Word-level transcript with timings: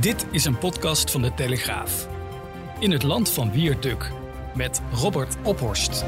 Dit 0.00 0.26
is 0.30 0.44
een 0.44 0.58
podcast 0.58 1.10
van 1.10 1.22
de 1.22 1.34
Telegraaf. 1.34 2.08
In 2.78 2.90
het 2.90 3.02
land 3.02 3.30
van 3.30 3.50
Wierduk 3.52 4.10
met 4.54 4.80
Robert 4.92 5.36
Ophorst. 5.44 6.04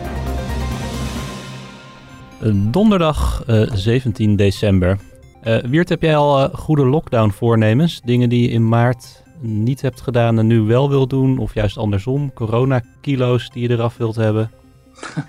Donderdag 2.54 3.42
eh, 3.46 3.70
17 3.72 4.36
december. 4.36 4.98
Eh 5.42 5.56
Wiert, 5.62 5.88
heb 5.88 6.02
jij 6.02 6.16
al 6.16 6.40
eh, 6.42 6.54
goede 6.58 6.84
lockdown 6.86 7.30
voornemens? 7.30 8.00
Dingen 8.04 8.28
die 8.28 8.42
je 8.42 8.48
in 8.48 8.68
maart 8.68 9.22
niet 9.40 9.80
hebt 9.80 10.00
gedaan 10.00 10.38
en 10.38 10.46
nu 10.46 10.60
wel 10.60 10.88
wil 10.88 11.06
doen? 11.06 11.38
Of 11.38 11.54
juist 11.54 11.76
andersom? 11.76 12.32
Corona-kilo's 12.32 13.50
die 13.50 13.68
je 13.68 13.74
eraf 13.74 13.96
wilt 13.96 14.16
hebben? 14.16 14.50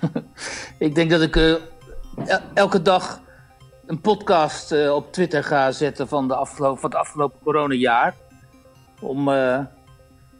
Ik 0.78 0.94
denk 0.94 1.10
dat 1.10 1.22
ik 1.22 1.36
eh, 1.36 1.50
el- 2.26 2.40
elke 2.54 2.82
dag 2.82 3.20
een 3.86 4.00
podcast 4.00 4.72
eh, 4.72 4.94
op 4.94 5.12
Twitter 5.12 5.44
ga 5.44 5.70
zetten 5.70 6.08
van, 6.08 6.28
de 6.28 6.34
afgelopen, 6.34 6.80
van 6.80 6.90
het 6.90 6.98
afgelopen 6.98 7.38
coronajaar. 7.42 8.14
Om 9.02 9.28
eh, 9.28 9.58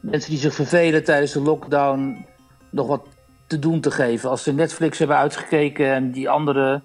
mensen 0.00 0.30
die 0.30 0.40
zich 0.40 0.54
vervelen 0.54 1.04
tijdens 1.04 1.32
de 1.32 1.40
lockdown 1.40 2.26
nog 2.70 2.86
wat 2.86 3.06
te 3.46 3.58
doen 3.58 3.80
te 3.80 3.90
geven. 3.90 4.30
Als 4.30 4.42
ze 4.42 4.52
Netflix 4.52 4.98
hebben 4.98 5.16
uitgekeken 5.16 5.92
en 5.92 6.10
die 6.10 6.28
andere 6.28 6.82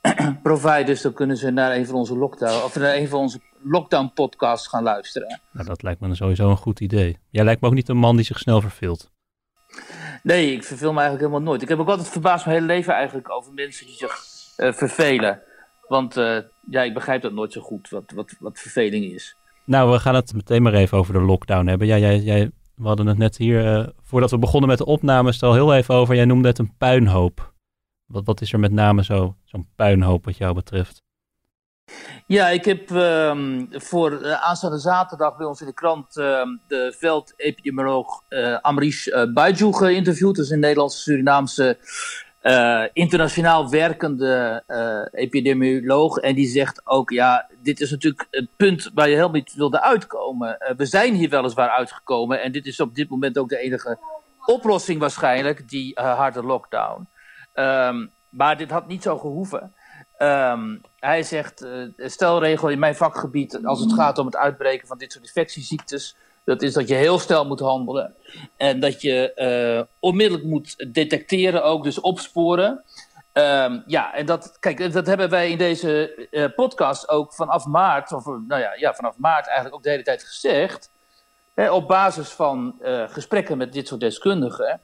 providers, 0.42 1.02
dan 1.02 1.12
kunnen 1.12 1.36
ze 1.36 1.50
naar 1.50 1.76
een 1.76 1.86
van 1.86 1.94
onze 1.94 2.16
lockdown, 2.16 2.64
of 2.64 2.76
naar 2.76 2.94
een 2.94 3.08
van 3.08 3.20
onze 3.20 3.40
lockdown 3.62 4.10
podcasts 4.14 4.68
gaan 4.68 4.82
luisteren. 4.82 5.40
Nou, 5.52 5.66
dat 5.66 5.82
lijkt 5.82 6.00
me 6.00 6.14
sowieso 6.14 6.50
een 6.50 6.56
goed 6.56 6.80
idee. 6.80 7.18
Jij 7.30 7.44
lijkt 7.44 7.60
me 7.60 7.68
ook 7.68 7.74
niet 7.74 7.88
een 7.88 7.96
man 7.96 8.16
die 8.16 8.24
zich 8.24 8.38
snel 8.38 8.60
verveelt. 8.60 9.12
Nee, 10.22 10.52
ik 10.52 10.64
verveel 10.64 10.92
me 10.92 11.00
eigenlijk 11.00 11.28
helemaal 11.28 11.50
nooit. 11.50 11.62
Ik 11.62 11.68
heb 11.68 11.78
ook 11.78 11.88
altijd 11.88 12.08
verbaasd 12.08 12.44
mijn 12.44 12.56
hele 12.56 12.72
leven 12.72 12.94
eigenlijk 12.94 13.30
over 13.30 13.52
mensen 13.52 13.86
die 13.86 13.96
zich 13.96 14.24
eh, 14.56 14.72
vervelen. 14.72 15.42
Want 15.88 16.16
eh, 16.16 16.38
ja, 16.70 16.82
ik 16.82 16.94
begrijp 16.94 17.22
dat 17.22 17.32
nooit 17.32 17.52
zo 17.52 17.60
goed, 17.60 17.88
wat, 17.88 18.12
wat, 18.14 18.34
wat 18.38 18.58
verveling 18.58 19.04
is. 19.04 19.36
Nou, 19.66 19.90
we 19.90 19.98
gaan 19.98 20.14
het 20.14 20.34
meteen 20.34 20.62
maar 20.62 20.74
even 20.74 20.98
over 20.98 21.12
de 21.12 21.20
lockdown 21.20 21.66
hebben. 21.66 21.86
Ja, 21.86 21.98
jij, 21.98 22.18
jij, 22.18 22.50
we 22.74 22.86
hadden 22.86 23.06
het 23.06 23.18
net 23.18 23.36
hier, 23.36 23.74
eh, 23.74 23.88
voordat 24.02 24.30
we 24.30 24.38
begonnen 24.38 24.68
met 24.68 24.78
de 24.78 24.86
opnames, 24.86 25.42
al 25.42 25.54
heel 25.54 25.74
even 25.74 25.94
over. 25.94 26.14
Jij 26.14 26.24
noemde 26.24 26.48
het 26.48 26.58
een 26.58 26.76
puinhoop. 26.78 27.52
Wat, 28.06 28.24
wat 28.24 28.40
is 28.40 28.52
er 28.52 28.60
met 28.60 28.72
name 28.72 29.04
zo, 29.04 29.36
zo'n 29.44 29.68
puinhoop 29.76 30.24
wat 30.24 30.36
jou 30.36 30.54
betreft? 30.54 31.02
Ja, 32.26 32.48
ik 32.48 32.64
heb 32.64 32.90
ehm, 32.90 33.64
voor 33.70 34.20
eh, 34.20 34.42
aanstaande 34.42 34.78
zaterdag 34.78 35.36
bij 35.36 35.46
ons 35.46 35.60
in 35.60 35.66
de 35.66 35.74
krant 35.74 36.16
ehm, 36.16 36.48
de 36.68 36.94
veldepidemioloog 36.98 38.22
eh 38.28 38.58
Amrish 38.60 39.06
uh, 39.06 39.70
geïnterviewd. 39.70 40.36
Dat 40.36 40.44
is 40.44 40.50
een 40.50 40.60
Nederlandse 40.60 41.78
Eh, 42.44 42.84
internationaal 42.92 43.70
werkende 43.70 44.62
eh, 44.66 45.22
epidemioloog. 45.22 46.18
En 46.18 46.34
die 46.34 46.46
zegt 46.46 46.86
ook, 46.86 47.10
ja, 47.10 47.46
dit 47.62 47.80
is 47.80 47.90
natuurlijk 47.90 48.26
het 48.30 48.48
punt 48.56 48.90
waar 48.94 49.08
je 49.08 49.14
helemaal 49.14 49.34
niet 49.34 49.54
wilde 49.54 49.82
uitkomen. 49.82 50.60
Eh, 50.60 50.76
we 50.76 50.86
zijn 50.86 51.14
hier 51.14 51.28
weliswaar 51.28 51.68
uitgekomen 51.68 52.42
en 52.42 52.52
dit 52.52 52.66
is 52.66 52.80
op 52.80 52.94
dit 52.94 53.08
moment 53.08 53.38
ook 53.38 53.48
de 53.48 53.58
enige 53.58 53.98
oplossing 54.46 55.00
waarschijnlijk, 55.00 55.68
die 55.68 56.00
harde 56.00 56.42
lockdown. 56.42 57.08
Ehm, 57.52 58.06
maar 58.28 58.56
dit 58.56 58.70
had 58.70 58.86
niet 58.86 59.02
zo 59.02 59.18
gehoeven. 59.18 59.74
Ehm, 60.16 60.76
hij 60.98 61.22
zegt, 61.22 61.66
stelregel 61.96 62.68
in 62.68 62.78
mijn 62.78 62.96
vakgebied, 62.96 63.64
als 63.64 63.80
het 63.80 63.92
gaat 63.92 64.18
om 64.18 64.26
het 64.26 64.36
uitbreken 64.36 64.86
van 64.88 64.98
dit 64.98 65.12
soort 65.12 65.24
infectieziektes, 65.24 66.16
dat 66.44 66.62
is 66.62 66.72
dat 66.72 66.88
je 66.88 66.94
heel 66.94 67.18
snel 67.18 67.46
moet 67.46 67.60
handelen. 67.60 68.14
En 68.56 68.80
dat 68.80 69.02
je 69.02 69.34
eh, 69.34 69.82
onmiddellijk 69.98 70.48
moet 70.48 70.92
detecteren, 70.92 71.64
ook 71.64 71.84
dus 71.84 72.00
opsporen. 72.00 72.84
Ehm, 73.32 73.80
ja, 73.86 74.14
en 74.14 74.26
dat, 74.26 74.56
kijk, 74.60 74.92
dat 74.92 75.06
hebben 75.06 75.30
wij 75.30 75.50
in 75.50 75.58
deze 75.58 76.14
eh, 76.30 76.44
podcast 76.54 77.08
ook 77.08 77.34
vanaf 77.34 77.66
maart, 77.66 78.12
of 78.12 78.26
eh, 78.26 78.32
nou 78.48 78.60
ja, 78.60 78.74
ja, 78.74 78.94
vanaf 78.94 79.14
maart 79.16 79.46
eigenlijk 79.46 79.76
ook 79.76 79.82
de 79.82 79.90
hele 79.90 80.02
tijd 80.02 80.24
gezegd. 80.24 80.90
Hè, 81.54 81.70
op 81.70 81.88
basis 81.88 82.28
van 82.28 82.78
gesprekken 83.08 83.58
met 83.58 83.72
dit 83.72 83.88
soort 83.88 84.00
deskundigen. 84.00 84.80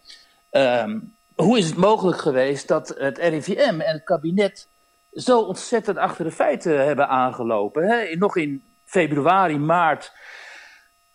Ehm, 0.50 0.98
hoe 1.34 1.58
is 1.58 1.66
het 1.66 1.76
mogelijk 1.76 2.18
geweest 2.18 2.68
dat 2.68 2.94
het 2.98 3.18
RIVM 3.18 3.80
en 3.80 3.92
het 3.92 4.04
kabinet 4.04 4.68
zo 5.12 5.40
ontzettend 5.40 5.96
achter 5.96 6.24
de 6.24 6.30
feiten 6.30 6.84
hebben 6.86 7.08
aangelopen? 7.08 7.88
Hè? 7.88 8.16
Nog 8.16 8.36
in 8.36 8.62
februari, 8.84 9.58
maart 9.58 10.12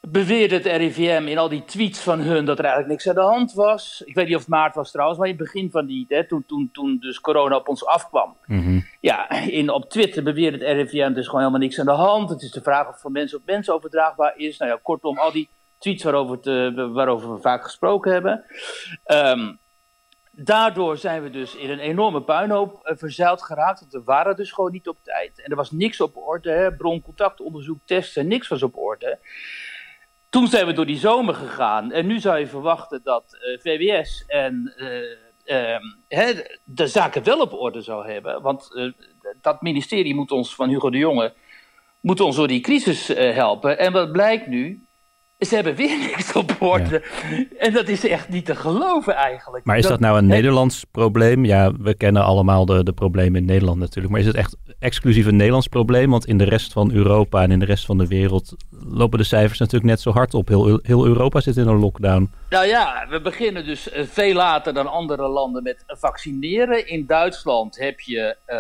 beweerde 0.10 0.56
het 0.56 0.66
RIVM 0.66 1.26
in 1.28 1.38
al 1.38 1.50
die 1.50 1.66
tweets 1.66 2.00
van 2.00 2.20
hun 2.20 2.46
dat 2.46 2.60
er 2.60 2.66
eigenlijk 2.66 2.94
niks 2.94 3.08
aan 3.10 3.26
de 3.26 3.32
hand 3.32 3.54
was. 3.54 4.02
Ik 4.06 4.16
weet 4.16 4.26
niet 4.26 4.36
of 4.36 4.42
het 4.42 4.50
maart 4.50 4.76
was 4.76 4.92
trouwens, 4.92 5.20
maar 5.20 5.28
in 5.28 5.36
het 5.36 5.44
begin 5.44 5.72
van 5.72 5.86
die, 5.86 6.06
hè, 6.08 6.28
toen, 6.28 6.44
toen, 6.48 6.70
toen 6.74 6.98
dus 7.00 7.20
corona 7.20 7.56
op 7.56 7.68
ons 7.68 7.86
afkwam. 7.86 8.38
Ja, 9.00 9.30
in, 9.32 9.70
op 9.70 9.90
Twitter 9.90 10.24
beweert 10.24 10.54
het 10.54 10.62
RIVM 10.62 11.14
dus 11.14 11.26
gewoon 11.26 11.40
helemaal 11.40 11.62
niks 11.62 11.80
aan 11.80 11.86
de 11.86 11.92
hand. 11.92 12.30
Het 12.30 12.42
is 12.42 12.52
de 12.52 12.62
vraag 12.62 12.88
of 12.88 12.92
het 12.92 13.02
van 13.02 13.12
mensen 13.12 13.38
op 13.38 13.46
mensen 13.46 13.74
overdraagbaar 13.74 14.34
is. 14.38 14.58
Nou 14.58 14.72
ja, 14.72 14.80
kortom, 14.84 15.18
al 15.18 15.32
die 15.32 15.50
tweets 15.78 16.04
waarover, 16.04 16.40
eh, 16.40 16.94
waarover 16.94 17.34
we 17.34 17.42
vaak 17.42 17.64
gesproken 17.64 18.12
hebben. 18.12 18.44
Ehm, 19.04 19.54
daardoor 20.32 20.98
zijn 20.98 21.24
we 21.24 21.30
dus 21.30 21.56
in 21.56 21.70
een 21.70 21.80
enorme 21.80 22.22
puinhoop 22.22 22.80
eh, 22.84 22.96
verzeild 22.98 23.42
geraakt. 23.42 23.80
Want 23.80 23.92
we 23.92 24.04
waren 24.04 24.36
dus 24.36 24.52
gewoon 24.52 24.72
niet 24.72 24.88
op 24.88 24.98
tijd. 25.04 25.42
En 25.42 25.50
er 25.50 25.56
was 25.56 25.72
niks 25.72 26.02
op 26.02 26.18
orde. 26.18 26.52
Hè? 26.52 26.74
Broncontactonderzoek, 26.74 27.80
testen, 27.86 28.28
niks 28.28 28.48
was 28.48 28.64
op 28.64 28.78
orde. 28.78 29.20
Toen 30.36 30.48
zijn 30.48 30.66
we 30.66 30.74
door 30.74 30.86
die 30.86 30.98
zomer 30.98 31.34
gegaan. 31.34 31.92
En 31.92 32.06
nu 32.06 32.20
zou 32.20 32.40
je 32.40 32.48
verwachten 32.48 33.02
dat 33.04 33.38
eh, 33.40 33.60
VWS 33.60 34.24
en 34.28 34.74
eh, 35.46 35.76
ehm, 36.10 36.42
de 36.64 36.88
zaken 36.88 37.24
wel 37.24 37.40
op 37.40 37.54
orde 37.54 37.82
zou 37.82 38.12
hebben. 38.12 38.42
Want 38.42 38.76
eh, 38.76 38.92
dat 39.42 39.62
ministerie 39.62 40.16
moet 40.16 40.32
ons, 40.32 40.56
van 40.56 40.70
Hugo 40.70 40.90
de 40.90 40.98
Jonge, 40.98 41.34
moet 42.02 42.20
ons 42.20 42.36
door 42.36 42.48
die 42.48 42.60
crisis 42.60 43.08
helpen. 43.08 43.80
En 43.80 43.92
wat 43.92 44.12
blijkt 44.12 44.48
nu? 44.48 44.85
Ze 45.40 45.56
hebben 45.56 45.76
weer 45.76 45.98
niks 46.12 46.34
op 46.34 46.56
orde. 46.60 47.04
En 47.58 47.74
dat 47.74 47.88
is 47.88 48.08
echt 48.08 48.30
niet 48.30 48.46
te 48.46 48.56
geloven 48.56 49.16
eigenlijk. 49.16 49.66
Maar 49.66 49.78
is 49.78 49.88
dat 49.88 50.00
nou 50.00 50.18
een 50.18 50.26
Nederlands 50.26 50.84
probleem? 50.92 51.46
Ja, 51.46 51.72
we 51.80 51.96
kennen 51.96 52.24
allemaal 52.24 52.66
de, 52.66 52.84
de 52.84 52.94
problemen 52.94 53.40
in 53.40 53.46
Nederland 53.46 53.80
natuurlijk. 53.80 54.10
Maar 54.10 54.22
is 54.22 54.28
het 54.28 54.36
echt 54.36 54.56
exclusief 54.80 55.26
een 55.26 55.36
Nederlands 55.36 55.68
probleem? 55.68 56.10
Want 56.10 56.26
in 56.26 56.38
de 56.38 56.44
rest 56.44 56.74
van 56.74 56.92
Europa 56.92 57.42
en 57.42 57.52
in 57.52 57.60
de 57.60 57.66
rest 57.66 57.86
van 57.86 57.98
de 57.98 58.08
wereld 58.08 58.56
lopen 58.70 59.18
de 59.18 59.24
cijfers 59.26 59.60
natuurlijk 59.60 59.90
net 59.90 60.02
zo 60.02 60.12
hard 60.12 60.34
op. 60.34 60.48
Heel, 60.48 60.80
heel 60.84 61.06
Europa 61.06 61.40
zit 61.40 61.58
in 61.58 61.68
een 61.68 61.80
lockdown. 61.80 62.32
Nou 62.50 62.66
ja, 62.66 63.08
we 63.10 63.22
beginnen 63.22 63.66
dus 63.66 63.90
eh, 63.90 64.04
veel 64.06 64.34
later 64.34 64.74
dan 64.74 64.88
andere 64.88 65.28
landen 65.28 65.64
met 65.64 65.84
vaccineren. 65.88 66.88
In 66.88 67.06
Duitsland 67.06 67.78
heb 67.78 68.00
je 68.00 68.38
eh, 68.46 68.58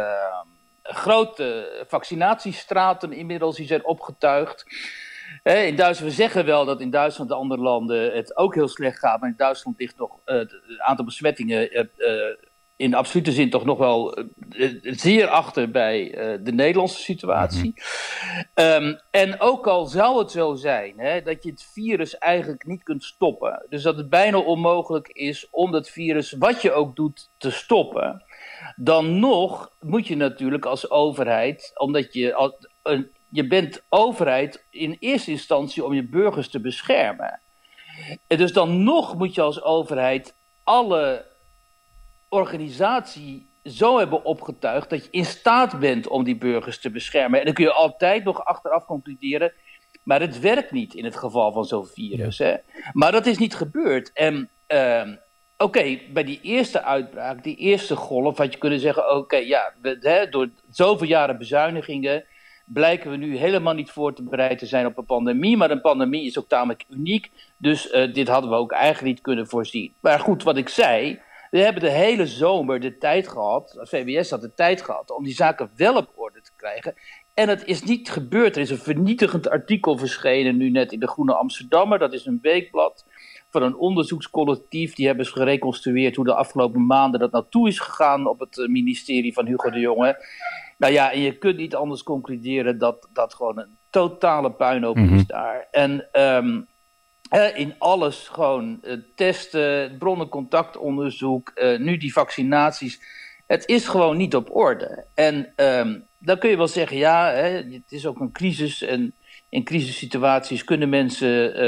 grote 0.84 1.84
vaccinatiestraten 1.88 3.14
inmiddels, 3.14 3.56
die 3.56 3.68
zijn 3.68 3.86
opgetuigd. 3.86 4.66
In 5.54 5.76
Duitsland, 5.76 6.12
we 6.12 6.22
zeggen 6.22 6.46
wel 6.46 6.66
dat 6.66 6.82
in 6.82 6.90
Duitsland 6.90 7.30
en 7.30 7.38
andere 7.38 7.62
landen 7.62 8.14
het 8.14 8.38
ook 8.38 8.56
heel 8.56 8.68
slecht 8.68 9.00
gaat, 9.00 9.20
maar 9.20 9.30
in 9.30 9.36
Duitsland 9.38 9.80
ligt 9.80 9.98
nog 9.98 10.20
eh, 10.26 10.38
het 10.38 10.54
aantal 10.78 11.06
besmettingen 11.06 11.72
eh, 11.72 11.86
in 12.76 12.94
absolute 12.94 13.32
zin 13.32 13.50
toch 13.50 13.66
nog 13.66 13.78
wel 13.78 14.18
zeer 14.82 15.28
achter 15.28 15.72
bij 15.72 16.10
de 16.44 16.52
Nederlandse 16.52 17.02
situatie. 17.02 17.74
Ehm, 18.54 18.96
en 19.12 19.40
ook 19.40 19.68
al 19.68 19.86
zou 19.86 20.20
het 20.20 20.32
zo 20.32 20.56
zijn 20.56 20.94
hè, 20.98 21.22
dat 21.22 21.44
je 21.44 21.50
het 21.50 21.70
virus 21.74 22.18
eigenlijk 22.18 22.66
niet 22.66 22.84
kunt 22.84 23.04
stoppen, 23.04 23.66
dus 23.70 23.82
dat 23.82 23.98
het 23.98 24.10
bijna 24.10 24.38
onmogelijk 24.38 25.08
is 25.08 25.48
om 25.52 25.72
dat 25.72 25.90
virus, 25.90 26.32
wat 26.32 26.62
je 26.62 26.72
ook 26.72 26.96
doet, 26.96 27.30
te 27.38 27.52
stoppen, 27.52 28.24
dan 28.76 29.20
nog 29.20 29.72
moet 29.80 30.08
je 30.08 30.16
natuurlijk 30.16 30.66
als 30.66 30.90
overheid, 30.90 31.72
omdat 31.76 32.14
je, 32.14 32.34
al- 32.34 32.58
een, 32.84 33.12
je 33.36 33.48
bent 33.48 33.82
overheid 33.90 34.66
in 34.70 34.98
eerste 35.00 35.32
instantie 35.32 35.84
om 35.84 35.94
je 35.94 36.04
burgers 36.04 36.50
te 36.50 36.60
beschermen. 36.60 37.40
En 38.28 38.38
dus 38.38 38.54
dan 38.54 38.84
nog 38.84 39.16
moet 39.18 39.36
je 39.36 39.42
als 39.42 39.62
overheid 39.62 40.34
alle 40.64 41.26
organisatie 42.30 43.50
zo 43.64 43.98
hebben 43.98 44.26
opgetuigd 44.26 44.90
dat 44.90 45.04
je 45.04 45.12
in 45.12 45.26
staat 45.26 45.80
bent 45.80 46.08
om 46.08 46.24
die 46.24 46.36
burgers 46.36 46.80
te 46.80 46.90
beschermen. 46.90 47.40
En 47.40 47.46
dan 47.46 47.54
kun 47.54 47.64
je 47.64 47.72
altijd 47.72 48.24
nog 48.24 48.46
achteraf 48.46 48.86
concluderen, 48.86 49.54
maar 50.04 50.22
het 50.22 50.40
werkt 50.40 50.72
niet 50.72 50.94
in 50.94 51.06
het 51.06 51.16
geval 51.16 51.52
van 51.52 51.66
zo'n 51.66 51.86
virus. 51.86 52.38
Hè? 52.38 52.56
Maar 52.94 53.12
dat 53.12 53.26
is 53.26 53.38
niet 53.38 53.56
gebeurd. 53.56 54.12
En 54.14 54.50
ehm, 54.68 55.16
oké, 55.58 56.00
bij 56.14 56.24
die 56.24 56.40
eerste 56.42 56.84
uitbraak, 56.84 57.44
die 57.44 57.56
eerste 57.56 57.96
golf, 57.96 58.38
had 58.38 58.54
je 58.54 58.60
kunnen 58.60 58.80
zeggen: 58.80 59.16
oké, 59.16 59.38
ja, 59.38 59.74
hè, 59.82 60.30
door 60.30 60.50
zoveel 60.70 61.08
jaren 61.08 61.38
bezuinigingen 61.38 62.26
blijken 62.66 63.12
we 63.12 63.18
nu 63.18 63.38
helemaal 63.38 63.74
niet 63.74 63.92
voor 63.92 64.14
te 64.14 64.24
bereid 64.24 64.60
te 64.60 64.66
zijn 64.66 64.86
op 64.86 64.98
een 64.98 65.06
pandemie. 65.06 65.58
Maar 65.58 65.72
een 65.72 65.82
pandemie 65.82 66.26
is 66.26 66.40
ook 66.40 66.48
tamelijk 66.48 66.86
uniek. 66.90 67.32
Dus 67.58 67.94
uh, 67.94 68.14
dit 68.14 68.28
hadden 68.28 68.50
we 68.50 68.56
ook 68.56 68.72
eigenlijk 68.72 69.16
niet 69.16 69.22
kunnen 69.22 69.48
voorzien. 69.48 69.94
Maar 70.00 70.20
goed, 70.20 70.44
wat 70.44 70.58
ik 70.58 70.70
zei. 70.70 71.20
We 71.52 71.62
hebben 71.62 71.82
de 71.82 71.92
hele 71.92 72.28
zomer 72.28 72.80
de 72.80 72.98
tijd 72.98 73.28
gehad, 73.28 73.78
VWS 73.82 74.30
had 74.30 74.42
de 74.42 74.54
tijd 74.54 74.82
gehad, 74.82 75.12
om 75.12 75.24
die 75.24 75.34
zaken 75.34 75.70
wel 75.76 75.96
op 75.96 76.12
orde 76.16 76.42
te 76.42 76.52
krijgen. 76.56 76.96
En 77.34 77.50
het 77.50 77.66
is 77.66 77.84
niet 77.84 78.10
gebeurd. 78.10 78.56
Er 78.56 78.62
is 78.62 78.70
een 78.70 78.78
vernietigend 78.78 79.50
artikel 79.50 79.98
verschenen 79.98 80.58
nu 80.58 80.70
net 80.70 80.92
in 80.92 81.00
de 81.00 81.08
Groene 81.08 81.34
Amsterdammer. 81.34 82.00
Dat 82.00 82.14
is 82.14 82.26
een 82.26 82.40
weekblad 82.42 83.06
van 83.50 83.64
een 83.64 83.76
onderzoekscollectief. 83.76 84.96
Die 84.96 85.08
hebben 85.08 85.26
gereconstrueerd 85.26 86.16
hoe 86.16 86.26
de 86.26 86.34
afgelopen 86.34 86.86
maanden 86.86 87.20
dat 87.20 87.32
naartoe 87.32 87.68
is 87.68 87.80
gegaan 87.80 88.28
op 88.28 88.40
het 88.40 88.68
ministerie 88.70 89.34
van 89.34 89.46
Hugo 89.46 89.70
de 89.70 89.80
Jonge. 89.80 90.26
Nou 90.78 90.94
ja, 90.94 91.12
en 91.12 91.20
je 91.20 91.38
kunt 91.38 91.58
niet 91.58 91.76
anders 91.76 92.04
concluderen 92.04 92.78
dat 92.78 93.08
dat 93.14 93.34
gewoon 93.34 93.60
een 93.60 93.78
totale 93.90 94.52
puinhoop 94.52 94.96
mm 94.96 95.16
is 95.16 95.26
daar. 95.26 95.68
En 95.72 96.08
ehm, 96.12 96.62
in 97.56 97.76
alles 97.78 98.28
gewoon 98.28 98.80
uh, 98.82 98.94
testen, 99.16 99.98
bronnencontactonderzoek, 99.98 101.52
uh, 101.56 101.80
nu 101.80 101.98
die 101.98 102.14
vaccinaties. 102.14 103.02
Het 103.48 103.68
is 103.68 103.88
gewoon 103.88 104.18
niet 104.18 104.36
op 104.36 104.56
orde. 104.56 105.06
En 105.14 105.54
um, 105.56 106.04
dan 106.18 106.38
kun 106.38 106.50
je 106.50 106.58
wel 106.58 106.68
zeggen, 106.68 106.98
ja, 106.98 107.32
hè, 107.32 107.50
het 107.50 107.92
is 107.92 108.06
ook 108.06 108.20
een 108.20 108.32
crisis 108.32 108.82
en 108.82 109.14
in 109.50 109.64
crisissituaties 109.64 110.64
kunnen 110.64 110.90
mensen 110.90 111.64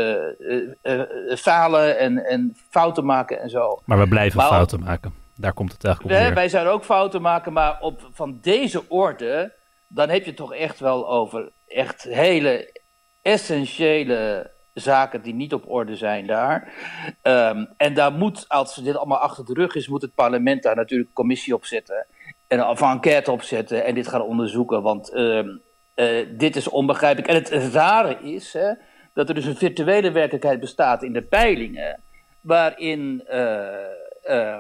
uh, 0.84 1.38
falen 1.38 2.00
en, 2.00 2.26
en 2.26 2.58
fouten 2.70 3.06
maken 3.06 3.42
en 3.42 3.50
zo. 3.50 3.82
Maar 3.86 4.00
we 4.00 4.08
blijven 4.08 4.42
fouten 4.42 4.80
maken. 4.80 5.14
Daar 5.38 5.54
komt 5.54 5.72
het 5.72 5.84
eigenlijk 5.84 6.28
op. 6.28 6.34
Wij 6.34 6.50
zouden 6.50 6.74
ook 6.74 6.84
fouten 6.84 7.22
maken, 7.22 7.54
maar 7.54 7.82
op, 7.82 8.10
van 8.14 8.38
deze 8.42 8.84
orde, 8.90 9.54
dan 9.88 10.10
heb 10.10 10.26
je 10.26 10.34
toch 10.34 10.54
echt 10.54 10.80
wel 10.80 11.10
over 11.10 11.52
echt 11.68 12.04
hele 12.04 12.82
essentiële 13.22 14.52
zaken 14.74 15.22
die 15.22 15.34
niet 15.34 15.54
op 15.54 15.70
orde 15.70 15.96
zijn 15.96 16.28
daar. 16.28 16.74
Um, 17.24 17.68
en 17.78 17.94
daar 17.94 18.12
moet, 18.12 18.46
als 18.48 18.76
dit 18.76 18.96
allemaal 18.98 19.18
achter 19.18 19.46
de 19.46 19.54
rug 19.54 19.76
is, 19.76 19.88
moet 19.88 20.02
het 20.02 20.16
parlement 20.16 20.64
daar 20.64 20.76
natuurlijk 20.76 21.10
een 21.10 21.16
commissie 21.16 21.54
op 21.54 21.66
zetten. 21.66 22.06
En 22.48 22.60
een 22.60 22.78
enquête 22.78 23.32
opzetten 23.32 23.86
en 23.86 23.96
dit 23.96 24.08
gaan 24.08 24.22
onderzoeken. 24.22 24.82
Want 24.82 25.16
um, 25.16 25.62
uh, 25.96 26.28
dit 26.38 26.56
is 26.56 26.70
onbegrijpelijk. 26.70 27.28
En 27.28 27.36
het 27.36 27.74
rare 27.74 28.18
is 28.22 28.54
hè, 28.54 28.74
dat 29.14 29.30
er 29.30 29.36
dus 29.36 29.46
een 29.46 29.56
virtuele 29.56 30.12
werkelijkheid 30.12 30.60
bestaat 30.60 31.04
in 31.04 31.14
de 31.14 31.22
peilingen. 31.22 32.00
Waarin 32.42 33.24
uh, 33.30 33.68
uh, 34.30 34.58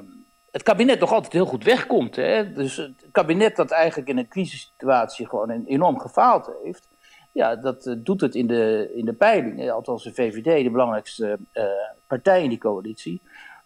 het 0.58 0.66
kabinet 0.66 1.00
nog 1.00 1.12
altijd 1.12 1.34
heel 1.34 1.46
goed 1.46 1.64
wegkomt. 1.64 2.16
Hè? 2.16 2.54
Dus 2.54 2.76
het 2.78 3.06
kabinet 3.12 3.56
dat 3.56 3.72
eigenlijk 3.72 4.10
in 4.10 4.18
een 4.18 4.28
crisissituatie 4.28 5.28
gewoon 5.28 5.66
enorm 5.66 6.00
gefaald 6.00 6.52
heeft. 6.64 6.88
Ja, 7.32 7.56
dat 7.56 7.86
uh, 7.86 7.96
doet 7.98 8.22
het 8.22 8.36
in 8.36 8.48
de, 8.48 8.92
in 8.96 9.06
de 9.06 9.14
peilingen. 9.14 9.74
Althans 9.74 10.04
de 10.04 10.14
VVD, 10.14 10.64
de 10.64 10.70
belangrijkste 10.70 11.38
uh, 11.54 11.64
partij 12.08 12.44
in 12.44 12.50
die 12.50 12.58
coalitie. 12.58 13.22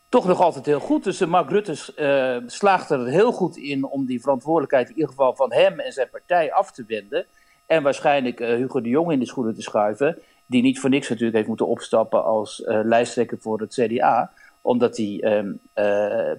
Toch 0.10 0.26
nog 0.26 0.42
altijd 0.42 0.66
heel 0.66 0.80
goed. 0.80 1.04
Dus 1.04 1.26
Mark 1.26 1.50
Rutte 1.50 1.72
uh, 1.72 2.48
slaagt 2.50 2.90
er 2.90 3.08
heel 3.08 3.32
goed 3.32 3.58
in 3.58 3.86
om 3.86 4.06
die 4.06 4.22
verantwoordelijkheid 4.22 4.90
in 4.90 4.96
ieder 4.96 5.10
geval 5.10 5.36
van 5.36 5.54
hem 5.54 5.80
en 5.80 5.92
zijn 5.92 6.10
partij 6.10 6.54
af 6.54 6.72
te 6.72 6.84
wenden. 6.88 7.26
En 7.66 7.84
waarschijnlijk 7.84 8.40
Hugo 8.40 8.82
de 8.82 8.90
Jong 8.90 9.12
in 9.12 9.20
de 9.20 9.26
schoenen 9.26 9.56
te 9.56 9.62
schuiven. 9.62 10.18
Die 10.46 10.62
niet 10.62 10.80
voor 10.80 10.90
niks 10.90 11.10
natuurlijk 11.10 11.36
heeft 11.36 11.48
moeten 11.48 11.68
opstappen 11.68 12.24
als 12.24 12.62
lijsttrekker 12.66 13.38
voor 13.40 13.60
het 13.60 13.74
CDA 13.74 14.32
omdat 14.62 14.96
die 14.96 15.26
um, 15.26 15.60
uh, 15.76 15.86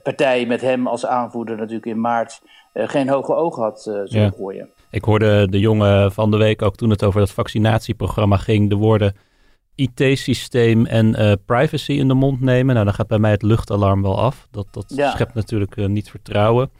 partij 0.03 0.47
met 0.47 0.61
hem 0.61 0.87
als 0.87 1.07
aanvoerder 1.07 1.57
natuurlijk 1.57 1.87
in 1.87 2.01
maart 2.01 2.41
uh, 2.75 2.89
geen 2.89 3.09
hoge 3.09 3.35
ogen 3.35 3.63
had 3.63 3.87
uh, 3.89 3.95
zullen 4.05 4.27
ja. 4.27 4.33
gooien. 4.37 4.69
Ik 4.91 5.05
hoorde 5.05 5.49
de 5.49 5.59
jongen 5.59 6.13
van 6.13 6.31
de 6.31 6.37
week 6.37 6.63
ook 6.63 6.77
toen 6.77 6.91
het 6.91 7.05
over 7.05 7.21
dat 7.21 7.31
vaccinatieprogramma 7.31 8.37
ging, 8.37 8.69
de 8.69 8.75
woorden 8.75 9.17
IT-systeem 9.75 10.87
en 10.87 11.41
privacy 11.47 11.93
in 11.93 12.09
de 12.09 12.15
mond 12.15 12.41
nemen. 12.41 12.75
Nou, 12.75 12.87
dan 12.87 12.95
gaat 12.95 13.07
bij 13.07 13.19
mij 13.19 13.31
het 13.31 13.43
luchtalarm 13.43 14.03
wel 14.03 14.21
af. 14.21 14.49
Dat, 14.51 14.67
dat 14.71 14.85
ja. 14.97 15.11
schept 15.11 15.35
natuurlijk 15.35 15.77
niet 15.77 16.11
vertrouwen. 16.11 16.71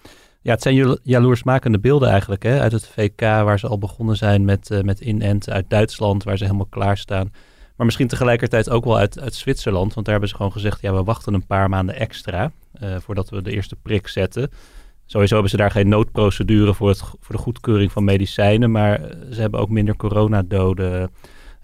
Ja, 0.41 0.53
het 0.53 0.63
zijn 0.63 0.99
jaloersmakende 1.03 1.79
beelden 1.79 2.09
eigenlijk 2.09 2.43
hè, 2.43 2.61
uit 2.61 2.73
het 2.73 2.87
VK, 2.87 3.21
waar 3.21 3.59
ze 3.59 3.69
al 3.69 3.79
begonnen 3.79 4.17
zijn 4.17 4.45
met, 4.45 4.83
met 4.83 5.01
inenten 5.01 5.53
uit 5.53 5.71
Duitsland, 5.71 6.25
waar 6.25 6.37
ze 6.37 6.45
helemaal 6.45 6.67
klaar 6.71 6.97
staan. 6.97 7.31
Maar 7.77 7.87
misschien 7.87 8.09
tegelijkertijd 8.09 8.71
ook 8.71 8.85
wel 8.85 8.99
uit, 8.99 9.21
uit 9.21 9.35
Zwitserland. 9.35 9.95
Want 9.95 10.07
daar 10.07 10.15
hebben 10.15 10.29
ze 10.29 10.37
gewoon 10.37 10.53
gezegd, 10.53 10.81
ja, 10.81 10.95
we 10.95 11.03
wachten 11.03 11.35
een 11.35 11.47
paar 11.47 11.69
maanden 11.69 11.97
extra 11.97 12.53
uh, 12.83 12.97
voordat 12.99 13.31
we 13.31 13.43
de 13.43 13.53
eerste 13.53 13.77
prik 13.83 14.09
zetten. 14.09 14.51
Sowieso 15.07 15.33
hebben 15.33 15.51
ze 15.51 15.57
daar 15.57 15.71
geen 15.71 15.89
noodprocedure 15.89 16.75
voor, 16.75 16.89
het, 16.89 16.99
voor 16.99 17.35
de 17.37 17.43
goedkeuring 17.43 17.93
van 17.93 18.05
medicijnen. 18.05 18.71
Maar 18.71 19.01
ze 19.31 19.41
hebben 19.41 19.61
ook 19.61 19.69
minder 19.69 19.97
coronadoden, 19.97 21.11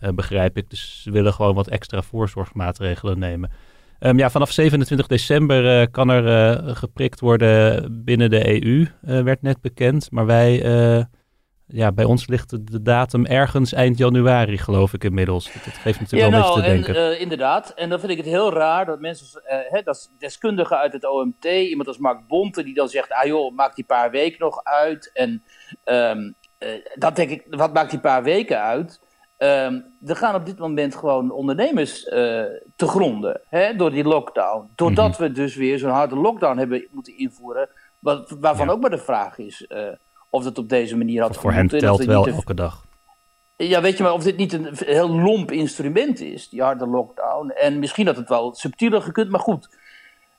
uh, 0.03 0.09
begrijp 0.11 0.57
ik. 0.57 0.71
Dus 0.71 1.01
ze 1.03 1.11
willen 1.11 1.33
gewoon 1.33 1.55
wat 1.55 1.69
extra 1.69 2.03
voorzorgsmaatregelen 2.03 3.19
nemen. 3.19 3.51
Um, 4.01 4.19
ja, 4.19 4.31
vanaf 4.31 4.51
27 4.51 5.07
december 5.07 5.91
kan 5.91 6.09
er 6.09 6.77
geprikt 6.77 7.21
worden 7.21 8.05
binnen 8.05 8.31
de 8.31 8.63
EU, 8.63 8.87
werd 9.01 9.43
net 9.43 9.61
bekend. 9.61 10.11
Maar 10.11 10.27
wij 10.27 10.63
ja, 11.69 11.93
bij 11.93 12.05
ons 12.05 12.27
ligt 12.27 12.73
de 12.73 12.83
datum 12.83 13.27
ergens 13.27 13.73
eind 13.73 13.99
januari, 13.99 14.59
geloof 14.59 14.93
ik 14.93 15.05
inmiddels. 15.05 15.53
Dat, 15.53 15.75
geeft 15.75 16.01
natuurlijk 16.01 16.33
ja, 16.33 16.39
wel 16.39 16.41
nou, 16.41 16.57
niks 16.57 16.69
te 16.69 16.75
denken. 16.75 17.05
En, 17.05 17.13
uh, 17.13 17.21
inderdaad, 17.21 17.71
en 17.71 17.89
dan 17.89 17.99
vind 17.99 18.13
ik 18.13 18.17
het 18.17 18.27
heel 18.27 18.53
raar 18.53 18.87
dat 18.87 19.01
mensen, 19.01 19.43
uh, 19.45 19.51
hè, 19.69 19.83
dat 19.83 20.11
deskundigen 20.19 20.79
uit 20.79 20.93
het 20.93 21.05
OMT, 21.05 21.45
iemand 21.45 21.89
als 21.89 21.99
Mark 21.99 22.27
Bonte, 22.27 22.65
die 22.65 22.75
dan 22.75 22.89
zegt, 22.89 23.13
ah 23.13 23.27
joh, 23.27 23.55
maak 23.55 23.75
die 23.75 23.85
paar 23.85 24.11
weken 24.11 24.39
nog 24.41 24.65
uit. 24.65 25.11
En 25.13 25.43
um, 25.85 26.35
uh, 26.59 26.69
dan 26.95 27.15
denk 27.15 27.31
ik, 27.31 27.47
wat 27.51 27.73
maakt 27.73 27.91
die 27.91 28.01
paar 28.01 28.23
weken 28.23 28.61
uit? 28.61 29.01
Um, 29.39 29.85
er 30.07 30.17
gaan 30.17 30.35
op 30.35 30.47
dit 30.47 30.59
moment 30.59 30.95
gewoon 30.95 31.31
ondernemers 31.31 32.03
te 32.03 32.87
gronden 32.87 33.41
hè, 33.49 33.77
door 33.77 33.91
die 33.91 34.05
lockdown. 34.05 34.71
Doordat 34.75 35.09
mm 35.09 35.15
-hmm. 35.15 35.35
we 35.35 35.41
dus 35.41 35.57
weer 35.57 35.79
zo'n 35.79 35.91
harde 35.91 36.17
lockdown 36.17 36.59
hebben 36.59 36.87
moeten 36.91 37.19
invoeren, 37.19 37.69
wat, 37.99 38.37
waarvan 38.41 38.67
ja. 38.67 38.73
ook 38.73 38.81
maar 38.81 38.91
de 38.91 38.99
vraag 38.99 39.39
is 39.39 39.67
of 40.39 40.45
dat 40.45 40.59
op 40.59 40.69
deze 40.69 40.97
manier 40.97 41.23
had 41.23 41.37
Voor 41.37 41.53
hem 41.53 41.69
telt 41.69 42.05
wel 42.05 42.27
elke 42.27 42.55
dag. 42.55 42.87
Ja, 43.57 43.81
weet 43.81 43.97
je 43.97 44.03
maar 44.03 44.13
of 44.13 44.23
dit 44.23 44.37
niet 44.37 44.53
een 44.53 44.69
heel 44.73 45.11
lomp 45.11 45.51
instrument 45.53 46.21
is, 46.21 46.49
die 46.49 46.63
harde 46.63 46.87
lockdown. 46.87 47.49
En 47.51 47.79
misschien 47.79 48.07
had 48.07 48.17
het 48.17 48.29
wel 48.29 48.55
subtieler 48.55 49.03
gekund, 49.03 49.31
maar 49.31 49.41
goed. 49.41 49.77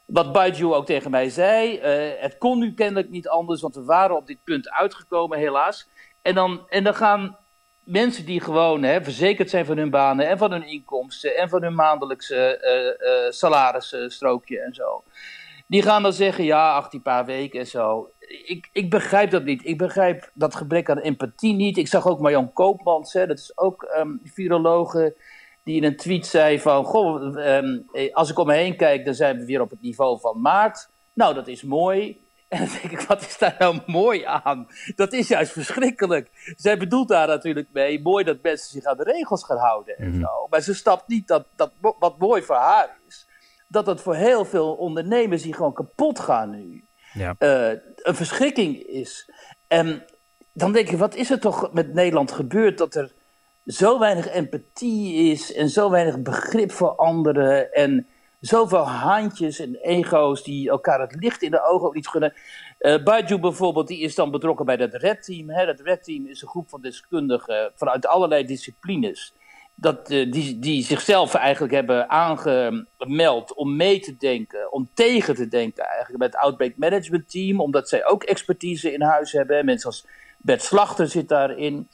Wat 0.05 0.31
Baiju 0.31 0.73
ook 0.73 0.85
tegen 0.85 1.11
mij 1.11 1.29
zei, 1.29 1.75
uh, 1.77 2.21
het 2.21 2.37
kon 2.37 2.59
nu 2.59 2.73
kennelijk 2.73 3.09
niet 3.09 3.27
anders, 3.27 3.61
want 3.61 3.75
we 3.75 3.83
waren 3.83 4.15
op 4.15 4.27
dit 4.27 4.37
punt 4.43 4.69
uitgekomen, 4.69 5.37
helaas. 5.37 5.87
En 6.21 6.35
dan, 6.35 6.65
en 6.69 6.83
dan 6.83 6.95
gaan 6.95 7.37
mensen 7.83 8.25
die 8.25 8.41
gewoon 8.41 8.83
hè, 8.83 9.03
verzekerd 9.03 9.49
zijn 9.49 9.65
van 9.65 9.77
hun 9.77 9.89
banen 9.89 10.27
en 10.27 10.37
van 10.37 10.51
hun 10.51 10.67
inkomsten 10.67 11.37
en 11.37 11.49
van 11.49 11.63
hun 11.63 11.75
maandelijkse 11.75 12.59
uh, 12.63 13.09
uh, 13.09 13.31
salarisstrookje 13.31 14.59
en 14.59 14.73
zo. 14.73 15.03
Die 15.67 15.81
gaan 15.81 16.03
dan 16.03 16.13
zeggen, 16.13 16.43
ja, 16.43 16.73
18 16.73 17.01
paar 17.01 17.25
weken 17.25 17.59
en 17.59 17.67
zo 17.67 18.09
ik, 18.29 18.69
ik 18.71 18.89
begrijp 18.89 19.31
dat 19.31 19.43
niet. 19.43 19.65
Ik 19.65 19.77
begrijp 19.77 20.31
dat 20.33 20.55
gebrek 20.55 20.89
aan 20.89 20.97
empathie 20.97 21.53
niet. 21.53 21.77
Ik 21.77 21.87
zag 21.87 22.07
ook 22.07 22.19
Marjan 22.19 22.53
Koopmans, 22.53 23.13
hè, 23.13 23.27
dat 23.27 23.37
is 23.37 23.57
ook 23.57 23.91
um, 23.97 24.19
virologe, 24.23 25.15
die 25.63 25.75
in 25.75 25.83
een 25.83 25.97
tweet 25.97 26.25
zei 26.25 26.59
van... 26.59 26.85
Goh, 26.85 27.37
um, 27.37 27.85
als 28.11 28.29
ik 28.29 28.37
om 28.37 28.47
me 28.47 28.53
heen 28.53 28.77
kijk, 28.77 29.05
dan 29.05 29.13
zijn 29.13 29.37
we 29.37 29.45
weer 29.45 29.61
op 29.61 29.69
het 29.69 29.81
niveau 29.81 30.19
van 30.19 30.41
maart. 30.41 30.89
Nou, 31.13 31.33
dat 31.33 31.47
is 31.47 31.63
mooi. 31.63 32.07
En 32.49 32.59
dan 32.59 32.67
denk 32.81 32.91
ik, 32.99 33.01
wat 33.01 33.21
is 33.21 33.37
daar 33.37 33.55
nou 33.59 33.79
mooi 33.85 34.23
aan? 34.23 34.67
Dat 34.95 35.13
is 35.13 35.27
juist 35.27 35.51
verschrikkelijk. 35.51 36.53
Zij 36.55 36.77
bedoelt 36.77 37.07
daar 37.07 37.27
natuurlijk 37.27 37.67
mee, 37.71 38.01
mooi 38.01 38.23
dat 38.23 38.41
mensen 38.41 38.71
zich 38.71 38.83
aan 38.83 38.97
de 38.97 39.03
regels 39.03 39.43
gaan 39.43 39.57
houden 39.57 39.97
en 39.97 40.11
mm. 40.11 40.21
zo. 40.21 40.47
Maar 40.49 40.61
ze 40.61 40.73
stapt 40.73 41.07
niet 41.07 41.27
dat, 41.27 41.45
dat 41.55 41.71
wat 41.99 42.17
mooi 42.17 42.41
voor 42.41 42.55
haar 42.55 42.97
is, 43.07 43.27
dat 43.67 43.85
dat 43.85 44.01
voor 44.01 44.15
heel 44.15 44.45
veel 44.45 44.73
ondernemers 44.73 45.41
die 45.41 45.53
gewoon 45.53 45.73
kapot 45.73 46.19
gaan 46.19 46.49
nu 46.49 46.88
ja. 47.13 47.35
uh, 47.39 47.79
een 47.95 48.15
verschrikking 48.15 48.77
is. 48.77 49.31
En 49.67 50.05
dan 50.53 50.71
denk 50.71 50.89
je, 50.89 50.97
wat 50.97 51.15
is 51.15 51.29
er 51.29 51.39
toch 51.39 51.73
met 51.73 51.93
Nederland 51.93 52.31
gebeurd 52.31 52.77
dat 52.77 52.95
er 52.95 53.11
zo 53.65 53.99
weinig 53.99 54.27
empathie 54.27 55.31
is 55.31 55.53
en 55.53 55.69
zo 55.69 55.89
weinig 55.89 56.21
begrip 56.21 56.71
voor 56.71 56.95
anderen 56.95 57.73
en 57.73 58.07
zoveel 58.39 58.87
handjes 58.87 59.59
en 59.59 59.75
ego's 59.75 60.43
die 60.43 60.69
elkaar 60.69 60.99
het 60.99 61.15
licht 61.19 61.41
in 61.41 61.51
de 61.51 61.63
ogen 61.63 61.87
ook 61.87 61.95
niet 61.95 62.07
gunnen. 62.07 62.33
Uh, 62.79 63.03
Baju 63.03 63.39
bijvoorbeeld, 63.39 63.87
die 63.87 63.99
is 63.99 64.15
dan 64.15 64.31
betrokken 64.31 64.65
bij 64.65 64.77
dat 64.77 64.93
Red 64.93 65.23
Team. 65.23 65.49
Hè? 65.49 65.65
Dat 65.65 65.79
Red 65.79 66.03
Team 66.03 66.25
is 66.25 66.41
een 66.41 66.47
groep 66.47 66.69
van 66.69 66.81
deskundigen 66.81 67.71
vanuit 67.75 68.07
allerlei 68.07 68.45
disciplines 68.45 69.33
dat, 69.81 70.11
uh, 70.11 70.31
die, 70.31 70.59
die 70.59 70.83
zichzelf 70.83 71.33
eigenlijk 71.33 71.73
hebben 71.73 72.09
aangemeld 72.09 73.53
om 73.53 73.75
mee 73.75 73.99
te 73.99 74.17
denken, 74.17 74.71
om 74.71 74.89
tegen 74.93 75.35
te 75.35 75.47
denken 75.47 75.83
eigenlijk 75.83 76.17
met 76.17 76.33
het 76.33 76.41
Outbreak 76.41 76.77
Management 76.77 77.29
Team, 77.29 77.59
omdat 77.59 77.89
zij 77.89 78.05
ook 78.05 78.23
expertise 78.23 78.93
in 78.93 79.01
huis 79.01 79.31
hebben. 79.31 79.65
Mensen 79.65 79.89
als 79.89 80.05
Bert 80.37 80.61
Slachter 80.61 81.07
zit 81.07 81.27
daarin. 81.27 81.89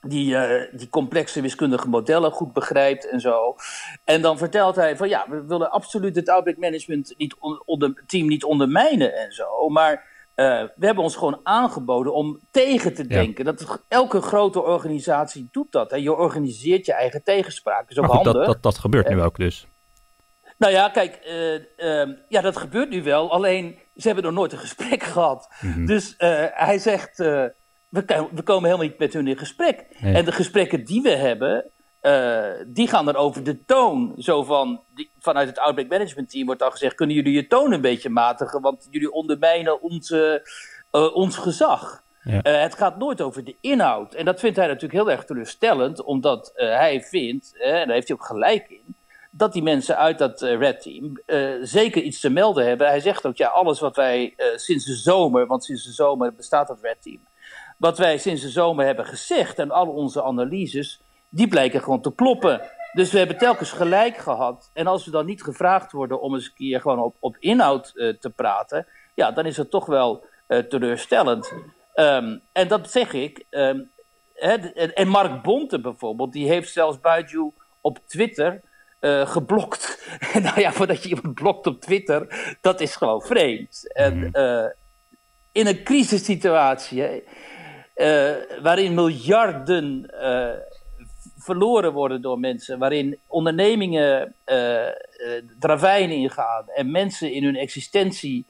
die, 0.00 0.34
uh, 0.34 0.62
die 0.72 0.88
complexe 0.88 1.40
wiskundige 1.40 1.88
modellen 1.88 2.30
goed 2.30 2.52
begrijpt 2.52 3.08
en 3.08 3.20
zo. 3.20 3.56
En 4.04 4.22
dan 4.22 4.38
vertelt 4.38 4.76
hij 4.76 4.96
van 4.96 5.08
ja, 5.08 5.26
we 5.28 5.44
willen 5.44 5.70
absoluut 5.70 6.16
het 6.16 6.28
outbreak 6.28 6.58
management 6.58 7.14
niet 7.16 7.36
onder, 7.64 8.02
team 8.06 8.26
niet 8.26 8.44
ondermijnen 8.44 9.16
en 9.16 9.32
zo. 9.32 9.68
Maar 9.68 10.09
uh, 10.36 10.62
we 10.76 10.86
hebben 10.86 11.04
ons 11.04 11.16
gewoon 11.16 11.40
aangeboden 11.42 12.14
om 12.14 12.40
tegen 12.50 12.94
te 12.94 13.06
denken. 13.06 13.44
Dat 13.44 13.82
elke 13.88 14.20
grote 14.20 14.62
organisatie 14.62 15.48
doet 15.52 15.72
dat. 15.72 15.90
Hè. 15.90 15.96
Je 15.96 16.14
organiseert 16.16 16.86
je 16.86 16.92
eigen 16.92 17.22
tegenspraak. 17.22 17.90
Is 17.90 17.98
ook 17.98 18.04
goed, 18.04 18.14
handig. 18.14 18.32
Dat, 18.32 18.46
dat, 18.46 18.62
dat 18.62 18.78
gebeurt 18.78 19.08
nu 19.08 19.22
ook 19.22 19.36
dus. 19.36 19.66
Nou 20.56 20.72
ja, 20.72 20.88
kijk, 20.88 21.20
uh, 21.78 22.14
ja, 22.28 22.40
dat 22.40 22.56
gebeurt 22.56 22.90
nu 22.90 23.02
wel. 23.02 23.30
Alleen, 23.30 23.78
ze 23.96 24.06
hebben 24.06 24.24
nog 24.24 24.32
nooit 24.32 24.52
een 24.52 24.58
gesprek 24.58 25.02
gehad. 25.12 25.48
Mm 25.60 25.72
-hmm. 25.72 25.86
Dus 25.86 26.14
hij 26.54 26.78
zegt 26.78 27.18
we, 27.90 28.28
we, 28.34 28.42
komen 28.42 28.64
helemaal 28.64 28.86
niet 28.86 28.98
met 28.98 29.12
hun 29.12 29.28
in 29.28 29.38
gesprek. 29.38 29.84
Nee. 29.98 30.14
En 30.14 30.24
de 30.24 30.32
gesprekken 30.32 30.84
die 30.84 31.02
we 31.02 31.16
hebben, 31.16 31.70
uh, 32.02 32.44
die 32.66 32.88
gaan 32.88 33.04
dan 33.04 33.16
over 33.16 33.44
de 33.44 33.64
toon. 33.64 34.12
Zo 34.18 34.42
van, 34.42 34.80
die, 34.94 35.10
vanuit 35.18 35.48
het 35.48 35.58
Outbreak 35.58 35.90
Management 35.90 36.30
Team 36.30 36.46
wordt 36.46 36.62
al 36.62 36.70
gezegd: 36.70 36.94
kunnen 36.94 37.16
jullie 37.16 37.32
je 37.32 37.46
toon 37.46 37.72
een 37.72 37.80
beetje 37.80 38.08
matigen? 38.08 38.60
Want 38.60 38.88
jullie 38.90 39.12
ondermijnen 39.12 39.82
onze, 39.82 40.50
uh, 40.92 41.14
ons 41.14 41.36
gezag. 41.36 42.02
Ja. 42.22 42.46
Uh, 42.46 42.60
het 42.60 42.74
gaat 42.74 42.98
nooit 42.98 43.20
over 43.20 43.44
de 43.44 43.56
inhoud. 43.60 44.14
En 44.14 44.24
dat 44.24 44.40
vindt 44.40 44.56
hij 44.56 44.66
natuurlijk 44.66 44.92
heel 44.92 45.10
erg 45.10 45.24
teleurstellend, 45.24 46.02
omdat 46.02 46.52
hij 46.54 47.02
vindt, 47.02 47.56
en 47.58 47.86
daar 47.86 47.94
heeft 47.94 48.08
hij 48.08 48.16
ook 48.16 48.26
gelijk 48.26 48.68
in, 48.68 48.94
dat 49.30 49.52
die 49.52 49.62
mensen 49.62 49.96
uit 49.96 50.18
dat 50.18 50.40
Red 50.40 50.82
Team 50.82 51.22
zeker 51.62 52.02
iets 52.02 52.20
te 52.20 52.30
melden 52.30 52.66
hebben. 52.66 52.86
Hij 52.86 53.00
zegt 53.00 53.26
ook: 53.26 53.36
ja, 53.36 53.48
alles 53.48 53.80
wat 53.80 53.96
wij 53.96 54.34
sinds 54.54 54.84
de 54.84 54.94
zomer, 54.94 55.46
want 55.46 55.64
sinds 55.64 55.84
de 55.84 55.92
zomer 55.92 56.34
bestaat 56.34 56.68
dat 56.68 56.80
Red 56.82 57.02
Team 57.02 57.20
wat 57.80 57.98
wij 57.98 58.18
sinds 58.18 58.42
de 58.42 58.48
zomer 58.48 58.86
hebben 58.86 59.06
gezegd 59.06 59.58
en 59.58 59.70
al 59.70 59.88
onze 59.88 60.22
analyses, 60.22 61.00
die 61.30 61.48
blijken 61.48 61.82
gewoon 61.82 62.00
te 62.00 62.14
kloppen. 62.14 62.60
Dus 62.92 63.12
we 63.12 63.18
hebben 63.18 63.38
telkens 63.38 63.72
gelijk 63.72 64.16
gehad. 64.16 64.70
En 64.72 64.86
als 64.86 65.04
we 65.04 65.10
dan 65.10 65.26
niet 65.26 65.42
gevraagd 65.42 65.92
worden 65.92 66.20
om 66.20 66.34
eens 66.34 66.44
een 66.44 66.54
keer 66.54 66.80
gewoon 66.80 66.98
op, 66.98 67.16
op 67.18 67.36
inhoud 67.38 67.92
uh, 67.94 68.14
te 68.14 68.30
praten, 68.30 68.86
ja, 69.14 69.30
dan 69.30 69.46
is 69.46 69.56
het 69.56 69.70
toch 69.70 69.86
wel 69.86 70.24
uh, 70.48 70.58
teleurstellend. 70.58 71.52
Um, 71.94 72.40
en 72.52 72.68
dat 72.68 72.90
zeg 72.90 73.12
ik. 73.12 73.46
Um, 73.50 73.90
hè, 74.34 74.54
en 74.72 75.08
Mark 75.08 75.42
Bonte 75.42 75.80
bijvoorbeeld, 75.80 76.32
die 76.32 76.48
heeft 76.48 76.72
zelfs 76.72 77.00
Baijiu 77.00 77.52
op 77.80 77.98
Twitter 78.06 78.60
uh, 79.00 79.26
geblokt. 79.26 80.08
nou 80.42 80.60
ja, 80.60 80.72
voordat 80.72 81.02
je 81.02 81.08
iemand 81.08 81.34
blokt 81.34 81.66
op 81.66 81.80
Twitter, 81.80 82.54
dat 82.60 82.80
is 82.80 82.96
gewoon 82.96 83.22
vreemd. 83.22 83.92
En 83.92 84.32
in 85.52 85.66
een 85.66 85.82
crisissituatie. 85.82 87.02
Hè, 87.02 87.22
waarin 88.62 88.94
miljarden 88.94 90.10
verloren 91.40 91.92
worden 91.92 92.22
door 92.22 92.38
mensen, 92.38 92.78
waarin 92.78 93.18
ondernemingen 93.26 94.34
uh, 94.46 94.86
ravijn 95.60 96.10
ingaan 96.10 96.64
en 96.68 96.90
mensen 96.90 97.32
in 97.32 97.44
hun 97.44 97.56
existentie 97.56 98.44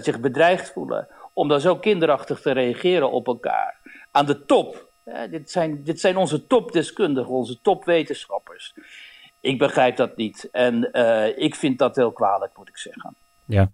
zich 0.00 0.20
bedreigd 0.20 0.72
voelen, 0.72 1.08
om 1.32 1.48
dan 1.48 1.60
zo 1.60 1.76
kinderachtig 1.76 2.40
te 2.40 2.52
reageren 2.52 3.10
op 3.10 3.26
elkaar. 3.26 3.76
Aan 4.10 4.26
de 4.26 4.44
top. 4.44 4.88
dit, 5.30 5.50
zijn, 5.50 5.84
dit 5.84 6.00
zijn 6.00 6.16
onze 6.16 6.46
topdeskundigen, 6.46 7.32
onze 7.32 7.58
topwetenschappers. 7.62 8.74
Ik 9.40 9.58
begrijp 9.58 9.96
dat 9.96 10.16
niet. 10.16 10.48
En 10.52 10.92
ik 11.36 11.54
vind 11.54 11.78
dat 11.78 11.96
heel 11.96 12.12
kwalijk, 12.12 12.56
moet 12.56 12.68
ik 12.68 12.76
zeggen. 12.76 13.16
Ja. 13.46 13.70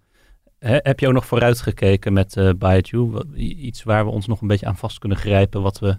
heb 0.59 0.99
je 0.99 1.07
ook 1.07 1.13
nog 1.13 1.25
vooruitgekeken 1.25 2.13
met 2.13 2.35
uh, 2.35 2.49
Baijiu? 2.57 3.23
Iets 3.35 3.83
waar 3.83 4.05
we 4.05 4.11
ons 4.11 4.27
nog 4.27 4.41
een 4.41 4.47
beetje 4.47 4.65
aan 4.65 4.77
vast 4.77 4.99
kunnen 4.99 5.17
grijpen, 5.17 5.61
wat 5.61 5.79
we 5.79 5.97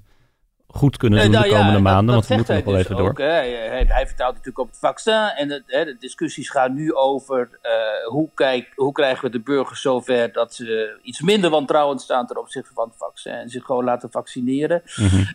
goed 0.72 0.96
kunnen 0.96 1.18
doen 1.18 1.28
uh, 1.28 1.34
nou 1.34 1.48
de 1.48 1.54
komende 1.54 1.76
ja, 1.76 1.82
maanden? 1.82 2.14
Dat, 2.14 2.14
want 2.14 2.26
we 2.26 2.34
moeten 2.34 2.54
nog 2.54 2.64
wel 2.64 2.74
dus 2.74 2.82
even 2.82 2.96
ook, 2.96 3.16
door. 3.16 3.26
Hij, 3.26 3.84
hij, 3.88 4.06
vertelt 4.06 4.30
natuurlijk 4.30 4.58
op 4.58 4.66
het 4.66 4.78
vaccin 4.78 5.32
en 5.36 5.50
het, 5.50 5.62
hè, 5.66 5.84
de 5.84 5.96
discussies 5.98 6.50
gaan 6.50 6.74
nu 6.74 6.94
over 6.94 7.58
uh, 7.62 8.08
hoe, 8.08 8.30
kijk, 8.34 8.72
hoe 8.74 8.92
krijgen 8.92 9.24
we 9.24 9.30
de 9.30 9.40
burgers 9.40 9.80
zover 9.80 10.32
dat 10.32 10.54
ze 10.54 10.98
iets 11.02 11.20
minder 11.20 11.50
wantrouwend 11.50 12.00
staan 12.00 12.26
ten 12.26 12.38
opzichte 12.38 12.70
van 12.74 12.88
het 12.88 12.96
vaccin 12.96 13.32
en 13.32 13.48
zich 13.48 13.64
gewoon 13.64 13.84
laten 13.84 14.10
vaccineren. 14.10 14.82
Mm 14.96 15.08
-hmm. 15.08 15.26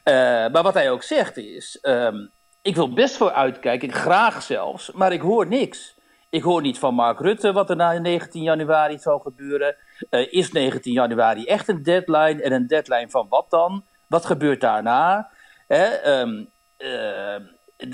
maar 0.52 0.64
wat 0.64 0.74
hij 0.74 0.92
ook 0.92 1.04
zegt 1.04 1.38
is, 1.38 1.80
um, 1.82 2.32
ik 2.62 2.76
wil 2.76 2.94
best 2.94 3.18
voor 3.18 3.32
uitkijken, 3.32 3.92
graag 3.92 4.42
zelfs, 4.42 4.92
maar 4.92 5.14
ik 5.14 5.22
hoor 5.22 5.48
niks. 5.48 5.96
Ik 6.30 6.44
hoor 6.44 6.62
niet 6.62 6.80
van 6.80 6.94
Mark 6.94 7.20
Rutte 7.20 7.52
wat 7.52 7.70
er 7.70 7.76
na 7.76 8.00
19 8.00 8.42
januari 8.42 8.98
zal 8.98 9.20
gebeuren. 9.20 9.76
Uh, 10.10 10.34
is 10.34 10.52
19 10.52 10.94
januari 10.94 11.46
echt 11.46 11.68
een 11.68 11.84
deadline? 11.84 12.42
En 12.42 12.52
een 12.52 12.68
deadline 12.68 13.10
van 13.10 13.28
wat 13.30 13.50
dan? 13.50 13.84
Wat 14.08 14.26
gebeurt 14.26 14.62
daarna? 14.62 15.30
Hè, 15.68 16.20
um, 16.22 16.50
uh, 16.78 17.36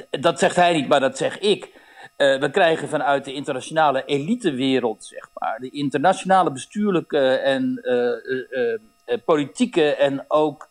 dat 0.09 0.39
zegt 0.39 0.55
hij 0.55 0.73
niet, 0.73 0.87
maar 0.87 0.99
dat 0.99 1.17
zeg 1.17 1.39
ik. 1.39 1.79
Uh, 2.17 2.39
we 2.39 2.49
krijgen 2.51 2.89
vanuit 2.89 3.25
de 3.25 3.33
internationale 3.33 4.05
elitewereld, 4.05 5.05
zeg 5.05 5.29
maar, 5.33 5.59
de 5.59 5.69
internationale 5.69 6.51
bestuurlijke 6.51 7.27
en 7.27 7.81
politieke 9.25 9.95
en 9.95 10.25
ook 10.27 10.69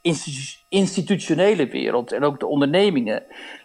institu 0.00 0.64
institutionele 0.68 1.68
wereld 1.68 2.12
en 2.12 2.24
ook 2.24 2.40
de 2.40 2.46
ondernemingen, 2.46 3.22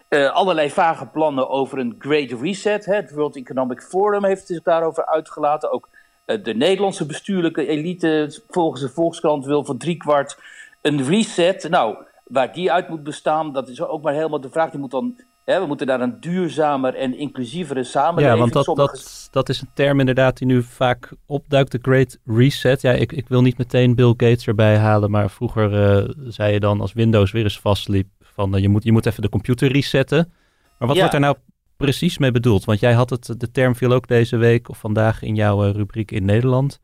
allerlei 0.08 0.70
vage 0.70 1.06
plannen 1.06 1.48
over 1.48 1.78
een 1.78 1.94
Great 1.98 2.40
Reset. 2.40 2.84
Hè. 2.84 2.94
Het 2.94 3.12
World 3.12 3.36
Economic 3.36 3.82
Forum 3.82 4.24
heeft 4.24 4.46
zich 4.46 4.62
daarover 4.62 5.06
uitgelaten. 5.06 5.72
Ook 5.72 5.88
de 6.24 6.54
Nederlandse 6.54 7.06
bestuurlijke 7.06 7.66
elite, 7.66 8.42
volgens 8.48 8.80
de 8.80 8.88
Volkskrant, 8.88 9.44
wil 9.44 9.64
voor 9.64 9.76
driekwart 9.76 10.36
een 10.84 11.04
reset. 11.04 11.68
Nou, 11.70 11.96
waar 12.24 12.52
die 12.52 12.72
uit 12.72 12.88
moet 12.88 13.02
bestaan, 13.02 13.52
dat 13.52 13.68
is 13.68 13.82
ook 13.82 14.02
maar 14.02 14.14
helemaal 14.14 14.40
de 14.40 14.50
vraag. 14.50 14.70
Die 14.70 14.80
moet 14.80 14.90
dan, 14.90 15.20
hè, 15.44 15.60
we 15.60 15.66
moeten 15.66 15.86
naar 15.86 16.00
een 16.00 16.20
duurzamer 16.20 16.94
en 16.94 17.18
inclusievere 17.18 17.84
samenleving. 17.84 18.32
Ja, 18.32 18.40
want 18.40 18.52
dat, 18.52 18.64
Sommige... 18.64 18.96
dat, 18.96 19.28
dat 19.30 19.48
is 19.48 19.60
een 19.60 19.70
term 19.74 20.00
inderdaad 20.00 20.38
die 20.38 20.46
nu 20.46 20.62
vaak 20.62 21.12
opduikt, 21.26 21.72
de 21.72 21.78
Great 21.82 22.18
Reset. 22.24 22.80
Ja, 22.80 22.92
ik, 22.92 23.12
ik 23.12 23.28
wil 23.28 23.42
niet 23.42 23.58
meteen 23.58 23.94
Bill 23.94 24.14
Gates 24.16 24.46
erbij 24.46 24.76
halen, 24.76 25.10
maar 25.10 25.30
vroeger 25.30 25.72
uh, 25.72 26.10
zei 26.28 26.52
je 26.52 26.60
dan 26.60 26.80
als 26.80 26.92
Windows 26.92 27.32
weer 27.32 27.42
eens 27.42 27.60
vastliep, 27.60 28.08
van 28.20 28.56
uh, 28.56 28.62
je, 28.62 28.68
moet, 28.68 28.84
je 28.84 28.92
moet 28.92 29.06
even 29.06 29.22
de 29.22 29.28
computer 29.28 29.72
resetten. 29.72 30.32
Maar 30.78 30.88
wat 30.88 30.96
Ja. 30.96 30.96
wordt 30.96 31.12
daar 31.12 31.20
nou 31.20 31.36
precies 31.76 32.18
mee 32.18 32.30
bedoeld? 32.32 32.64
Want 32.64 32.80
jij 32.80 32.92
had 32.92 33.10
het, 33.10 33.34
de 33.38 33.50
term 33.50 33.76
viel 33.76 33.92
ook 33.92 34.08
deze 34.08 34.36
week 34.36 34.68
of 34.68 34.78
vandaag 34.78 35.22
in 35.22 35.34
jouw 35.34 35.66
uh, 35.66 35.70
rubriek 35.70 36.10
in 36.10 36.24
Nederland. 36.24 36.80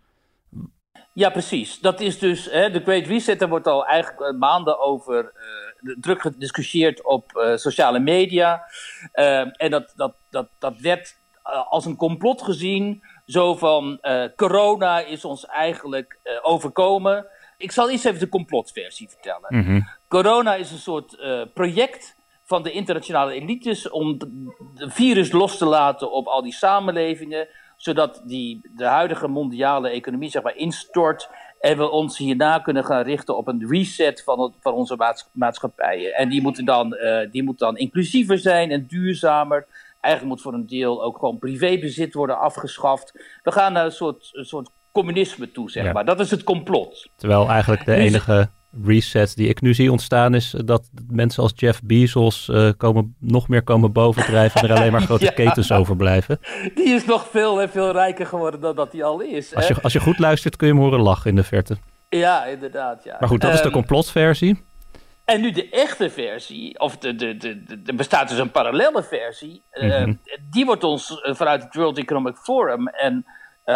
Ja, 1.13 1.31
precies. 1.31 1.81
Dat 1.81 2.01
is 2.01 2.19
dus 2.19 2.51
hè, 2.51 2.71
de 2.71 2.81
Great 2.81 3.07
Reset. 3.07 3.39
Daar 3.39 3.49
wordt 3.49 3.67
al 3.67 3.87
eigenlijk 3.87 4.21
uh, 4.21 4.39
maanden 4.39 4.81
over 4.81 5.33
uh, 5.83 5.95
druk 6.01 6.21
gediscussieerd 6.21 7.05
op 7.05 7.33
uh, 7.35 7.57
sociale 7.57 7.99
media. 7.99 8.63
Uh, 9.15 9.39
en 9.39 9.71
dat, 9.71 9.93
dat, 9.97 10.15
dat, 10.31 10.49
dat 10.59 10.79
werd 10.79 11.19
als 11.69 11.85
een 11.85 11.97
complot 11.97 12.43
gezien. 12.43 13.03
Zo 13.27 13.55
van 13.55 14.01
corona 14.37 15.01
is 15.01 15.25
ons 15.25 15.47
eigenlijk 15.47 16.19
overkomen. 16.43 17.27
Ik 17.57 17.73
zal 17.73 17.91
eerst 17.91 18.05
even 18.05 18.21
de 18.21 18.29
complotversie 18.29 19.09
vertellen. 19.09 19.47
Mhm. 19.49 19.81
Corona 20.09 20.55
is 20.55 20.71
een 20.71 20.79
soort 20.79 21.19
project 21.55 22.17
van 22.45 22.63
de 22.63 22.73
internationale 22.73 23.33
elites 23.33 23.91
om 23.91 24.17
het 24.75 24.93
virus 24.93 25.33
los 25.33 25.59
te 25.59 25.65
laten 25.65 26.13
op 26.13 26.27
al 26.27 26.43
die 26.43 26.53
samenlevingen, 26.53 27.49
zodat 27.81 28.23
die, 28.25 28.61
de 28.77 28.85
huidige 28.85 29.29
mondiale 29.29 29.89
economie 29.91 30.31
zeg 30.31 30.43
maar 30.43 30.57
instort 30.57 31.29
en 31.61 31.77
we 31.77 31.91
ons 31.91 32.19
hierna 32.19 32.59
kunnen 32.59 32.85
gaan 32.85 33.03
richten 33.03 33.37
op 33.37 33.49
een 33.49 33.67
reset 33.69 34.23
van, 34.23 34.41
het, 34.41 34.53
van 34.61 34.73
onze 34.73 34.97
maats, 34.97 35.29
maatschappijen. 35.33 36.15
En 36.15 36.29
die 36.29 36.43
moeten 36.43 36.65
dan, 36.65 36.95
uh, 36.95 37.19
die 37.31 37.43
moet 37.43 37.59
dan 37.59 37.77
inclusiever 37.77 38.39
zijn 38.39 38.71
en 38.71 38.87
duurzamer. 38.87 39.67
Eigenlijk 40.01 40.35
moet 40.35 40.43
voor 40.45 40.55
een 40.55 40.67
deel 40.67 41.03
ook 41.03 41.19
gewoon 41.19 41.39
privébezit 41.39 42.15
worden 42.15 42.39
afgeschaft. 42.39 43.13
We 43.43 43.53
gaan 43.53 43.73
naar 43.73 43.85
een 43.85 43.93
soort, 43.93 44.29
een 44.33 44.45
soort 44.45 44.71
communisme 44.93 45.51
toe, 45.53 45.71
zeg 45.71 45.85
Ja. 45.85 45.93
maar. 45.93 46.05
Dat 46.05 46.21
is 46.21 46.31
het 46.31 46.45
complot. 46.45 47.09
Terwijl 47.17 47.49
eigenlijk 47.49 47.85
de 47.85 47.95
Dus- 47.95 48.05
enige 48.05 48.51
reset 48.85 49.37
die 49.37 49.49
ik 49.49 49.61
nu 49.61 49.75
zie 49.75 49.91
ontstaan 49.91 50.35
is 50.35 50.55
eh, 50.55 50.61
dat 50.65 50.89
mensen 51.09 51.43
als 51.43 51.53
Jeff 51.55 51.83
Bezos 51.83 52.49
eh, 52.49 52.69
komen, 52.77 53.15
nog 53.19 53.49
meer 53.49 53.63
komen 53.63 53.93
bovendrijven 53.93 54.61
en 54.63 54.69
er 54.69 54.77
alleen 54.77 54.93
maar 54.93 55.01
grote 55.11 55.25
Ja. 55.25 55.31
ketens 55.31 55.73
overblijven. 55.73 56.41
Die 56.75 56.89
is 56.89 57.05
nog 57.05 57.27
veel 57.31 57.61
en 57.63 57.71
veel 57.71 57.93
rijker 57.93 58.27
geworden 58.27 58.61
dan 58.61 58.77
dat 58.77 58.93
hij 58.93 59.05
al 59.05 59.21
is. 59.21 59.55
Als 59.55 59.69
hè? 59.69 59.75
je, 59.75 59.83
als 59.83 59.93
je 59.93 60.01
goed 60.01 60.19
luistert 60.19 60.57
kun 60.57 60.67
je 60.67 60.73
hem 60.73 60.83
horen 60.83 61.01
lachen 61.01 61.31
in 61.31 61.37
de 61.37 61.43
verte. 61.45 61.77
Ja, 62.09 62.45
inderdaad. 62.45 63.05
Ja. 63.05 63.17
Maar 63.21 63.29
goed, 63.29 63.41
dat 63.41 63.53
is 63.53 63.59
de 63.59 63.65
Ehm, 63.65 63.73
complotversie. 63.73 64.63
En 65.25 65.41
nu 65.41 65.51
de 65.51 65.69
echte 65.69 66.11
versie, 66.11 66.79
of 66.81 66.99
de, 66.99 67.15
de, 67.15 67.37
de, 67.37 67.81
er 67.87 67.95
bestaat 67.95 68.29
dus 68.29 68.39
een 68.39 68.51
parallelle 68.51 69.03
versie. 69.03 69.63
eh, 69.71 69.89
Mhm. 70.01 70.13
die 70.51 70.65
wordt 70.65 70.85
ons 70.85 71.21
eh, 71.21 71.35
vanuit 71.35 71.63
het 71.63 71.75
World 71.75 71.99
Economic 71.99 72.37
Forum 72.37 72.89
en 72.89 73.25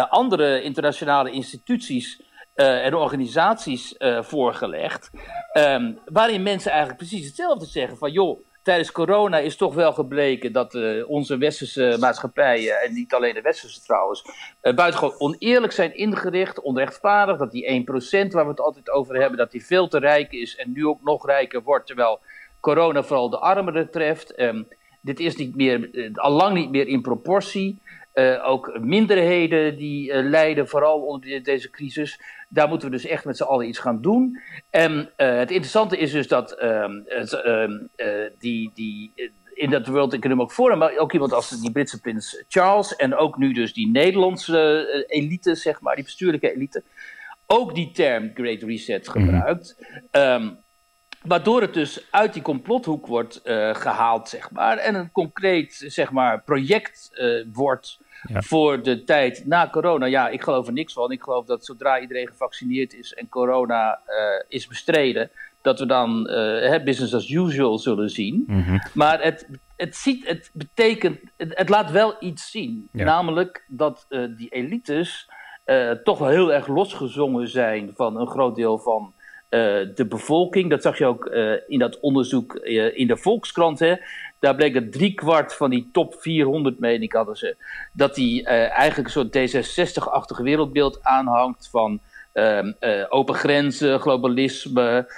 andere 0.09 0.61
internationale 0.61 1.31
instituties 1.31 2.21
eh, 2.55 2.85
en 2.85 2.95
organisaties 2.95 3.97
eh, 3.97 4.23
voorgelegd. 4.23 5.11
ehm, 5.51 5.93
waarin 6.05 6.43
mensen 6.43 6.71
eigenlijk 6.71 6.99
precies 6.99 7.25
hetzelfde 7.25 7.65
zeggen: 7.65 7.97
van 7.97 8.11
joh, 8.11 8.39
tijdens 8.63 8.91
corona 8.91 9.37
is 9.37 9.55
toch 9.55 9.73
wel 9.73 9.93
gebleken 9.93 10.51
dat 10.51 10.73
uh, 10.73 11.09
onze 11.09 11.37
westerse 11.37 11.97
maatschappijen, 11.99 12.81
en 12.81 12.93
niet 12.93 13.13
alleen 13.13 13.33
de 13.33 13.41
westerse 13.41 13.81
trouwens, 13.81 14.23
buitengewoon 14.61 15.17
oneerlijk 15.17 15.73
zijn 15.73 15.97
ingericht, 15.97 16.61
onrechtvaardig. 16.61 17.37
Dat 17.37 17.51
die 17.51 17.85
1% 17.85 18.27
waar 18.31 18.43
we 18.43 18.49
het 18.49 18.59
altijd 18.59 18.89
over 18.89 19.15
hebben, 19.15 19.37
dat 19.37 19.51
die 19.51 19.65
veel 19.65 19.87
te 19.87 19.99
rijk 19.99 20.31
is 20.31 20.55
en 20.55 20.71
nu 20.71 20.87
ook 20.87 21.03
nog 21.03 21.25
rijker 21.25 21.63
wordt, 21.63 21.87
terwijl 21.87 22.19
corona 22.59 23.03
vooral 23.03 23.29
de 23.29 23.39
armeren 23.39 23.91
treft. 23.91 24.39
Um, 24.39 24.67
dit 25.01 25.19
is 25.19 25.35
niet 25.35 25.55
meer, 25.55 26.09
al 26.13 26.31
lang 26.31 26.55
niet 26.55 26.71
meer 26.71 26.87
in 26.87 27.01
proportie. 27.01 27.79
ook 28.43 28.79
minderheden 28.79 29.77
die 29.77 30.23
lijden 30.23 30.67
vooral 30.67 31.01
onder 31.01 31.43
deze 31.43 31.69
crisis. 31.69 32.19
Daar 32.55 32.67
moeten 32.67 32.89
we 32.89 32.95
dus 32.95 33.05
echt 33.05 33.25
met 33.25 33.37
z'n 33.37 33.43
allen 33.43 33.67
iets 33.67 33.79
gaan 33.79 34.01
doen. 34.01 34.39
En 34.69 34.91
uh, 34.91 35.37
het 35.37 35.51
interessante 35.51 35.97
is 35.97 36.11
dus 36.11 36.27
dat 36.27 36.57
uh, 36.61 36.85
uh, 37.45 38.29
die, 38.39 38.71
die, 38.73 39.13
in 39.53 39.69
dat 39.69 39.87
World 39.87 40.13
Economic 40.13 40.49
Forum, 40.49 40.77
maar 40.77 40.97
ook 40.97 41.13
iemand 41.13 41.33
als 41.33 41.49
die 41.49 41.71
Britse 41.71 42.01
prins 42.01 42.43
Charles 42.47 42.95
en 42.95 43.15
ook 43.15 43.37
nu 43.37 43.53
dus 43.53 43.73
die 43.73 43.91
Nederlandse 43.91 45.05
elite, 45.07 45.55
zeg 45.55 45.81
maar, 45.81 45.95
die 45.95 46.03
bestuurlijke 46.03 46.55
elite, 46.55 46.83
ook 47.45 47.75
die 47.75 47.91
term 47.91 48.31
Great 48.33 48.61
Reset 48.61 49.07
mhm. 49.07 49.19
gebruikt. 49.19 49.75
Mm 50.11 50.63
Waardoor 51.25 51.61
het 51.61 51.73
dus 51.73 52.07
uit 52.11 52.33
die 52.33 52.41
complothoek 52.41 53.07
wordt 53.07 53.41
uh, 53.43 53.75
gehaald, 53.75 54.29
zeg 54.29 54.51
maar. 54.51 54.77
En 54.77 54.95
een 54.95 55.11
concreet, 55.11 55.83
zeg 55.87 56.11
maar, 56.11 56.43
project 56.43 57.09
uh, 57.13 57.45
wordt 57.51 57.99
voor 58.33 58.83
de 58.83 59.03
tijd 59.03 59.45
na 59.45 59.69
corona. 59.69 60.05
Ja, 60.05 60.29
ik 60.29 60.41
geloof 60.41 60.67
er 60.67 60.73
niks 60.73 60.93
van. 60.93 61.11
Ik 61.11 61.23
geloof 61.23 61.45
dat 61.45 61.65
zodra 61.65 61.99
iedereen 61.99 62.27
gevaccineerd 62.27 62.93
is 62.93 63.13
en 63.13 63.29
corona 63.29 63.99
uh, 64.07 64.43
is 64.47 64.67
bestreden, 64.67 65.29
dat 65.61 65.79
we 65.79 65.85
dan 65.85 66.23
business 66.83 67.13
as 67.13 67.29
usual 67.29 67.77
zullen 67.77 68.09
zien. 68.09 68.43
Mm 68.47 68.81
Maar 68.93 69.21
het, 69.23 69.47
het, 69.75 69.95
ziet, 69.95 70.27
het 70.27 70.49
betekent, 70.53 71.19
het, 71.37 71.57
het 71.57 71.69
laat 71.69 71.91
wel 71.91 72.15
iets 72.19 72.51
zien. 72.51 72.89
Ja. 72.91 73.05
Namelijk 73.05 73.65
dat 73.67 74.05
die 74.37 74.49
elites 74.49 75.29
toch 76.03 76.17
wel 76.17 76.29
heel 76.29 76.53
erg 76.53 76.67
losgezongen 76.67 77.47
zijn 77.47 77.91
van 77.95 78.19
een 78.19 78.27
groot 78.27 78.55
deel 78.55 78.79
van 78.79 79.13
de 79.95 80.05
bevolking. 80.09 80.69
Dat 80.69 80.81
zag 80.81 80.97
je 80.97 81.05
ook 81.05 81.25
in 81.67 81.79
dat 81.79 81.99
onderzoek 81.99 82.55
in 82.93 83.07
de 83.07 83.17
Volkskrant. 83.17 83.79
Hè. 83.79 83.95
Daar 84.45 84.55
bleek 84.55 84.73
dat 84.73 84.91
driekwart 84.91 85.53
van 85.53 85.69
die 85.69 85.89
top 85.91 86.15
400, 86.17 86.79
meen 86.79 87.01
ik, 87.01 87.13
hadden 87.13 87.35
ze. 87.35 87.55
Dat 87.93 88.15
die 88.15 88.43
eigenlijk 88.45 89.07
een 89.07 89.29
soort 89.31 89.37
D66-achtig 89.37 90.37
wereldbeeld 90.37 91.03
aanhangt 91.03 91.67
van 91.71 91.99
ehm, 92.33 92.71
open 93.09 93.35
grenzen, 93.35 93.99
globalisme, 93.99 95.11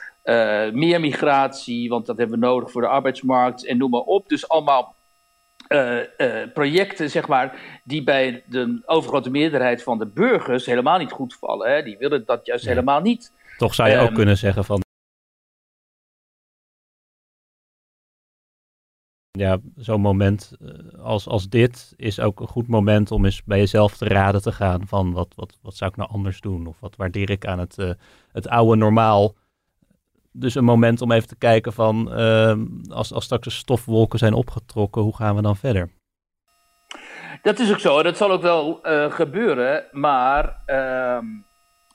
meer 0.74 1.00
migratie, 1.00 1.90
want 1.90 2.06
dat 2.06 2.18
hebben 2.18 2.40
we 2.40 2.46
nodig 2.46 2.72
voor 2.72 2.82
de 2.82 2.88
arbeidsmarkt 2.88 3.66
en 3.66 3.78
noem 3.78 3.90
maar 3.90 4.02
op. 4.02 4.30
Dus 4.30 4.50
allemaal 4.50 4.96
uh, 5.70 6.00
uh, 6.18 6.52
projecten, 6.54 7.10
zeg 7.10 7.28
maar, 7.28 7.80
die 7.84 8.04
bij 8.04 8.44
de 8.46 8.82
overgrote 8.86 9.30
meerderheid 9.30 9.84
van 9.84 9.98
de 9.98 10.06
burgers 10.06 10.66
helemaal 10.66 10.98
niet 10.98 11.12
goed 11.12 11.36
vallen. 11.40 11.72
Hè? 11.72 11.84
Die 11.84 11.98
willen 11.98 12.26
dat 12.26 12.46
juist 12.46 12.66
helemaal 12.66 13.02
niet. 13.02 13.32
Toch 13.58 13.74
zou 13.74 13.90
je 13.90 13.96
um, 13.96 14.02
ook 14.02 14.14
kunnen 14.14 14.38
zeggen 14.38 14.66
van. 14.66 14.86
Ja, 19.38 19.58
zo'n 19.76 20.02
moment 20.02 20.52
als, 21.02 21.28
als 21.28 21.50
dit 21.50 21.94
is 21.96 22.20
ook 22.20 22.40
een 22.40 22.48
goed 22.48 22.68
moment 22.68 23.12
om 23.12 23.26
eens 23.26 23.44
bij 23.44 23.58
jezelf 23.58 23.98
te 23.98 24.06
raden 24.06 24.42
te 24.42 24.52
gaan 24.52 24.88
van 24.88 25.12
wat, 25.12 25.34
wat, 25.36 25.58
wat 25.62 25.76
zou 25.76 25.92
ik 25.92 25.98
nou 25.98 26.10
anders 26.10 26.42
doen? 26.42 26.68
Of 26.68 26.80
wat 26.80 26.96
waardeer 26.96 27.30
ik 27.30 27.46
aan 27.46 27.60
het, 27.60 27.78
uh, 27.78 27.92
het 28.32 28.48
oude 28.48 28.76
normaal? 28.76 29.36
Dus 30.32 30.56
een 30.56 30.64
moment 30.64 31.02
om 31.02 31.12
even 31.12 31.28
te 31.28 31.36
kijken 31.36 31.74
van 31.74 32.20
uh, 32.20 32.54
als, 32.90 33.14
als 33.14 33.24
straks 33.24 33.44
de 33.44 33.50
stofwolken 33.50 34.20
zijn 34.20 34.34
opgetrokken, 34.34 35.02
hoe 35.02 35.16
gaan 35.16 35.36
we 35.36 35.42
dan 35.42 35.56
verder? 35.56 35.90
Dat 37.42 37.60
is 37.60 37.72
ook 37.72 37.80
zo, 37.80 38.04
dat 38.04 38.18
zal 38.18 38.32
ook 38.32 38.42
wel 38.42 38.80
uh, 38.88 39.12
gebeuren, 39.12 39.86
maar 39.92 40.64
uh, 40.68 41.20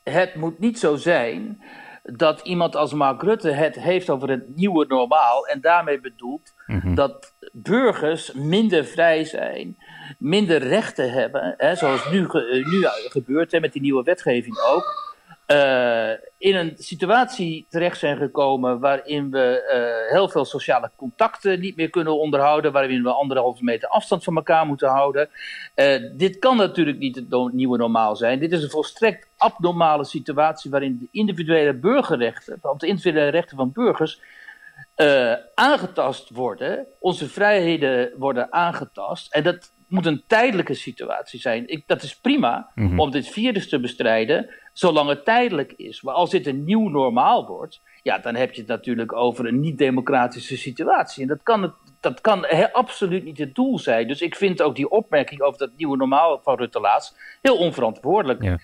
het 0.05 0.35
moet 0.35 0.59
niet 0.59 0.79
zo 0.79 0.97
zijn 0.97 1.63
dat 2.03 2.41
iemand 2.41 2.77
als 2.77 2.93
Mark 2.93 3.23
Rutte 3.23 3.51
het 3.51 3.77
heeft 3.77 4.11
over 4.11 4.31
het 4.31 4.57
nieuwe 4.57 4.87
normaal 4.87 5.47
en 5.47 5.61
daarmee 5.61 6.01
bedoelt 6.01 6.55
mm-hmm. 6.67 6.95
dat 6.95 7.35
burgers 7.53 8.33
minder 8.33 8.85
vrij 8.85 9.25
zijn, 9.25 9.77
minder 10.19 10.59
rechten 10.59 11.13
hebben, 11.13 11.55
hè, 11.57 11.75
zoals 11.75 12.11
nu, 12.11 12.29
ge- 12.29 12.65
nu 12.71 12.87
gebeurt 13.11 13.53
hè, 13.53 13.61
met 13.61 13.73
die 13.73 13.83
nieuwe 13.83 14.03
wetgeving 14.03 14.59
ook. 14.59 15.12
Uh, 15.53 16.11
in 16.39 16.57
een 16.57 16.73
situatie 16.77 17.67
terecht 17.69 17.99
zijn 17.99 18.17
gekomen 18.17 18.81
waarin 18.81 19.31
we 19.31 19.73
uh, 20.07 20.13
heel 20.13 20.29
veel 20.29 20.45
sociale 20.45 20.91
contacten 20.97 21.61
niet 21.61 21.77
meer 21.77 21.91
kunnen 21.91 22.19
onderhouden, 22.19 22.73
waarin 22.73 23.03
we 23.03 23.13
anderhalve 23.13 23.65
meter 23.65 23.89
afstand 23.89 24.25
van 24.25 24.37
elkaar 24.37 24.67
moeten 24.67 24.89
houden. 24.89 25.29
Uh, 25.77 26.11
dit 26.17 26.39
kan 26.39 26.57
natuurlijk 26.57 26.99
niet 26.99 27.17
het 27.17 27.29
no 27.29 27.49
nieuwe 27.49 27.77
normaal 27.79 28.17
zijn. 28.17 28.39
Dit 28.39 28.53
is 28.53 28.63
een 28.63 28.71
volstrekt 28.71 29.29
abnormale 29.37 30.05
situatie 30.05 30.71
waarin 30.71 30.99
de 30.99 31.09
individuele 31.11 31.75
burgerrechten, 31.75 32.59
of 32.63 32.79
de 32.79 32.87
individuele 32.87 33.31
rechten 33.31 33.57
van 33.57 33.73
burgers, 33.73 34.21
aangetast 35.55 36.31
worden. 36.31 36.87
Onze 36.99 37.29
vrijheden 37.29 38.13
worden 38.19 38.53
aangetast. 38.53 39.35
En 39.35 39.43
dat 39.43 39.73
moet 39.93 40.07
een 40.07 40.25
tijdelijke 40.27 40.75
situatie 40.75 41.41
zijn. 41.41 41.69
Ik, 41.69 41.83
dat 41.87 42.03
is 42.03 42.17
prima 42.17 42.71
mm-hmm. 42.75 43.01
om 43.01 43.11
dit 43.11 43.29
virus 43.29 43.69
te 43.69 43.81
bestrijden, 43.81 44.51
zolang 44.73 45.09
het 45.09 45.25
tijdelijk 45.25 45.73
is. 45.73 46.03
Maar 46.03 46.15
als 46.15 46.31
dit 46.31 46.47
een 46.47 46.65
nieuw 46.65 46.89
normaal 46.89 47.47
wordt, 47.47 47.81
ja, 48.03 48.19
dan 48.19 48.35
heb 48.35 48.53
je 48.53 48.61
het 48.61 48.71
natuurlijk 48.71 49.13
over 49.13 49.47
een 49.47 49.61
niet-democratische 49.61 50.57
situatie. 50.57 51.23
En 51.23 51.29
dat 51.29 51.43
kan, 51.43 51.63
het, 51.63 51.73
dat 52.01 52.21
kan 52.21 52.45
he, 52.47 52.73
absoluut 52.73 53.25
niet 53.25 53.39
het 53.39 53.55
doel 53.55 53.79
zijn. 53.79 54.09
Dus 54.09 54.21
ik 54.21 54.37
vind 54.37 54.63
ook 54.63 54.77
die 54.77 54.91
opmerking 54.91 55.41
over 55.41 55.59
dat 55.59 55.71
nieuwe 55.77 55.97
normaal 55.97 56.41
van 56.43 56.57
Rutte 56.57 56.81
laatst 56.81 57.39
heel 57.43 57.57
onverantwoordelijk. 57.57 58.43
Ja. 58.43 58.59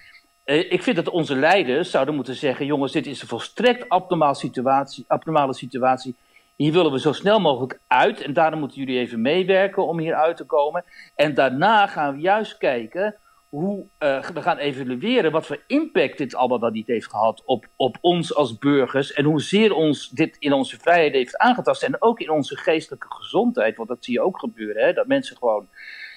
Uh, 0.44 0.72
ik 0.72 0.82
vind 0.82 0.96
dat 0.96 1.08
onze 1.08 1.34
leiders 1.34 1.90
zouden 1.90 2.14
moeten 2.14 2.34
zeggen: 2.34 2.66
jongens, 2.66 2.92
dit 2.92 3.06
is 3.06 3.22
een 3.22 3.28
volstrekt 3.28 3.88
abnormale 3.88 4.34
situatie. 4.34 5.04
Abnormale 5.08 5.54
situatie. 5.54 6.16
Hier 6.56 6.72
willen 6.72 6.92
we 6.92 7.00
zo 7.00 7.12
snel 7.12 7.40
mogelijk 7.40 7.80
uit. 7.86 8.20
En 8.20 8.32
daarom 8.32 8.58
moeten 8.58 8.78
jullie 8.78 8.98
even 8.98 9.20
meewerken 9.20 9.86
om 9.86 9.98
hier 9.98 10.14
uit 10.14 10.36
te 10.36 10.44
komen. 10.44 10.84
En 11.14 11.34
daarna 11.34 11.86
gaan 11.86 12.14
we 12.14 12.20
juist 12.20 12.56
kijken 12.56 13.14
hoe 13.48 13.86
uh, 13.98 14.28
we 14.28 14.42
gaan 14.42 14.58
evalueren 14.58 15.32
wat 15.32 15.46
voor 15.46 15.62
impact 15.66 16.18
dit 16.18 16.34
allemaal 16.34 16.58
dan 16.58 16.72
niet 16.72 16.86
heeft 16.86 17.10
gehad 17.10 17.42
op, 17.44 17.66
op 17.76 17.96
ons 18.00 18.34
als 18.34 18.58
burgers. 18.58 19.12
En 19.12 19.24
hoezeer 19.24 19.74
ons 19.74 20.08
dit 20.08 20.36
in 20.38 20.52
onze 20.52 20.78
vrijheid 20.78 21.12
heeft 21.12 21.38
aangetast. 21.38 21.82
En 21.82 22.02
ook 22.02 22.20
in 22.20 22.30
onze 22.30 22.56
geestelijke 22.56 23.06
gezondheid. 23.10 23.76
Want 23.76 23.88
dat 23.88 24.04
zie 24.04 24.14
je 24.14 24.20
ook 24.20 24.38
gebeuren. 24.38 24.84
Hè? 24.84 24.92
Dat 24.92 25.06
mensen 25.06 25.36
gewoon. 25.36 25.68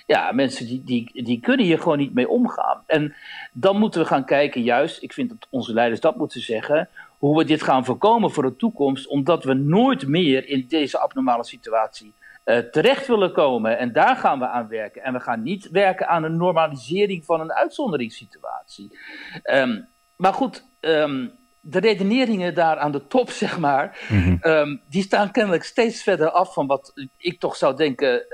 Ja, 0.06 0.32
mensen 0.32 0.66
die, 0.66 0.84
die, 0.84 1.24
die 1.24 1.40
kunnen 1.40 1.66
hier 1.66 1.80
gewoon 1.80 1.98
niet 1.98 2.14
mee 2.14 2.30
omgaan. 2.30 2.84
En 2.86 3.16
dan 3.54 3.78
moeten 3.78 4.02
we 4.02 4.08
gaan 4.08 4.26
kijken, 4.26 4.62
juist, 4.62 5.04
ik 5.04 5.14
vind 5.14 5.30
dat 5.30 5.48
onze 5.50 5.74
leiders 5.74 6.00
dat 6.00 6.18
moeten 6.18 6.42
zeggen 6.42 6.90
hoe 7.18 7.38
we 7.38 7.46
dit 7.46 7.64
gaan 7.64 7.86
voorkomen 7.86 8.32
voor 8.32 8.44
de 8.44 8.56
toekomst, 8.56 9.08
omdat 9.08 9.44
we 9.44 9.54
nooit 9.54 10.08
meer 10.08 10.48
in 10.48 10.66
deze 10.68 11.00
abnormale 11.00 11.44
situatie 11.44 12.14
uh, 12.46 12.58
terecht 12.58 13.08
willen 13.08 13.34
komen. 13.34 13.78
En 13.78 13.92
daar 13.92 14.16
gaan 14.16 14.40
we 14.40 14.48
aan 14.48 14.68
werken. 14.68 15.04
En 15.04 15.14
we 15.14 15.20
gaan 15.20 15.44
niet 15.44 15.70
werken 15.70 16.08
aan 16.08 16.24
een 16.24 16.38
normalisering 16.38 17.26
van 17.26 17.40
een 17.40 17.54
uitzonderingssituatie. 17.54 18.98
Um, 19.44 19.88
maar 20.16 20.34
goed, 20.34 20.66
um, 20.80 21.32
de 21.60 21.80
redeneringen 21.80 22.54
daar 22.54 22.78
aan 22.78 22.92
de 22.92 23.08
top, 23.08 23.30
zeg 23.44 23.60
maar, 23.60 23.98
mm-hmm. 24.10 24.40
um, 24.42 24.82
die 24.90 25.04
staan 25.04 25.32
kennelijk 25.32 25.64
steeds 25.64 26.04
verder 26.04 26.30
af 26.30 26.54
van 26.54 26.68
wat 26.68 26.94
ik 27.18 27.40
toch 27.40 27.56
zou 27.56 27.76
denken 27.76 28.26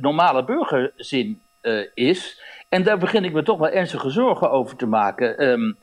normale 0.00 0.44
burgerzin 0.44 1.40
uh, 1.62 1.86
is. 1.94 2.42
En 2.68 2.82
daar 2.82 2.98
begin 2.98 3.24
ik 3.24 3.32
me 3.32 3.42
toch 3.42 3.58
wel 3.58 3.70
ernstige 3.70 4.10
zorgen 4.10 4.50
over 4.50 4.76
te 4.76 4.86
maken. 4.86 5.76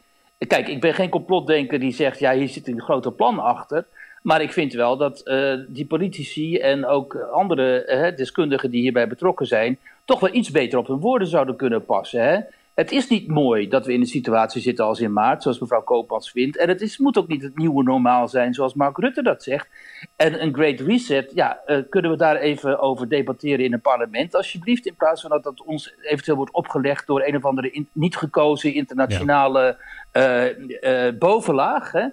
Kijk, 0.47 0.67
ik 0.67 0.81
ben 0.81 0.93
geen 0.93 1.09
complotdenker 1.09 1.79
die 1.79 1.93
zegt, 1.93 2.19
ja, 2.19 2.33
hier 2.33 2.49
zit 2.49 2.67
een 2.67 2.81
groter 2.81 3.11
plan 3.11 3.39
achter. 3.39 3.85
Maar 4.23 4.41
ik 4.41 4.51
vind 4.51 4.73
wel 4.73 4.97
dat 4.97 5.21
uh, 5.25 5.53
die 5.67 5.85
politici 5.85 6.57
en 6.57 6.85
ook 6.85 7.15
andere 7.15 7.87
uh, 7.87 8.17
deskundigen 8.17 8.71
die 8.71 8.81
hierbij 8.81 9.07
betrokken 9.07 9.47
zijn, 9.47 9.77
toch 10.05 10.19
wel 10.19 10.33
iets 10.33 10.51
beter 10.51 10.79
op 10.79 10.87
hun 10.87 10.99
woorden 10.99 11.27
zouden 11.27 11.55
kunnen 11.55 11.85
passen. 11.85 12.23
Hè? 12.23 12.39
Het 12.73 12.91
is 12.91 13.07
niet 13.07 13.27
mooi 13.27 13.67
dat 13.67 13.85
we 13.85 13.93
in 13.93 13.99
een 13.99 14.05
situatie 14.05 14.61
zitten 14.61 14.85
als 14.85 14.99
in 14.99 15.13
maart, 15.13 15.41
zoals 15.41 15.59
mevrouw 15.59 15.81
Koopmans 15.81 16.31
vindt. 16.31 16.57
En 16.57 16.67
het 16.67 16.81
is, 16.81 16.97
moet 16.97 17.17
ook 17.17 17.27
niet 17.27 17.41
het 17.41 17.57
nieuwe 17.57 17.83
normaal 17.83 18.27
zijn, 18.27 18.53
zoals 18.53 18.73
Mark 18.73 18.97
Rutte 18.97 19.23
dat 19.23 19.43
zegt. 19.43 19.67
En 20.15 20.43
een 20.43 20.53
great 20.53 20.79
reset, 20.79 21.31
ja, 21.33 21.59
uh, 21.67 21.77
kunnen 21.89 22.11
we 22.11 22.17
daar 22.17 22.35
even 22.35 22.79
over 22.79 23.09
debatteren 23.09 23.65
in 23.65 23.73
een 23.73 23.81
parlement, 23.81 24.35
alsjeblieft. 24.35 24.85
In 24.85 24.95
plaats 24.95 25.21
van 25.21 25.29
dat 25.29 25.43
dat 25.43 25.63
ons 25.63 25.95
eventueel 26.01 26.37
wordt 26.37 26.53
opgelegd 26.53 27.07
door 27.07 27.23
een 27.23 27.35
of 27.35 27.45
andere 27.45 27.71
in, 27.71 27.87
niet 27.91 28.15
gekozen 28.15 28.73
internationale 28.73 29.77
ja. 30.11 30.49
uh, 30.49 31.07
uh, 31.07 31.17
bovenlaag. 31.19 31.91
Hè? 31.91 32.07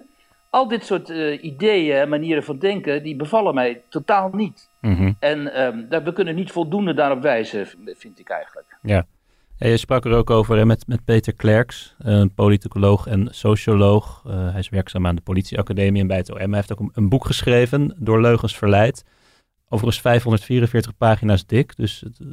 Al 0.51 0.67
dit 0.67 0.85
soort 0.85 1.09
ideeën 1.41 1.95
en 1.95 2.09
manieren 2.09 2.43
van 2.43 2.59
denken, 2.59 3.03
die 3.03 3.15
bevallen 3.15 3.53
mij 3.53 3.81
totaal 3.89 4.29
niet. 4.33 4.69
Mm-hmm. 4.81 5.15
En 5.19 5.61
um, 5.61 6.03
we 6.03 6.13
kunnen 6.13 6.35
niet 6.35 6.51
voldoende 6.51 6.93
daarop 6.93 7.21
wijzen, 7.21 7.67
vind 7.85 8.19
ik 8.19 8.29
eigenlijk. 8.29 8.77
Ja. 8.81 9.05
Ja, 9.61 9.67
je 9.67 9.77
sprak 9.77 10.05
er 10.05 10.13
ook 10.13 10.29
over 10.29 10.57
hè, 10.57 10.65
met, 10.65 10.87
met 10.87 11.05
Peter 11.05 11.33
Klerks, 11.33 11.95
een 11.97 12.33
politicoloog 12.33 13.07
en 13.07 13.27
socioloog. 13.31 14.23
Uh, 14.27 14.51
hij 14.51 14.59
is 14.59 14.69
werkzaam 14.69 15.07
aan 15.07 15.15
de 15.15 15.21
politieacademie 15.21 16.01
en 16.01 16.07
bij 16.07 16.17
het 16.17 16.31
OM. 16.31 16.37
Hij 16.37 16.49
heeft 16.49 16.71
ook 16.71 16.79
een, 16.79 16.91
een 16.93 17.09
boek 17.09 17.25
geschreven, 17.25 17.95
Door 17.97 18.21
Leugens 18.21 18.57
Verleid, 18.57 19.05
Overigens 19.73 20.01
544 20.01 20.97
pagina's 20.97 21.45
dik, 21.45 21.75
dus 21.75 22.03
uh, 22.03 22.27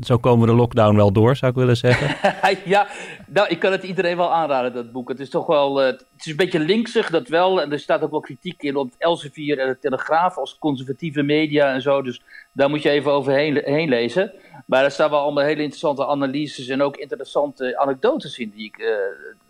zo 0.00 0.18
komen 0.18 0.48
de 0.48 0.54
lockdown 0.54 0.96
wel 0.96 1.12
door, 1.12 1.36
zou 1.36 1.50
ik 1.50 1.58
willen 1.58 1.76
zeggen. 1.76 2.16
ja, 2.64 2.88
nou, 3.26 3.48
ik 3.48 3.58
kan 3.58 3.72
het 3.72 3.82
iedereen 3.82 4.16
wel 4.16 4.32
aanraden, 4.32 4.72
dat 4.72 4.92
boek. 4.92 5.08
Het 5.08 5.20
is 5.20 5.30
toch 5.30 5.46
wel, 5.46 5.80
uh, 5.80 5.86
het 5.86 6.04
is 6.18 6.26
een 6.26 6.36
beetje 6.36 6.58
linksig, 6.58 7.10
dat 7.10 7.28
wel. 7.28 7.62
En 7.62 7.72
er 7.72 7.78
staat 7.78 8.02
ook 8.02 8.10
wel 8.10 8.20
kritiek 8.20 8.62
in 8.62 8.76
op 8.76 8.90
het 8.90 8.94
Elsevier 8.98 9.58
en 9.58 9.68
de 9.68 9.78
Telegraaf 9.78 10.36
als 10.36 10.58
conservatieve 10.58 11.22
media 11.22 11.72
en 11.72 11.82
zo. 11.82 12.02
Dus 12.02 12.22
daar 12.52 12.70
moet 12.70 12.82
je 12.82 12.90
even 12.90 13.12
overheen 13.12 13.60
heen 13.64 13.88
lezen. 13.88 14.32
Maar 14.66 14.84
er 14.84 14.90
staan 14.90 15.10
wel 15.10 15.20
allemaal 15.20 15.44
hele 15.44 15.62
interessante 15.62 16.06
analyses 16.06 16.68
en 16.68 16.82
ook 16.82 16.96
interessante 16.96 17.78
anekdotes 17.78 18.38
in, 18.38 18.52
die 18.56 18.66
ik, 18.66 18.78
uh, 18.78 18.94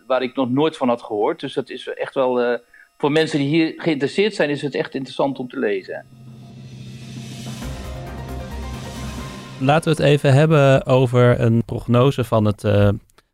waar 0.07 0.23
ik 0.23 0.37
nog 0.37 0.51
nooit 0.51 0.77
van 0.77 0.88
had 0.88 1.03
gehoord. 1.03 1.40
Dus 1.40 1.55
dat 1.55 1.71
is 1.71 1.88
echt 1.88 2.14
wel, 2.14 2.61
voor 2.97 3.12
mensen 3.12 3.38
die 3.38 3.49
hier 3.49 3.75
geïnteresseerd 3.77 4.35
zijn, 4.35 4.51
is 4.51 4.62
het 4.62 4.75
echt 4.75 4.95
interessant 4.95 5.38
om 5.38 5.49
te 5.49 5.59
lezen. 5.59 6.22
Laten 9.62 9.96
we 9.96 10.03
het 10.03 10.12
even 10.12 10.33
hebben 10.33 10.87
over 10.87 11.40
een 11.40 11.64
prognose 11.64 12.25
van 12.25 12.44
het, 12.44 12.64
uh, 12.64 12.88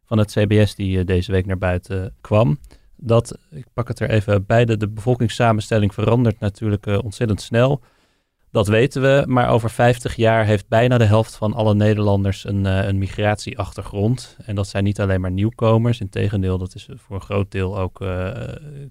van 0.05 0.19
het 0.19 0.31
CBS 0.33 0.75
die 0.75 0.99
uh, 0.99 1.05
deze 1.05 1.33
week 1.33 1.47
naar 1.47 1.59
buiten 1.59 2.15
kwam. 2.21 2.59
Dat, 2.97 3.39
ik 3.51 3.67
pak 3.73 3.89
het 3.89 4.01
er 4.01 4.11
even 4.11 4.47
bij, 4.47 4.65
de, 4.65 4.77
de 4.77 4.89
bevolkingssamenstelling 4.89 5.95
verandert 5.95 6.41
natuurlijk 6.41 6.87
uh, 6.87 6.99
ontzettend 7.05 7.41
snel. 7.41 7.81
Dat 8.51 8.67
weten 8.67 9.03
we, 9.03 9.25
maar 9.27 9.49
over 9.49 9.71
50 9.71 10.17
jaar 10.17 10.45
heeft 10.45 10.69
bijna 10.69 10.99
de 10.99 11.05
helft 11.05 11.37
van 11.37 11.53
alle 11.55 11.75
Nederlanders 11.75 12.45
een, 12.45 12.65
een 12.65 12.99
migratieachtergrond. 12.99 14.37
En 14.45 14.55
dat 14.55 14.69
zijn 14.69 14.85
niet 14.85 15.01
alleen 15.01 15.21
maar 15.21 15.31
nieuwkomers, 15.31 16.01
integendeel, 16.01 16.59
dat 16.59 16.75
is 16.75 16.89
voor 16.95 17.17
een 17.17 17.23
groot 17.23 17.51
deel 17.51 17.79
ook 17.79 18.05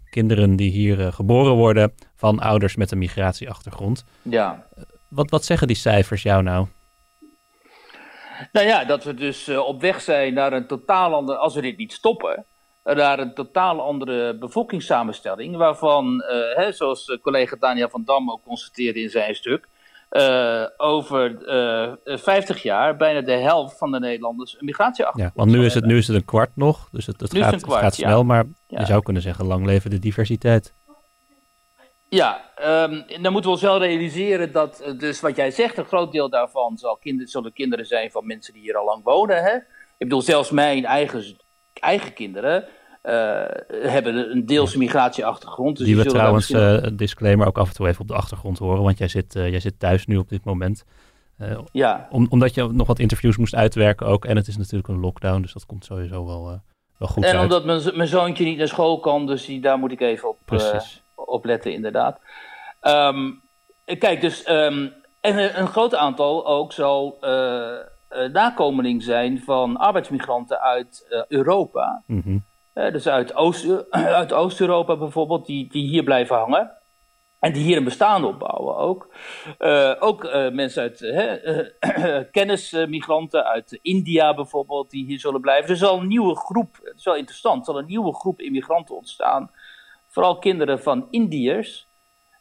kinderen 0.09 0.55
die 0.55 0.71
hier 0.71 1.13
geboren 1.13 1.53
worden 1.53 1.93
van 2.15 2.39
ouders 2.39 2.75
met 2.75 2.91
een 2.91 2.97
migratieachtergrond. 2.97 4.05
Ja. 4.21 4.65
Wat, 5.07 5.29
wat 5.29 5.45
zeggen 5.45 5.67
die 5.67 5.75
cijfers 5.75 6.23
jou 6.23 6.43
nou? 6.43 6.67
Nou 8.51 8.67
ja, 8.67 8.85
dat 8.85 9.03
we 9.03 9.13
dus 9.13 9.47
uh, 9.47 9.59
op 9.59 9.81
weg 9.81 10.01
zijn 10.01 10.33
naar 10.33 10.53
een 10.53 10.67
totaal 10.67 11.13
andere, 11.13 11.37
als 11.37 11.55
we 11.55 11.61
dit 11.61 11.77
niet 11.77 11.93
stoppen, 11.93 12.45
naar 12.83 13.19
een 13.19 13.33
totaal 13.33 13.81
andere 13.81 14.37
bevolkingssamenstelling, 14.37 15.55
waarvan, 15.55 16.23
uh, 16.29 16.55
hè, 16.55 16.71
zoals 16.71 17.17
collega 17.21 17.55
Daniel 17.59 17.89
van 17.89 18.03
Dam 18.05 18.31
ook 18.31 18.43
constateerde 18.43 19.01
in 19.01 19.09
zijn 19.09 19.35
stuk, 19.35 19.67
uh, 20.11 20.63
over 20.77 21.37
50 22.03 22.63
jaar 22.63 22.95
bijna 22.97 23.21
de 23.21 23.31
helft 23.31 23.77
van 23.77 23.91
de 23.91 23.99
Nederlanders 23.99 24.53
een 24.59 24.65
migratieachtergrond. 24.65 25.33
Ja, 25.35 25.43
want 25.43 25.57
nu 25.57 25.65
is, 25.65 25.73
het, 25.73 25.85
nu 25.85 25.97
is 25.97 26.07
het 26.07 26.15
een 26.15 26.25
kwart 26.25 26.51
nog, 26.55 26.89
dus 26.91 27.05
het, 27.05 27.21
het, 27.21 27.37
gaat, 27.37 27.61
kwart, 27.61 27.63
het 27.63 27.83
gaat, 27.83 27.95
snel, 27.95 28.17
ja. 28.17 28.23
maar 28.23 28.45
ja. 28.67 28.79
je 28.79 28.85
zou 28.85 29.01
kunnen 29.01 29.21
zeggen, 29.21 29.45
lang 29.45 29.65
leven 29.65 29.89
de 29.89 29.99
diversiteit. 29.99 30.73
Ja, 32.09 32.41
um, 32.61 33.05
dan 33.21 33.31
moeten 33.31 33.49
we 33.51 33.55
ons 33.55 33.61
wel 33.61 33.79
realiseren 33.79 34.51
dat, 34.51 34.93
dus 34.97 35.19
wat 35.19 35.35
jij 35.35 35.51
zegt, 35.51 35.77
een 35.77 35.85
groot 35.85 36.11
deel 36.11 36.29
daarvan 36.29 36.77
zal 36.77 36.97
kinder, 36.97 37.27
zullen 37.27 37.53
kinderen 37.53 37.85
zijn 37.85 38.11
van 38.11 38.27
mensen 38.27 38.53
die 38.53 38.61
hier 38.61 38.77
al 38.77 38.85
lang 38.85 39.03
wonen. 39.03 39.43
Hè? 39.43 39.55
Ik 39.55 39.63
bedoel, 39.97 40.21
zelfs 40.21 40.51
mijn 40.51 40.85
eigen, 40.85 41.37
eigen 41.73 42.13
kinderen 42.13 42.63
uh, 43.03 43.43
hebben 43.91 44.31
een 44.31 44.45
deels 44.45 44.75
migratieachtergrond. 44.75 45.77
Dus 45.77 45.85
die, 45.85 45.95
die 45.95 46.03
we 46.03 46.09
trouwens, 46.09 46.49
misschien... 46.49 46.91
uh, 46.91 46.97
disclaimer, 46.97 47.47
ook 47.47 47.57
af 47.57 47.67
en 47.67 47.75
toe 47.75 47.87
even 47.87 48.01
op 48.01 48.07
de 48.07 48.13
achtergrond 48.15 48.57
horen, 48.57 48.83
want 48.83 48.97
jij 48.97 49.07
zit, 49.07 49.35
uh, 49.35 49.49
jij 49.49 49.59
zit 49.59 49.79
thuis 49.79 50.05
nu 50.05 50.17
op 50.17 50.29
dit 50.29 50.45
moment. 50.45 50.85
ja. 51.71 52.07
Om, 52.11 52.27
omdat 52.29 52.53
je 52.53 52.69
nog 52.71 52.87
wat 52.87 52.99
interviews 52.99 53.37
moest 53.37 53.55
uitwerken 53.55 54.07
ook, 54.07 54.25
en 54.25 54.35
het 54.35 54.47
is 54.47 54.57
natuurlijk 54.57 54.87
een 54.87 54.99
lockdown, 54.99 55.41
dus 55.41 55.53
dat 55.53 55.65
komt 55.65 55.85
sowieso 55.85 56.25
wel, 56.25 56.61
wel 56.97 57.07
goed 57.07 57.23
en 57.23 57.29
uit. 57.29 57.37
En 57.37 57.43
omdat 57.43 57.65
mijn, 57.65 57.97
mijn 57.97 58.09
zoontje 58.09 58.43
niet 58.43 58.57
naar 58.57 58.67
school 58.67 58.99
kan, 58.99 59.25
dus 59.25 59.45
die, 59.45 59.61
daar 59.61 59.77
moet 59.77 59.91
ik 59.91 60.01
even 60.01 60.29
op... 60.29 60.37
Precies 60.45 61.05
opletten, 61.27 61.73
inderdaad. 61.73 62.19
Um, 62.81 63.41
kijk, 63.99 64.21
dus. 64.21 64.49
Um, 64.49 64.93
en 65.27 65.59
een 65.59 65.67
groot 65.67 65.95
aantal 65.95 66.47
ook 66.47 66.73
zal 66.73 67.17
uh, 67.21 67.29
uh, 67.29 68.29
nakomeling 68.31 69.03
zijn 69.03 69.41
van 69.41 69.77
arbeidsmigranten 69.77 70.61
uit 70.61 71.05
uh, 71.09 71.21
Europa. 71.27 72.03
Mm 72.05 72.21
-hmm. 72.23 72.43
dus 72.91 73.07
uit 73.07 73.33
Oost-Europa 73.33 73.97
uit 73.99 74.33
Oost 74.33 74.85
bijvoorbeeld, 74.85 75.45
die, 75.45 75.69
die 75.69 75.87
hier 75.87 76.03
blijven 76.03 76.35
hangen. 76.35 76.71
En 77.39 77.53
die 77.53 77.63
hier 77.63 77.77
een 77.77 77.83
bestaan 77.83 78.23
opbouwen 78.23 78.77
ook. 78.77 79.13
ook 79.99 80.23
mensen 80.51 80.81
uit 80.81 80.99
kennismigranten 82.31 83.45
uit 83.45 83.79
India 83.81 84.33
bijvoorbeeld, 84.33 84.89
die 84.89 85.05
hier 85.05 85.19
zullen 85.19 85.41
blijven. 85.41 85.69
Er 85.69 85.77
zal 85.77 85.99
een 85.99 86.07
nieuwe 86.07 86.35
groep, 86.35 86.79
het 86.83 86.97
is 86.97 87.03
wel 87.03 87.15
interessant, 87.15 87.59
er 87.59 87.65
zal 87.65 87.77
een 87.77 87.87
nieuwe 87.87 88.13
groep 88.13 88.41
immigranten 88.41 88.95
ontstaan 88.95 89.51
vooral 90.07 90.39
kinderen 90.39 90.81
van 90.81 91.07
Indiërs, 91.09 91.87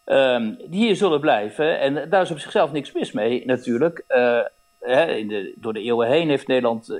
um, 0.04 0.56
die 0.56 0.84
hier 0.84 0.96
zullen 0.96 1.20
blijven. 1.20 1.80
En 1.80 2.10
daar 2.10 2.22
is 2.22 2.30
op 2.30 2.38
zichzelf 2.38 2.72
niks 2.72 2.92
mis 2.92 3.12
mee, 3.12 3.46
natuurlijk. 3.46 4.04
Uh, 4.08 4.40
hè, 4.80 5.26
de, 5.26 5.54
door 5.56 5.72
de 5.72 5.82
eeuwen 5.82 6.08
heen 6.08 6.28
heeft 6.28 6.46
Nederland 6.46 6.90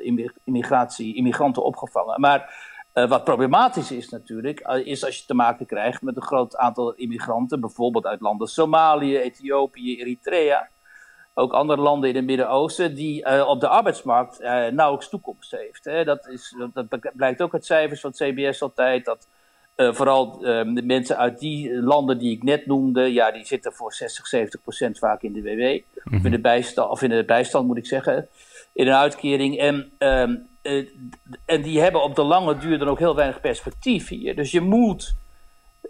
immigratie, 0.44 1.16
immigranten 1.16 1.64
opgevangen. 1.64 2.20
Maar 2.20 2.54
uh, 2.94 3.08
wat 3.08 3.24
problematisch 3.24 3.92
is 3.92 4.08
natuurlijk, 4.08 4.60
is 4.84 5.04
als 5.04 5.18
je 5.18 5.26
te 5.26 5.34
maken 5.34 5.66
krijgt 5.66 6.02
met 6.02 6.16
een 6.16 6.22
groot 6.22 6.56
aantal 6.56 6.94
immigranten, 6.94 7.60
bijvoorbeeld 7.60 8.06
uit 8.06 8.20
landen 8.20 8.48
Somalië, 8.48 9.18
Ethiopië, 9.18 10.00
Eritrea. 10.00 10.68
Ook 11.34 11.52
andere 11.52 11.80
landen 11.80 12.08
in 12.08 12.16
het 12.16 12.24
Midden-Oosten, 12.24 12.94
die 12.94 13.46
op 13.46 13.60
de 13.60 13.68
arbeidsmarkt 13.68 14.38
nauwelijks 14.72 15.08
toekomst 15.08 15.50
heeft. 15.50 15.84
Hè. 15.84 16.04
Dat, 16.04 16.26
is, 16.28 16.56
dat 16.72 17.12
blijkt 17.12 17.42
ook 17.42 17.52
uit 17.52 17.64
cijfers 17.64 18.00
van 18.00 18.10
CBS 18.10 18.62
altijd. 18.62 19.04
Dat 19.04 19.28
uh, 19.76 19.92
vooral 19.92 20.38
uh, 20.40 20.74
de 20.74 20.82
mensen 20.82 21.16
uit 21.16 21.38
die 21.38 21.82
landen 21.82 22.18
die 22.18 22.30
ik 22.30 22.42
net 22.42 22.66
noemde, 22.66 23.12
ja, 23.12 23.30
die 23.30 23.44
zitten 23.44 23.72
voor 23.72 23.92
60, 23.92 24.26
70 24.26 24.62
procent 24.62 24.98
vaak 24.98 25.22
in 25.22 25.32
de 25.32 25.42
WW. 25.42 25.60
Mm 25.60 25.82
-hmm. 26.02 26.18
Of 26.18 26.24
in 26.24 26.30
de 26.30 26.40
bijstand, 26.40 26.90
of 26.90 27.02
in 27.02 27.10
de 27.10 27.24
bijstand 27.24 27.66
moet 27.66 27.76
ik 27.76 27.86
zeggen. 27.86 28.28
In 28.72 28.86
een 28.86 28.94
uitkering. 28.94 29.58
En, 29.58 29.92
um, 29.98 30.46
uh, 30.62 30.88
en 31.44 31.62
die 31.62 31.80
hebben 31.80 32.02
op 32.02 32.14
de 32.14 32.22
lange 32.22 32.58
duur 32.58 32.78
dan 32.78 32.88
ook 32.88 32.98
heel 32.98 33.14
weinig 33.14 33.40
perspectief 33.40 34.08
hier. 34.08 34.36
Dus 34.36 34.50
je 34.50 34.60
moet. 34.60 35.14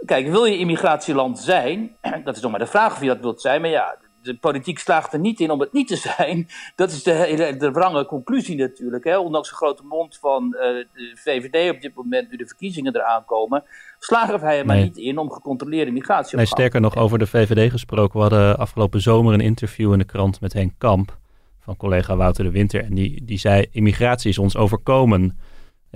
Kijk, 0.05 0.29
wil 0.29 0.44
je 0.44 0.59
immigratieland 0.59 1.38
zijn? 1.38 1.96
Dat 2.25 2.37
is 2.37 2.42
nog 2.42 2.51
maar 2.51 2.61
de 2.61 2.66
vraag 2.66 2.92
of 2.92 3.01
je 3.01 3.07
dat 3.07 3.20
wilt 3.20 3.40
zijn. 3.40 3.61
Maar 3.61 3.70
ja, 3.70 3.96
de 4.27 4.37
politiek 4.37 4.79
slaagt 4.79 5.12
er 5.12 5.19
niet 5.19 5.41
in 5.41 5.51
om 5.51 5.61
het 5.61 5.73
niet 5.73 5.89
te 5.89 5.97
zijn. 5.97 6.49
Dat 6.75 6.91
is 6.91 7.03
de, 7.03 7.55
de 7.59 7.71
wrange 7.71 8.07
conclusie 8.07 8.57
natuurlijk. 8.57 9.05
Hè. 9.05 9.19
Ondanks 9.19 9.49
de 9.49 9.55
grote 9.55 9.83
mond 9.85 10.19
van 10.19 10.45
uh, 10.47 10.61
de 10.61 11.12
VVD 11.15 11.71
op 11.75 11.81
dit 11.81 11.95
moment, 11.95 12.31
nu 12.31 12.37
de 12.37 12.47
verkiezingen 12.47 12.97
eraan 12.97 13.25
komen, 13.25 13.65
slagen 13.99 14.41
wij 14.41 14.59
er 14.59 14.67
maar 14.67 14.77
niet 14.77 14.97
in 14.97 15.19
om 15.19 15.31
gecontroleerde 15.31 15.91
migratie 15.91 16.37
Nee, 16.37 16.47
sterker 16.47 16.81
nog, 16.81 16.97
over 16.97 17.19
de 17.19 17.27
VVD 17.27 17.71
gesproken. 17.71 18.17
We 18.17 18.21
hadden 18.21 18.59
afgelopen 18.59 19.01
zomer 19.01 19.35
een 19.35 19.41
interview 19.41 19.93
in 19.93 19.99
de 19.99 20.05
krant 20.05 20.41
met 20.41 20.53
Henk 20.53 20.73
Kamp 20.79 21.19
van 21.61 21.77
collega 21.77 22.17
Wouter 22.17 22.45
de 22.45 22.51
Winter. 22.51 22.85
En 22.85 22.95
die, 22.95 23.25
die 23.25 23.39
zei, 23.39 23.67
immigratie 23.71 24.31
is 24.31 24.39
ons 24.39 24.57
overkomen. 24.57 25.39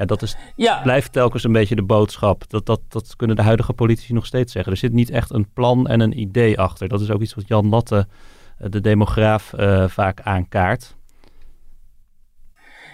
Ja, 0.00 0.06
dat 0.06 0.22
is, 0.22 0.36
ja. 0.56 0.80
blijft 0.82 1.12
telkens 1.12 1.44
een 1.44 1.52
beetje 1.52 1.74
de 1.74 1.82
boodschap. 1.82 2.44
Dat, 2.48 2.66
dat, 2.66 2.80
dat 2.88 3.16
kunnen 3.16 3.36
de 3.36 3.42
huidige 3.42 3.72
politici 3.72 4.12
nog 4.12 4.26
steeds 4.26 4.52
zeggen. 4.52 4.72
Er 4.72 4.78
zit 4.78 4.92
niet 4.92 5.10
echt 5.10 5.32
een 5.32 5.52
plan 5.52 5.88
en 5.88 6.00
een 6.00 6.20
idee 6.20 6.58
achter. 6.58 6.88
Dat 6.88 7.00
is 7.00 7.10
ook 7.10 7.20
iets 7.20 7.34
wat 7.34 7.48
Jan 7.48 7.68
Latte, 7.68 8.06
de 8.58 8.80
demograaf, 8.80 9.52
uh, 9.56 9.88
vaak 9.88 10.20
aankaart. 10.20 10.96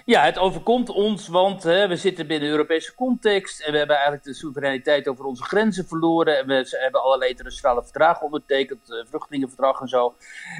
Ja, 0.06 0.24
het 0.24 0.38
overkomt 0.38 0.88
ons, 0.88 1.28
want 1.28 1.62
hè, 1.62 1.88
we 1.88 1.96
zitten 1.96 2.26
binnen 2.26 2.46
de 2.48 2.54
Europese 2.54 2.94
context 2.94 3.60
en 3.60 3.72
we 3.72 3.78
hebben 3.78 3.96
eigenlijk 3.96 4.24
de 4.26 4.34
soevereiniteit 4.34 5.08
over 5.08 5.24
onze 5.24 5.42
grenzen 5.42 5.86
verloren. 5.86 6.38
En 6.38 6.46
we 6.46 6.78
hebben 6.80 7.02
allerlei 7.02 7.30
internationale 7.30 7.82
verdragen 7.82 8.24
ondertekend, 8.24 8.90
uh, 8.90 9.04
vluchtelingenverdrag 9.08 9.80
en 9.80 9.88
zo. 9.88 10.14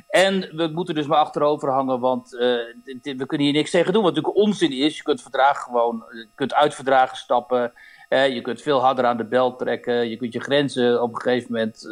En 0.08 0.56
we 0.56 0.66
moeten 0.66 0.94
dus 0.94 1.06
maar 1.06 1.18
achterover 1.18 1.70
hangen, 1.70 2.00
want 2.00 2.32
uh, 2.32 2.40
we 3.02 3.26
kunnen 3.26 3.46
hier 3.46 3.52
niks 3.52 3.70
tegen 3.70 3.92
doen. 3.92 4.02
Wat 4.02 4.14
natuurlijk 4.14 4.44
onzin 4.44 4.72
is, 4.72 4.96
je 4.96 5.02
kunt 5.02 5.22
verdragen 5.22 5.62
gewoon, 5.62 6.04
je 6.12 6.28
kunt 6.34 6.54
uit 6.54 6.74
verdragen 6.74 7.16
stappen. 7.16 7.72
Je 8.08 8.40
kunt 8.40 8.62
veel 8.62 8.80
harder 8.80 9.04
aan 9.04 9.16
de 9.16 9.24
bel 9.24 9.56
trekken. 9.56 10.08
Je 10.08 10.16
kunt 10.16 10.32
je 10.32 10.40
grenzen 10.40 11.02
op 11.02 11.14
een 11.14 11.20
gegeven 11.20 11.52
moment 11.52 11.88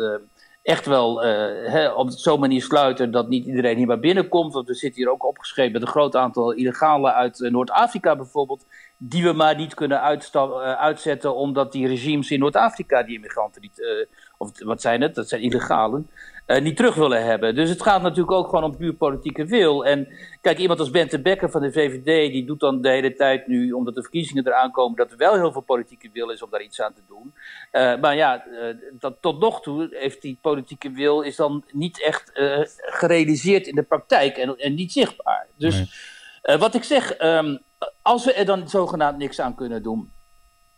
echt 0.65 0.87
wel 0.87 1.25
uh, 1.25 1.31
hè, 1.73 1.89
op 1.89 2.11
zo'n 2.11 2.41
manier 2.41 2.63
sluiten 2.63 3.11
dat 3.11 3.29
niet 3.29 3.47
iedereen 3.47 3.77
hier 3.77 3.87
maar 3.87 3.99
binnenkomt. 3.99 4.53
Want 4.53 4.67
we 4.67 4.75
zitten 4.75 5.03
hier 5.03 5.11
ook 5.11 5.27
opgeschreven 5.27 5.81
een 5.81 5.87
groot 5.87 6.17
aantal 6.17 6.53
illegalen 6.53 7.15
uit 7.15 7.41
uh, 7.41 7.51
Noord-Afrika 7.51 8.17
bijvoorbeeld. 8.17 8.67
Die 8.97 9.23
we 9.23 9.33
maar 9.33 9.57
niet 9.57 9.75
kunnen 9.75 9.99
uh, 9.99 10.73
uitzetten 10.73 11.35
omdat 11.35 11.73
die 11.73 11.87
regimes 11.87 12.31
in 12.31 12.39
Noord-Afrika 12.39 13.03
die 13.03 13.15
immigranten 13.15 13.61
niet, 13.61 14.09
of 14.39 14.51
wat 14.65 14.81
zijn 14.81 15.01
het, 15.01 15.15
dat 15.15 15.29
zijn 15.29 15.43
illegalen, 15.43 16.11
niet 16.47 16.77
terug 16.77 16.95
willen 16.95 17.25
hebben. 17.25 17.55
Dus 17.55 17.71
het 17.71 17.83
gaat 17.83 18.03
natuurlijk 18.03 18.33
ook 18.33 18.49
gewoon 18.49 18.65
om 18.65 18.77
puur 18.77 18.95
politieke 18.95 19.45
wil. 19.45 19.85
En 19.85 20.09
kijk, 20.41 20.59
iemand 20.59 20.81
als 20.81 20.91
Bente 20.91 21.21
Becker 21.21 21.51
van 21.51 21.61
de 21.61 21.73
VVD, 21.73 22.33
die 22.33 22.47
doet 22.47 22.61
dan 22.61 22.81
de 22.81 22.89
hele 22.89 23.15
tijd 23.15 23.47
nu, 23.47 23.73
omdat 23.73 23.95
de 23.95 24.01
verkiezingen 24.01 24.47
eraan 24.47 24.71
komen, 24.71 24.97
dat 24.97 25.11
er 25.11 25.17
wel 25.17 25.35
heel 25.35 25.53
veel 25.53 25.61
politieke 25.61 26.11
wil 26.13 26.31
is 26.31 26.43
om 26.43 26.51
daar 26.51 26.63
iets 26.63 26.81
aan 26.81 26.95
te 26.95 27.03
doen. 27.09 27.35
Uh, 27.73 28.01
maar 28.01 28.17
ja, 28.17 28.47
uh, 28.47 28.77
dat, 28.99 29.17
tot 29.21 29.41
nog 29.41 29.63
toe 29.63 29.89
heeft 29.91 30.23
die 30.23 30.39
politieke 30.41 30.91
wil 30.91 31.21
is 31.21 31.37
dan 31.37 31.65
niet 31.73 32.03
echt 32.03 32.31
gerealiseerd 32.77 33.67
in 33.67 33.75
de 33.75 33.83
praktijk 33.83 34.37
en, 34.37 34.57
en 34.57 34.75
niet 34.75 34.93
zichtbaar. 34.93 35.47
Dus 35.57 35.75
nee. 36.43 36.59
wat 36.59 36.75
ik 36.75 36.85
zeg, 36.85 37.21
um, 37.21 37.59
als 38.03 38.25
we 38.25 38.33
er 38.33 38.45
dan 38.45 38.69
zogenaamd 38.69 39.19
niks 39.19 39.41
aan 39.41 39.55
kunnen 39.55 39.83
doen, 39.83 40.13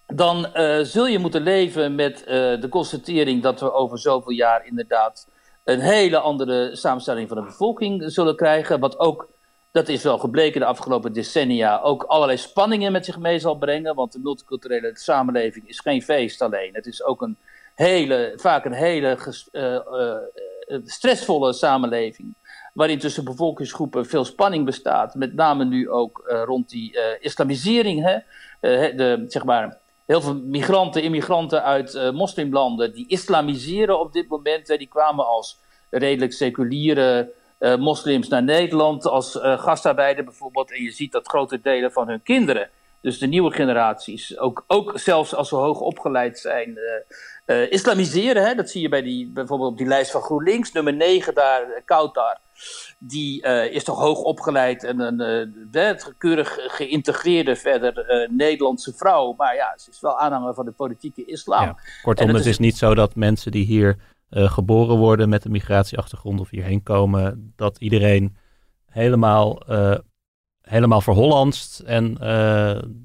dan 0.07 0.49
zul 0.83 1.07
je 1.07 1.19
moeten 1.19 1.43
leven 1.43 1.95
met 1.95 2.19
de 2.61 2.67
constatering 2.71 3.43
dat 3.43 3.61
we 3.61 3.73
over 3.73 3.99
zoveel 3.99 4.33
jaar 4.33 4.67
inderdaad 4.67 5.29
een 5.67 5.81
hele 5.81 6.19
andere 6.19 6.77
samenstelling 6.77 7.29
van 7.29 7.37
de 7.37 7.43
bevolking 7.43 8.03
zullen 8.07 8.37
krijgen. 8.37 8.81
Wat 8.81 8.99
ook, 8.99 9.29
dat 9.71 9.89
is 9.89 10.03
wel 10.03 10.19
gebleken 10.19 10.61
de 10.61 10.67
afgelopen 10.67 11.13
decennia, 11.13 11.81
ook 11.81 12.03
allerlei 12.03 12.39
spanningen 12.39 12.93
met 12.93 13.05
zich 13.05 13.19
mee 13.19 13.39
zal 13.39 13.57
brengen. 13.57 13.95
Want 13.95 14.13
de 14.13 14.19
multiculturele 14.19 14.91
samenleving 14.93 15.69
is 15.69 15.81
geen 15.81 16.03
feest 16.03 16.43
alleen. 16.43 16.75
Het 16.75 16.87
is 16.87 17.05
ook 17.05 17.23
een 17.23 17.37
hele, 17.75 18.33
vaak 18.37 18.65
een 18.65 18.73
hele 18.73 19.19
uh, 19.53 19.79
uh, 20.69 20.79
stressvolle 20.85 21.53
samenleving. 21.53 22.35
Waarin 22.75 22.99
tussen 22.99 23.25
bevolkingsgroepen 23.25 24.07
veel 24.07 24.25
spanning 24.25 24.65
bestaat. 24.65 25.15
Met 25.15 25.35
name 25.35 25.65
nu 25.65 25.91
ook 25.91 26.25
rond 26.45 26.69
die 26.69 26.99
islamisering. 27.21 28.05
Hè? 28.05 28.19
de, 28.95 29.25
zeg 29.27 29.45
maar, 29.45 29.79
heel 30.07 30.21
veel 30.21 30.35
migranten, 30.35 31.03
immigranten 31.03 31.63
uit 31.63 31.95
uh, 31.95 32.11
moslimlanden, 32.11 32.93
die 32.93 33.09
islamiseren 33.09 34.01
op 34.01 34.13
dit 34.13 34.29
moment. 34.29 34.67
die 34.67 34.89
kwamen 34.89 35.27
als 35.27 35.59
redelijk 35.91 36.33
seculiere 36.33 37.33
uh, 37.59 37.77
moslims 37.77 38.29
naar 38.29 38.43
Nederland, 38.43 39.07
als 39.07 39.35
uh, 39.35 39.59
gastarbeider 39.59 40.25
bijvoorbeeld. 40.25 40.73
En 40.73 40.83
je 40.83 40.91
ziet 40.91 41.13
dat 41.13 41.29
grote 41.29 41.61
delen 41.61 41.93
van 41.93 42.09
hun 42.09 42.23
kinderen, 42.23 42.71
dus 43.01 43.19
de 43.19 43.27
nieuwe 43.27 43.51
generaties, 43.51 44.39
ook, 44.39 44.65
ook 44.67 44.93
zelfs 44.99 45.35
als 45.35 45.49
ze 45.49 45.55
hoog 45.55 45.81
opgeleid 45.81 46.39
zijn, 46.39 46.79
islamiseren. 47.71 48.47
Hè? 48.47 48.55
Dat 48.55 48.71
zie 48.71 48.83
je 48.83 48.89
bij 48.89 49.03
die, 49.03 49.31
bijvoorbeeld 49.33 49.71
op 49.71 49.79
die 49.79 49.87
lijst 49.87 50.11
van 50.11 50.23
GroenLinks, 50.23 50.73
nummer 50.73 50.95
9 50.95 51.35
daar, 51.35 51.83
Kautar 51.85 52.39
die 52.99 53.47
uh, 53.47 53.73
is 53.73 53.85
toch 53.85 53.99
hoog 53.99 54.19
opgeleid 54.19 54.85
en 54.85 55.01
een 55.01 55.51
uh, 55.73 55.93
keurig 56.19 56.59
geïntegreerde 56.67 57.57
verder 57.57 58.23
uh, 58.23 58.29
Nederlandse 58.31 58.93
vrouw. 58.93 59.35
Maar 59.37 59.55
ja, 59.55 59.75
ze 59.79 59.91
is 59.91 60.01
wel 60.01 60.19
aanhanger 60.19 60.55
van 60.55 60.65
de 60.65 60.71
politieke 60.71 61.25
islam. 61.25 61.65
Ja, 61.65 61.77
kortom, 62.03 62.29
het 62.29 62.37
is, 62.37 62.47
is 62.47 62.59
niet 62.59 62.77
zo 62.77 62.95
dat 62.95 63.15
mensen 63.15 63.51
die 63.51 63.65
hier 63.65 63.97
geboren 64.31 64.97
worden 64.97 65.29
met 65.29 65.45
een 65.45 65.51
migratieachtergrond 65.51 66.41
of 66.41 66.51
hierheen 66.51 66.83
komen, 66.83 67.53
dat 67.57 67.79
iedereen 67.79 68.37
helemaal, 68.91 69.63
helemaal 70.61 71.01
verhollandst 71.01 71.81
en 71.81 72.15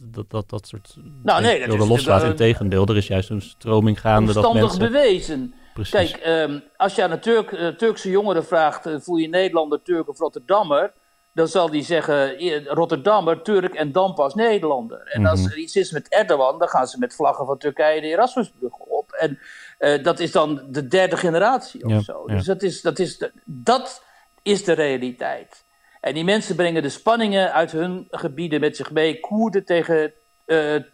dat, 0.04 0.30
dat, 0.30 0.50
dat 0.50 0.68
soort 0.68 0.98
nou, 1.24 1.42
nee, 1.42 1.68
dat 1.68 1.82
is, 1.82 1.88
loslaat. 1.88 2.24
Integendeel, 2.24 2.86
er 2.86 2.98
is 2.98 3.08
juist 3.08 3.30
een 3.30 3.42
stroming 3.42 4.00
gaande 4.00 4.34
dat 4.34 4.54
mensen... 4.54 4.80
bewezen 4.80 5.54
Kijk, 5.90 6.10
ehm, 6.10 6.60
als 6.78 6.96
je 6.96 7.04
aan 7.04 7.12
een 7.12 7.20
Turk, 7.20 7.52
uh, 7.52 7.68
Turkse 7.68 8.10
jongere 8.10 8.44
vraagt, 8.44 8.88
uh, 8.88 8.96
voel 9.00 9.18
je 9.18 9.30
Nederlander, 9.30 9.82
Turk 9.82 10.10
of 10.10 10.20
Rotterdammer? 10.20 10.94
Dan 11.34 11.48
zal 11.48 11.70
die 11.70 11.84
zeggen 11.84 12.64
Rotterdammer, 12.66 13.42
Turk 13.42 13.74
en 13.74 13.92
dan 13.92 14.14
pas 14.14 14.36
Nederlander. 14.36 15.02
En 15.08 15.26
als 15.26 15.42
mhm. 15.42 15.52
er 15.52 15.58
iets 15.58 15.76
is 15.76 15.92
met 15.92 16.10
Erdogan, 16.10 16.60
dan 16.60 16.68
gaan 16.68 16.88
ze 16.88 16.98
met 16.98 17.16
vlaggen 17.16 17.46
van 17.46 17.58
Turkije 17.58 18.02
de 18.02 18.08
Erasmusbrug 18.08 18.74
op. 18.74 19.12
En 19.12 19.40
uh, 19.80 20.04
dat 20.04 20.20
is 20.20 20.32
dan 20.32 20.62
de 20.70 20.88
derde 20.88 21.18
generatie 21.18 21.86
of 21.86 22.04
zo. 22.04 22.26
Dus 22.28 22.46
dat 22.46 22.62
is, 22.62 22.82
dat, 22.82 23.00
is 23.00 23.18
de, 23.18 23.32
dat 23.46 24.04
is 24.42 24.64
de 24.64 24.74
realiteit. 24.74 25.66
En 26.02 26.14
die 26.14 26.24
mensen 26.24 26.56
brengen 26.56 26.82
de 26.82 26.90
spanningen 26.90 27.54
uit 27.54 27.72
hun 27.72 28.08
gebieden 28.10 28.60
met 28.60 28.76
zich 28.76 28.92
mee. 28.92 29.20
Koerden 29.20 29.66
tegen 29.66 30.14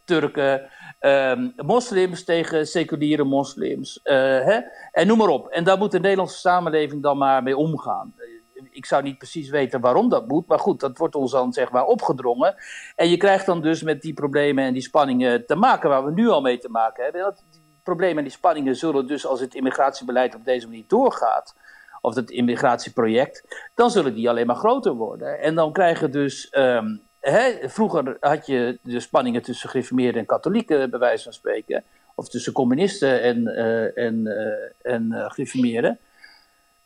Turken, 0.06 0.70
Ehm, 1.00 1.50
moslims 1.56 2.24
tegen 2.24 2.68
seculiere 2.68 3.24
moslims. 3.24 4.00
Uh, 4.04 4.14
hè? 4.14 4.60
En 4.92 5.08
noem 5.08 5.18
maar 5.18 5.28
op. 5.28 5.48
En 5.48 5.64
daar 5.64 5.78
moet 5.78 5.92
de 5.92 6.00
Nederlandse 6.00 6.40
samenleving 6.40 7.04
dan 7.04 7.18
maar 7.18 7.44
mee 7.44 7.58
omgaan. 7.58 8.14
Ik 8.72 8.86
zou 8.86 9.04
niet 9.04 9.18
precies 9.18 9.50
weten 9.50 9.82
waarom 9.82 10.10
dat 10.10 10.28
moet, 10.28 10.48
maar 10.48 10.60
goed, 10.60 10.80
dat 10.80 10.98
wordt 10.98 11.16
ons 11.16 11.32
dan 11.32 11.54
zeg 11.54 11.72
maar 11.72 11.86
opgedrongen. 11.86 12.56
En 12.96 13.10
je 13.10 13.18
krijgt 13.18 13.46
dan 13.46 13.62
dus 13.62 13.84
met 13.84 14.02
die 14.02 14.14
problemen 14.14 14.64
en 14.64 14.74
die 14.74 14.82
spanningen 14.82 15.46
te 15.46 15.56
maken, 15.56 15.90
waar 15.90 16.06
we 16.06 16.12
nu 16.12 16.28
al 16.28 16.42
mee 16.42 16.58
te 16.58 16.70
maken 16.70 17.04
hebben. 17.04 17.36
Die 17.52 17.62
problemen 17.84 18.18
en 18.18 18.24
die 18.24 18.32
spanningen 18.32 18.76
zullen 18.76 19.08
dus 19.08 19.26
als 19.26 19.40
het 19.40 19.56
immigratiebeleid 19.56 20.36
op 20.36 20.46
deze 20.46 20.68
manier 20.68 20.84
doorgaat, 20.88 21.56
of 22.02 22.16
het 22.16 22.30
immigratieproject, 22.30 23.70
dan 23.76 23.92
zullen 23.92 24.14
die 24.14 24.30
alleen 24.30 24.48
maar 24.48 24.56
groter 24.56 24.94
worden. 24.94 25.40
En 25.40 25.56
dan 25.56 25.74
krijgen 25.74 26.12
dus 26.12 26.50
vroeger 27.62 28.18
had 28.20 28.46
je 28.46 28.80
de 28.82 29.00
spanningen 29.00 29.42
tussen 29.42 29.70
gereformeerden 29.70 30.22
en 30.22 30.28
katholieken, 30.28 30.90
bij 30.90 31.00
wijze 31.00 31.24
van 31.24 31.34
spreken. 31.34 31.84
Of 32.16 32.30
tussen 32.30 32.54
communisten 32.54 33.22
en, 33.22 33.42
uh, 33.42 33.98
en, 33.98 34.26
uh, 34.26 34.94
en 34.94 35.32
gereformeerden. 35.32 36.00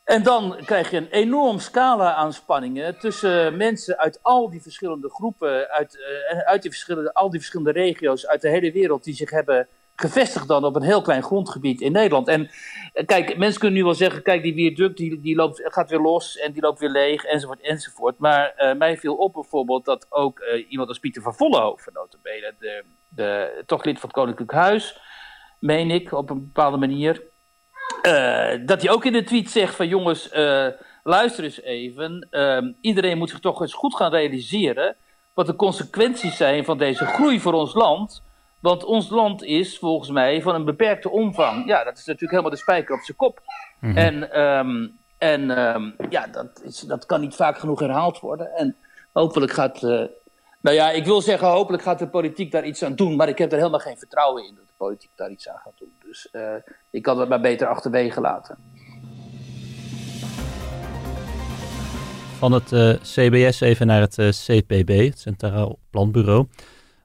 En 0.04 0.24
dan 0.24 0.56
krijg 0.66 0.92
je 0.92 0.98
een 0.98 1.10
enorm 1.10 1.60
scala 1.60 2.14
aan 2.14 2.34
spanningen 2.34 3.00
tussen 3.00 3.58
mensen 3.58 3.98
uit 3.98 4.20
al 4.22 4.50
die 4.50 4.62
verschillende 4.62 5.10
groepen, 5.10 5.70
uit, 5.70 5.98
uit 6.46 6.62
die 6.62 6.72
verschillende, 6.72 7.14
al 7.14 7.30
die 7.30 7.40
verschillende 7.40 7.72
regio's 7.72 8.28
uit 8.28 8.42
de 8.42 8.50
hele 8.50 8.72
wereld, 8.72 9.04
die 9.04 9.14
zich 9.14 9.30
hebben 9.30 9.68
gevestigd 10.02 10.48
dan 10.48 10.64
op 10.64 10.76
een 10.76 10.82
heel 10.82 11.02
klein 11.02 11.24
grondgebied 11.24 11.82
in 11.82 11.92
Nederland. 11.92 12.28
En 12.28 12.50
eh, 12.94 13.06
kijk, 13.06 13.38
mensen 13.38 13.60
kunnen 13.60 13.78
nu 13.78 13.86
wel 13.86 13.94
zeggen, 13.94 14.24
kijk, 14.24 14.44
die 14.44 14.54
viaduct 14.54 14.98
die, 14.98 15.22
die 15.22 15.36
loopt, 15.36 15.62
gaat 15.64 15.90
weer 15.90 16.00
los 16.00 16.38
en 16.38 16.52
die 16.52 16.62
loopt 16.62 16.80
weer 16.80 16.90
leeg, 16.90 17.24
enzovoort, 17.24 17.62
enzovoort. 17.62 18.18
Maar 18.18 18.54
uh, 18.58 18.74
mij 18.74 18.98
viel 18.98 19.16
op 19.16 19.34
bijvoorbeeld 19.34 19.86
dat 19.86 20.06
ook 20.10 20.40
uh, 20.40 20.72
iemand 20.72 20.90
als 20.90 21.00
Pieter 21.00 21.22
van 21.22 21.36
Vollenhoven, 21.36 21.94
notabene, 21.94 22.54
de, 22.60 22.84
de, 23.10 23.64
toch 23.66 23.84
lid 23.84 24.00
van 24.00 24.10
het 24.10 24.18
Koninklijk 24.18 24.52
Huis, 24.52 25.00
meen 25.60 25.92
ik, 25.92 26.12
op 26.12 26.30
een 26.30 26.40
bepaalde 26.40 26.78
manier, 26.78 27.22
dat 28.66 28.82
hij 28.82 28.92
ook 28.92 29.06
in 29.06 29.14
de 29.14 29.24
tweet 29.24 29.50
zegt 29.50 29.76
van 29.76 29.88
jongens, 29.88 30.30
luister 31.04 31.44
eens 31.44 31.62
even, 31.62 32.28
iedereen 32.82 33.18
moet 33.18 33.30
zich 33.30 33.40
toch 33.40 33.62
eens 33.62 33.74
goed 33.74 33.96
gaan 33.96 34.12
realiseren 34.12 34.96
wat 35.34 35.46
de 35.46 35.56
consequenties 35.56 36.38
zijn 36.38 36.66
van 36.66 36.78
deze 36.78 37.06
groei 37.06 37.40
voor 37.40 37.54
ons 37.54 37.74
land 37.74 38.24
want 38.62 38.84
ons 38.84 39.10
land 39.10 39.44
is 39.44 39.78
volgens 39.78 40.10
mij 40.10 40.42
van 40.42 40.56
een 40.56 40.66
beperkte 40.66 41.10
omvang. 41.10 41.68
Ja, 41.68 41.84
dat 41.84 41.98
is 41.98 42.06
natuurlijk 42.06 42.32
helemaal 42.32 42.52
de 42.52 42.58
spijker 42.58 42.96
op 42.96 43.02
zijn 43.02 43.18
kop. 43.18 43.42
Mhm. 43.80 43.98
En, 43.98 44.32
ehm, 44.32 44.88
en 45.18 45.58
ehm, 45.58 45.92
ja, 46.10 46.28
dat, 46.28 46.62
is, 46.64 46.80
dat 46.80 47.06
kan 47.06 47.22
niet 47.22 47.36
vaak 47.36 47.58
genoeg 47.58 47.80
herhaald 47.80 48.20
worden. 48.20 48.56
En 48.56 48.76
hopelijk 49.12 49.52
gaat. 49.52 49.84
Uh, 49.84 50.04
nou 50.62 50.76
ja, 50.76 50.92
ik 50.92 51.06
wil 51.06 51.22
zeggen, 51.22 51.48
hopelijk 51.48 51.84
gaat 51.84 52.00
de 52.00 52.08
politiek 52.08 52.52
daar 52.52 52.66
iets 52.66 52.84
aan 52.84 52.96
doen. 52.96 53.16
Maar 53.16 53.30
ik 53.30 53.38
heb 53.38 53.52
er 53.52 53.58
helemaal 53.58 53.80
geen 53.80 53.98
vertrouwen 53.98 54.48
in 54.48 54.56
dat 54.56 54.68
de 54.68 54.74
politiek 54.78 55.12
daar 55.16 55.30
iets 55.30 55.50
aan 55.50 55.60
gaat 55.64 55.78
doen. 55.80 55.94
Dus 56.04 56.28
uh, 56.32 56.54
ik 56.90 57.02
kan 57.02 57.20
het 57.20 57.30
maar 57.30 57.42
beter 57.42 57.68
achterwege 57.68 58.22
laten. 58.22 58.58
Van 62.38 62.52
het 62.52 62.72
uh, 62.72 62.90
eh, 62.90 63.02
CBS 63.02 63.62
even 63.62 63.88
naar 63.88 64.02
het 64.02 64.16
CPB, 64.46 65.06
het 65.06 65.20
Centraal 65.20 65.80
Planbureau. 65.90 66.48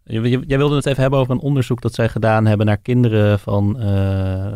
Jij 0.09 0.59
wilde 0.59 0.75
het 0.75 0.87
even 0.87 1.01
hebben 1.01 1.19
over 1.19 1.33
een 1.33 1.40
onderzoek 1.40 1.81
dat 1.81 1.95
zij 1.95 2.09
gedaan 2.09 2.47
hebben 2.47 2.66
naar 2.66 2.77
kinderen, 2.77 3.38
van, 3.38 3.77
uh, 3.83 4.53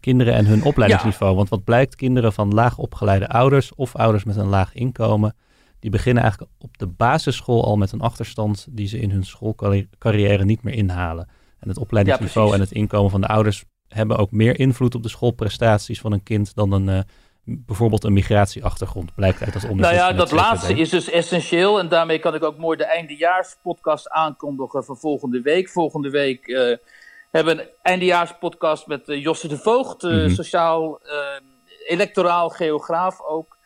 kinderen 0.00 0.34
en 0.34 0.46
hun 0.46 0.62
opleidingsniveau. 0.62 1.36
Want 1.36 1.48
wat 1.48 1.64
blijkt, 1.64 1.94
kinderen 1.94 2.32
van 2.32 2.54
laag 2.54 2.78
opgeleide 2.78 3.28
ouders 3.28 3.74
of 3.74 3.96
ouders 3.96 4.24
met 4.24 4.36
een 4.36 4.46
laag 4.46 4.74
inkomen, 4.74 5.36
die 5.78 5.90
beginnen 5.90 6.22
eigenlijk 6.22 6.52
op 6.58 6.78
de 6.78 6.86
basisschool 6.86 7.64
al 7.64 7.76
met 7.76 7.92
een 7.92 8.00
achterstand 8.00 8.66
die 8.70 8.86
ze 8.86 8.98
in 8.98 9.10
hun 9.10 9.24
schoolcarrière 9.24 10.44
niet 10.44 10.62
meer 10.62 10.74
inhalen. 10.74 11.28
En 11.58 11.68
het 11.68 11.78
opleidingsniveau 11.78 12.54
en 12.54 12.60
het 12.60 12.72
inkomen 12.72 13.10
van 13.10 13.20
de 13.20 13.28
ouders 13.28 13.64
hebben 13.88 14.16
ook 14.16 14.30
meer 14.30 14.58
invloed 14.58 14.94
op 14.94 15.02
de 15.02 15.08
schoolprestaties 15.08 16.00
van 16.00 16.12
een 16.12 16.22
kind 16.22 16.54
dan 16.54 16.72
een 16.72 16.88
uh, 16.88 16.98
bijvoorbeeld 17.48 18.04
een 18.04 18.12
migratieachtergrond, 18.12 19.14
blijkt 19.14 19.42
uit 19.42 19.52
dat 19.52 19.62
onderzoek. 19.62 19.94
Nou 19.94 19.94
ja, 19.94 20.12
dat 20.12 20.30
laatste 20.30 20.74
is 20.74 20.88
dus 20.88 21.10
essentieel. 21.10 21.78
En 21.78 21.88
daarmee 21.88 22.18
kan 22.18 22.34
ik 22.34 22.42
ook 22.42 22.56
mooi 22.56 22.76
de 22.76 22.84
eindejaarspodcast 22.84 24.08
aankondigen 24.08 24.84
van 24.84 24.96
volgende 24.96 25.40
week. 25.40 25.68
Volgende 25.68 26.10
week 26.10 26.46
uh, 26.46 26.76
hebben 27.30 27.56
we 27.56 27.62
een 27.62 27.68
eindejaarspodcast 27.82 28.86
met 28.86 29.08
uh, 29.08 29.22
Josse 29.22 29.48
de 29.48 29.58
Voogd, 29.58 30.02
uh, 30.02 30.34
sociaal, 30.34 31.00
electoraal 31.86 32.48
geograaf 32.48 33.20
ook. 33.20 33.56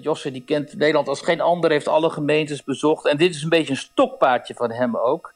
Josse 0.00 0.30
die 0.30 0.44
kent 0.44 0.76
Nederland 0.76 1.08
als 1.08 1.20
geen 1.20 1.40
ander, 1.40 1.70
heeft 1.70 1.88
alle 1.88 2.10
gemeentes 2.10 2.64
bezocht. 2.64 3.06
En 3.06 3.16
dit 3.16 3.34
is 3.34 3.42
een 3.42 3.48
beetje 3.48 3.70
een 3.70 3.76
stokpaardje 3.76 4.54
van 4.54 4.70
hem 4.70 4.96
ook. 4.96 5.34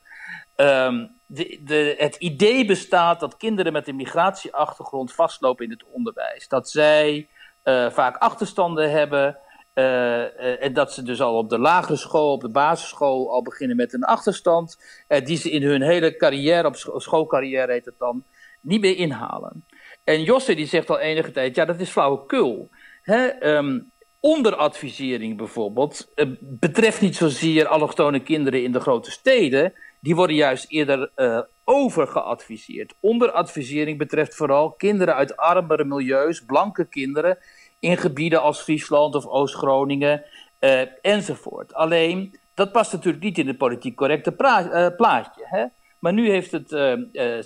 Um, 0.57 1.21
de, 1.27 1.61
de, 1.65 1.95
het 1.99 2.17
idee 2.17 2.65
bestaat 2.65 3.21
dat 3.21 3.37
kinderen 3.37 3.73
met 3.73 3.89
een 3.89 3.97
migratieachtergrond 3.97 5.13
vastlopen 5.13 5.65
in 5.65 5.71
het 5.71 5.85
onderwijs. 5.93 6.49
Dat 6.49 6.71
zij 6.71 7.29
uh, 7.65 7.91
vaak 7.91 8.17
achterstanden 8.17 8.91
hebben. 8.91 9.39
Uh, 9.75 10.63
en 10.65 10.73
dat 10.73 10.93
ze 10.93 11.03
dus 11.03 11.21
al 11.21 11.39
op 11.39 11.51
de 11.51 11.59
lagere 11.59 11.97
school, 11.97 12.33
op 12.33 12.41
de 12.41 12.51
basisschool, 12.51 13.33
al 13.33 13.43
beginnen 13.43 13.77
met 13.77 13.93
een 13.93 14.05
achterstand. 14.05 14.77
die 15.25 15.37
ze 15.37 15.51
in 15.51 15.63
hun 15.63 15.83
hele 15.83 16.17
carrière, 16.17 16.67
op 16.67 17.01
schoolcarrière 17.01 17.73
heet 17.73 17.85
het 17.85 17.99
dan, 17.99 18.25
niet 18.61 18.81
meer 18.81 18.97
inhalen. 18.97 19.65
En 20.05 20.23
Josse 20.23 20.55
die 20.55 20.67
zegt 20.67 20.91
al 20.91 20.99
enige 20.99 21.31
tijd, 21.31 21.57
ja 21.57 21.65
dat 21.65 21.81
is 21.81 21.91
flauwekul. 21.91 22.71
Hè? 23.03 23.47
Um, 23.57 23.93
onderadvisering 24.21 25.37
bijvoorbeeld 25.37 26.13
betreft 26.41 27.01
niet 27.01 27.17
zozeer 27.17 27.67
allochtone 27.67 28.21
kinderen 28.21 28.63
in 28.63 28.73
de 28.73 28.81
grote 28.81 29.11
steden. 29.11 29.73
Die 30.03 30.15
worden 30.15 30.37
juist 30.37 30.65
eerder 30.69 31.11
uh, 31.17 31.41
overgeadviseerd. 31.65 32.95
Onderadvisering 33.01 33.99
betreft 33.99 34.35
vooral 34.35 34.73
kinderen 34.73 35.15
uit 35.15 35.37
armere 35.37 35.85
milieus, 35.85 36.45
blanke 36.45 36.85
kinderen 36.85 37.39
in 37.79 37.97
gebieden 37.97 38.43
als 38.43 38.61
Friesland 38.61 39.15
of 39.15 39.27
Oost-Groningen 39.27 40.25
uh, 40.61 40.81
enzovoort. 41.03 41.75
Alleen, 41.75 42.39
dat 42.55 42.73
past 42.73 42.93
natuurlijk 42.93 43.25
niet 43.25 43.39
in 43.39 43.47
het 43.47 43.59
politiek 43.59 43.97
correcte 43.97 44.35
uh, 44.39 44.87
plaatje. 44.97 45.47
Hè? 45.47 45.65
Maar 45.99 46.13
nu 46.13 46.31
heeft 46.31 46.53
het 46.53 46.69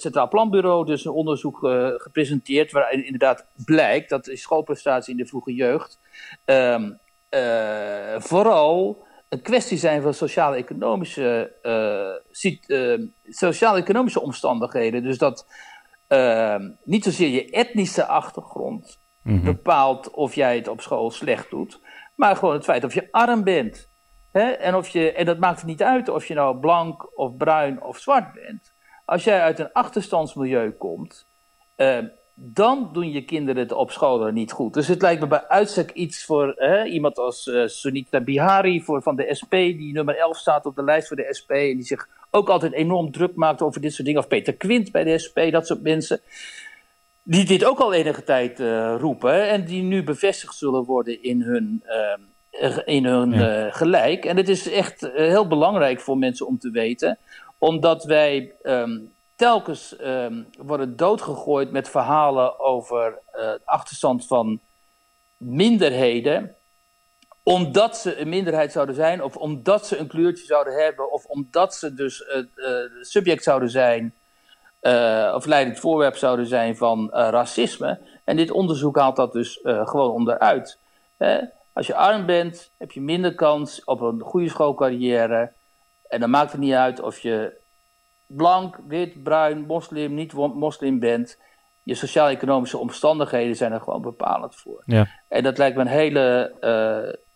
Centraal 0.01 0.29
Planbureau 0.29 0.87
dus 0.87 1.05
een 1.05 1.13
onderzoek 1.13 1.59
gepresenteerd 1.97 2.73
waarin 2.73 3.05
inderdaad 3.05 3.47
blijkt 3.65 4.09
dat 4.09 4.25
de 4.25 4.37
schoolprestatie 4.37 5.13
in 5.13 5.19
de 5.19 5.27
vroege 5.27 5.55
jeugd 5.55 5.99
ehm, 6.45 6.93
vooral 8.19 9.06
een 9.29 9.43
kwestie 9.43 9.79
zijn 9.79 10.03
van 10.03 10.15
sociaal-economische 10.15 11.53
sociaal-economische 13.29 14.21
omstandigheden. 14.21 15.03
Dus 15.03 15.19
dat 15.19 15.47
niet 16.85 17.05
zozeer 17.05 17.29
je 17.29 17.51
etnische 17.51 18.07
achtergrond 18.07 18.99
mhm. 19.23 19.45
bepaalt 19.45 20.11
of 20.11 20.35
jij 20.35 20.57
het 20.57 20.69
op 20.69 20.81
school 20.81 21.11
slecht 21.11 21.51
doet, 21.51 21.81
maar 22.15 22.37
gewoon 22.37 22.55
het 22.55 22.65
feit 22.65 22.85
of 22.85 22.95
je 22.95 23.09
arm 23.11 23.45
bent. 23.45 23.89
Hè? 24.33 24.51
En, 24.51 24.75
of 24.75 24.89
je, 24.89 25.13
en 25.13 25.27
dat 25.27 25.39
maakt 25.39 25.59
het 25.59 25.67
niet 25.67 25.83
uit 25.83 26.09
of 26.09 26.27
je 26.27 26.35
nou 26.35 26.57
blank 26.59 27.19
of 27.19 27.37
bruin 27.37 27.83
of 27.83 27.99
zwart 27.99 28.33
bent. 28.33 28.73
Als 29.05 29.25
jij 29.25 29.41
uit 29.41 29.59
een 29.59 29.73
achterstandsmilieu 29.73 30.71
komt, 30.71 31.27
uh, 31.77 31.99
dan 32.39 32.91
doen 32.93 33.11
je 33.11 33.25
kinderen 33.25 33.63
het 33.63 33.73
op 33.73 33.91
school 33.91 34.31
niet 34.31 34.53
goed. 34.53 34.75
Dus 34.75 34.89
het 34.89 35.03
lijkt 35.03 35.21
me 35.21 35.27
bij 35.27 35.49
uitstek 35.49 35.91
iets 35.91 36.25
voor 36.25 36.53
hè, 36.57 36.85
iemand 36.85 37.19
als 37.19 37.47
uh, 37.47 37.67
Sunita 37.67 38.21
Bihari 38.21 38.83
voor, 38.83 39.03
van 39.03 39.17
de 39.17 39.35
SP, 39.41 39.51
die 39.51 39.93
nummer 39.93 40.17
11 40.17 40.37
staat 40.37 40.67
op 40.67 40.77
de 40.77 40.85
lijst 40.85 41.09
voor 41.09 41.17
de 41.17 41.35
SP 41.39 41.51
en 41.51 41.77
die 41.77 41.83
zich 41.83 42.09
ook 42.31 42.49
altijd 42.49 42.73
enorm 42.73 43.13
druk 43.13 43.35
maakt 43.35 43.63
over 43.63 43.81
dit 43.81 43.93
soort 43.93 44.07
dingen. 44.07 44.21
Of 44.21 44.29
Peter 44.29 44.55
Quint 44.55 44.93
bij 44.93 45.05
de 45.05 45.19
SP, 45.25 45.39
dat 45.51 45.67
soort 45.67 45.83
mensen. 45.83 46.21
Die 47.23 47.45
dit 47.45 47.65
ook 47.65 47.79
al 47.79 47.93
enige 47.93 48.25
tijd 48.25 48.61
uh, 48.61 48.95
roepen 48.99 49.49
en 49.49 49.65
die 49.65 49.83
nu 49.83 50.03
bevestigd 50.03 50.55
zullen 50.55 50.85
worden 50.85 51.23
in 51.23 51.43
hun 51.43 51.83
in 52.85 53.05
hun 53.05 53.33
eh, 53.33 53.75
gelijk. 53.75 54.25
En 54.25 54.37
het 54.37 54.49
is 54.49 54.71
echt 54.71 55.03
eh, 55.03 55.15
heel 55.15 55.47
belangrijk 55.47 56.01
voor 56.01 56.19
mensen 56.19 56.47
om 56.47 56.59
te 56.59 56.71
weten, 56.71 57.19
omdat 57.59 58.05
wij 58.05 58.53
ehm, 58.63 58.99
telkens 59.37 59.97
um, 60.01 60.49
worden 60.59 60.97
doodgegooid 60.97 61.71
met 61.71 61.89
verhalen 61.89 62.61
over 62.61 63.19
uh, 63.35 63.51
achterstand 63.65 64.27
van 64.27 64.61
minderheden 65.37 66.57
omdat 67.43 67.97
ze 67.97 68.21
een 68.21 68.29
minderheid 68.29 68.73
zouden 68.73 68.95
zijn, 68.95 69.23
of 69.23 69.37
omdat 69.37 69.87
ze 69.87 69.97
een 69.97 70.07
kleurtje 70.07 70.45
zouden 70.45 70.75
hebben, 70.75 71.13
of 71.13 71.25
omdat 71.25 71.75
ze 71.75 71.95
dus 71.95 72.25
het 72.27 72.49
uh, 72.57 73.03
subject 73.03 73.43
zouden 73.43 73.71
zijn, 73.71 74.15
of 75.35 75.45
leidend 75.45 75.79
voorwerp 75.79 76.17
zouden 76.17 76.47
zijn 76.47 76.77
van 76.77 77.11
racisme. 77.11 77.99
En 78.25 78.37
dit 78.37 78.51
onderzoek 78.51 78.97
haalt 78.97 79.17
dat 79.17 79.33
dus 79.33 79.61
gewoon 79.63 80.11
onderuit. 80.11 80.79
Als 81.73 81.87
je 81.87 81.95
arm 81.95 82.27
bent, 82.27 82.71
heb 82.77 82.93
je 82.93 83.01
minder 83.01 83.35
kans 83.35 83.85
op 83.85 84.01
een 84.01 84.21
goede 84.21 84.49
schoolcarrière. 84.49 85.53
En 86.09 86.21
dan 86.21 86.31
maakt 86.31 86.53
het 86.53 86.61
niet 86.61 86.73
uit 86.73 87.01
of 87.01 87.19
je 87.19 87.53
blank, 88.27 88.79
wit, 88.89 89.23
bruin, 89.23 89.67
moslim, 89.67 90.15
niet 90.15 90.33
moslim 90.33 90.99
bent. 90.99 91.39
Je 91.83 91.95
sociaal-economische 91.95 92.79
omstandigheden 92.79 93.57
zijn 93.57 93.73
er 93.73 93.81
gewoon 93.81 94.03
bepalend 94.03 94.57
voor. 94.57 94.83
Ja. 94.87 95.09
En 95.29 95.43
dat 95.43 95.59
lijkt 95.59 95.77
me 95.77 95.83
een 95.83 95.89
hele 95.89 96.53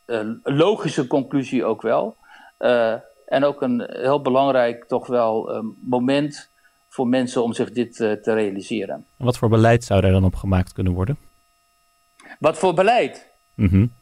uh, 0.06 0.30
logische 0.42 1.06
conclusie 1.06 1.64
ook 1.64 1.82
wel. 1.82 2.16
Uh, 2.58 2.94
en 3.26 3.44
ook 3.44 3.62
een 3.62 3.86
heel 3.90 4.22
belangrijk, 4.22 4.84
toch 4.84 5.06
wel, 5.06 5.54
um, 5.54 5.76
moment 5.80 6.50
voor 6.88 7.06
mensen 7.06 7.42
om 7.42 7.52
zich 7.52 7.70
dit 7.70 7.96
te 7.96 8.20
realiseren. 8.22 9.06
wat 9.16 9.38
voor 9.38 9.48
beleid 9.48 9.84
zou 9.84 10.04
er 10.04 10.12
dan 10.12 10.24
op 10.24 10.34
gemaakt 10.34 10.72
kunnen 10.72 10.92
worden? 10.92 11.18
Wat 12.38 12.58
voor 12.58 12.74
beleid? 12.74 13.28
Mm 13.54 13.92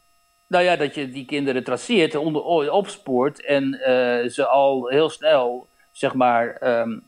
nou 0.49 0.63
ja, 0.63 0.75
dat 0.75 0.95
je 0.95 1.09
die 1.09 1.25
kinderen 1.25 1.63
traceert, 1.63 2.15
onder, 2.15 2.71
opspoort 2.71 3.45
en 3.45 3.63
uh, 3.73 4.29
ze 4.29 4.47
al 4.47 4.87
heel 4.87 5.09
snel, 5.09 5.67
zeg 5.99 6.13
maar, 6.13 6.57
um, 6.79 7.03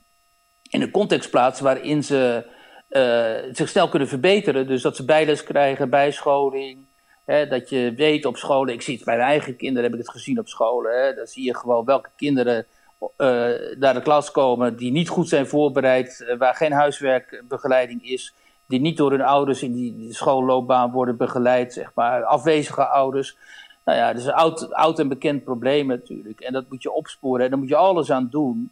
in 0.69 0.81
een 0.81 0.91
context 0.91 1.29
plaatst 1.29 1.61
waarin 1.61 2.03
ze 2.03 2.45
uh, 2.89 3.53
zich 3.53 3.69
snel 3.69 3.89
kunnen 3.89 4.07
verbeteren. 4.07 4.67
Dus 4.67 4.81
dat 4.81 4.95
ze 4.95 5.05
bijles 5.05 5.43
krijgen, 5.43 5.89
bijscholing. 5.89 6.85
Hè, 7.25 7.47
dat 7.47 7.69
je 7.69 7.93
weet 7.95 8.25
op 8.25 8.37
scholen, 8.37 8.73
ik 8.73 8.81
zie 8.81 8.95
het 8.95 9.05
bij 9.05 9.17
mijn 9.17 9.29
eigen 9.29 9.55
kinderen, 9.55 9.83
heb 9.83 9.99
ik 9.99 10.05
het 10.05 10.15
gezien 10.15 10.39
op 10.39 10.47
scholen. 10.47 11.15
Dan 11.15 11.27
zie 11.27 11.43
je 11.43 11.55
gewoon 11.55 11.85
welke 11.85 12.09
kinderen 12.15 12.65
uh, 13.01 13.07
naar 13.77 13.93
de 13.93 14.01
klas 14.01 14.31
komen 14.31 14.77
die 14.77 14.91
niet 14.91 15.09
goed 15.09 15.29
zijn 15.29 15.47
voorbereid, 15.47 16.35
waar 16.37 16.55
geen 16.55 16.71
huiswerkbegeleiding 16.71 18.03
is 18.03 18.33
die 18.67 18.79
niet 18.79 18.97
door 18.97 19.11
hun 19.11 19.21
ouders 19.21 19.63
in 19.63 19.73
die 19.73 20.13
schoolloopbaan 20.13 20.91
worden 20.91 21.17
begeleid, 21.17 21.73
zeg 21.73 21.91
maar, 21.95 22.23
afwezige 22.23 22.85
ouders. 22.85 23.37
Nou 23.85 23.97
ja, 23.97 24.07
dat 24.07 24.21
is 24.21 24.27
een 24.27 24.33
oud, 24.33 24.73
oud 24.73 24.99
en 24.99 25.07
bekend 25.07 25.43
probleem 25.43 25.87
natuurlijk. 25.87 26.39
En 26.39 26.53
dat 26.53 26.65
moet 26.69 26.81
je 26.81 26.91
opsporen 26.91 27.43
en 27.43 27.49
daar 27.49 27.59
moet 27.59 27.69
je 27.69 27.75
alles 27.75 28.11
aan 28.11 28.27
doen 28.31 28.71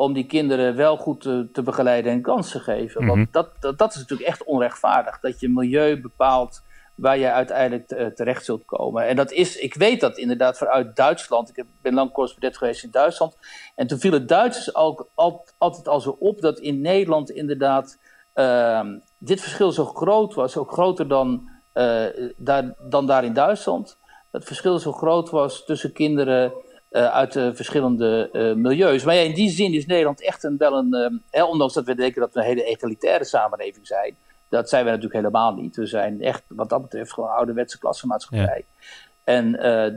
om 0.00 0.12
die 0.12 0.26
kinderen 0.26 0.76
wel 0.76 0.96
goed 0.96 1.20
te, 1.20 1.48
te 1.52 1.62
begeleiden 1.62 2.12
en 2.12 2.22
kansen 2.22 2.58
te 2.58 2.64
geven. 2.64 3.06
Want 3.06 3.18
mhm. 3.18 3.30
dat, 3.30 3.50
dat, 3.60 3.78
dat, 3.78 3.90
is 3.90 3.98
natuurlijk 3.98 4.28
echt 4.28 4.44
onrechtvaardig, 4.44 5.20
dat 5.20 5.40
je 5.40 5.48
milieu 5.48 6.00
bepaalt 6.00 6.62
waar 6.94 7.18
je 7.18 7.30
uiteindelijk 7.30 8.14
terecht 8.16 8.44
zult 8.44 8.64
komen. 8.64 9.06
En 9.06 9.16
dat 9.16 9.32
is, 9.32 9.56
ik 9.56 9.74
weet 9.74 10.00
dat 10.00 10.18
inderdaad 10.18 10.58
vanuit 10.58 10.96
Duitsland. 10.96 11.48
Ik 11.58 11.64
ben 11.82 11.94
lang 11.94 12.12
correspondent 12.12 12.56
geweest 12.56 12.84
in 12.84 12.90
Duitsland. 12.90 13.36
En 13.74 13.86
toen 13.86 13.98
viel 13.98 14.12
het 14.12 14.28
Duitsers 14.28 14.74
ook 14.74 15.08
altijd 15.58 15.88
al 15.88 16.00
zo 16.00 16.16
op 16.18 16.40
dat 16.40 16.58
in 16.58 16.80
Nederland 16.80 17.30
inderdaad 17.30 17.98
Ehm, 18.40 18.98
dit 19.18 19.40
verschil 19.40 19.72
zo 19.72 19.84
groot 19.84 20.34
was, 20.34 20.56
ook 20.56 20.72
groter 20.72 21.08
dan, 21.08 21.48
uh, 21.74 22.04
daar, 22.36 22.74
dan 22.88 23.06
daar 23.06 23.24
in 23.24 23.32
Duitsland. 23.32 23.98
Het 24.30 24.44
verschil 24.44 24.78
zo 24.78 24.92
groot 24.92 25.30
was 25.30 25.64
tussen 25.64 25.92
kinderen 25.92 26.52
uit 26.90 27.32
de 27.32 27.54
verschillende 27.54 28.28
uh, 28.32 28.54
milieus. 28.54 29.04
Maar 29.04 29.14
ja, 29.14 29.20
in 29.20 29.34
die 29.34 29.50
zin 29.50 29.74
is 29.74 29.86
Nederland 29.86 30.22
echt 30.22 30.44
een, 30.44 30.56
wel 30.56 30.76
een, 30.76 30.94
um, 30.94 31.22
ondanks 31.48 31.74
dat 31.74 31.84
we 31.84 31.94
denken 31.94 32.20
dat 32.20 32.34
we 32.34 32.40
een 32.40 32.46
hele 32.46 32.64
egalitaire 32.64 33.24
samenleving 33.24 33.86
zijn, 33.86 34.16
dat 34.48 34.68
zijn 34.68 34.84
we 34.84 34.90
natuurlijk 34.90 35.16
helemaal 35.16 35.54
niet. 35.54 35.76
We 35.76 35.86
zijn 35.86 36.22
echt, 36.22 36.42
wat 36.48 36.68
dat 36.68 36.82
betreft, 36.82 37.12
gewoon 37.12 37.28
een 37.28 37.36
ouderwetse 37.36 37.78
klassenmaatschappij. 37.78 38.64
Ja. 38.66 38.84
En 39.24 39.52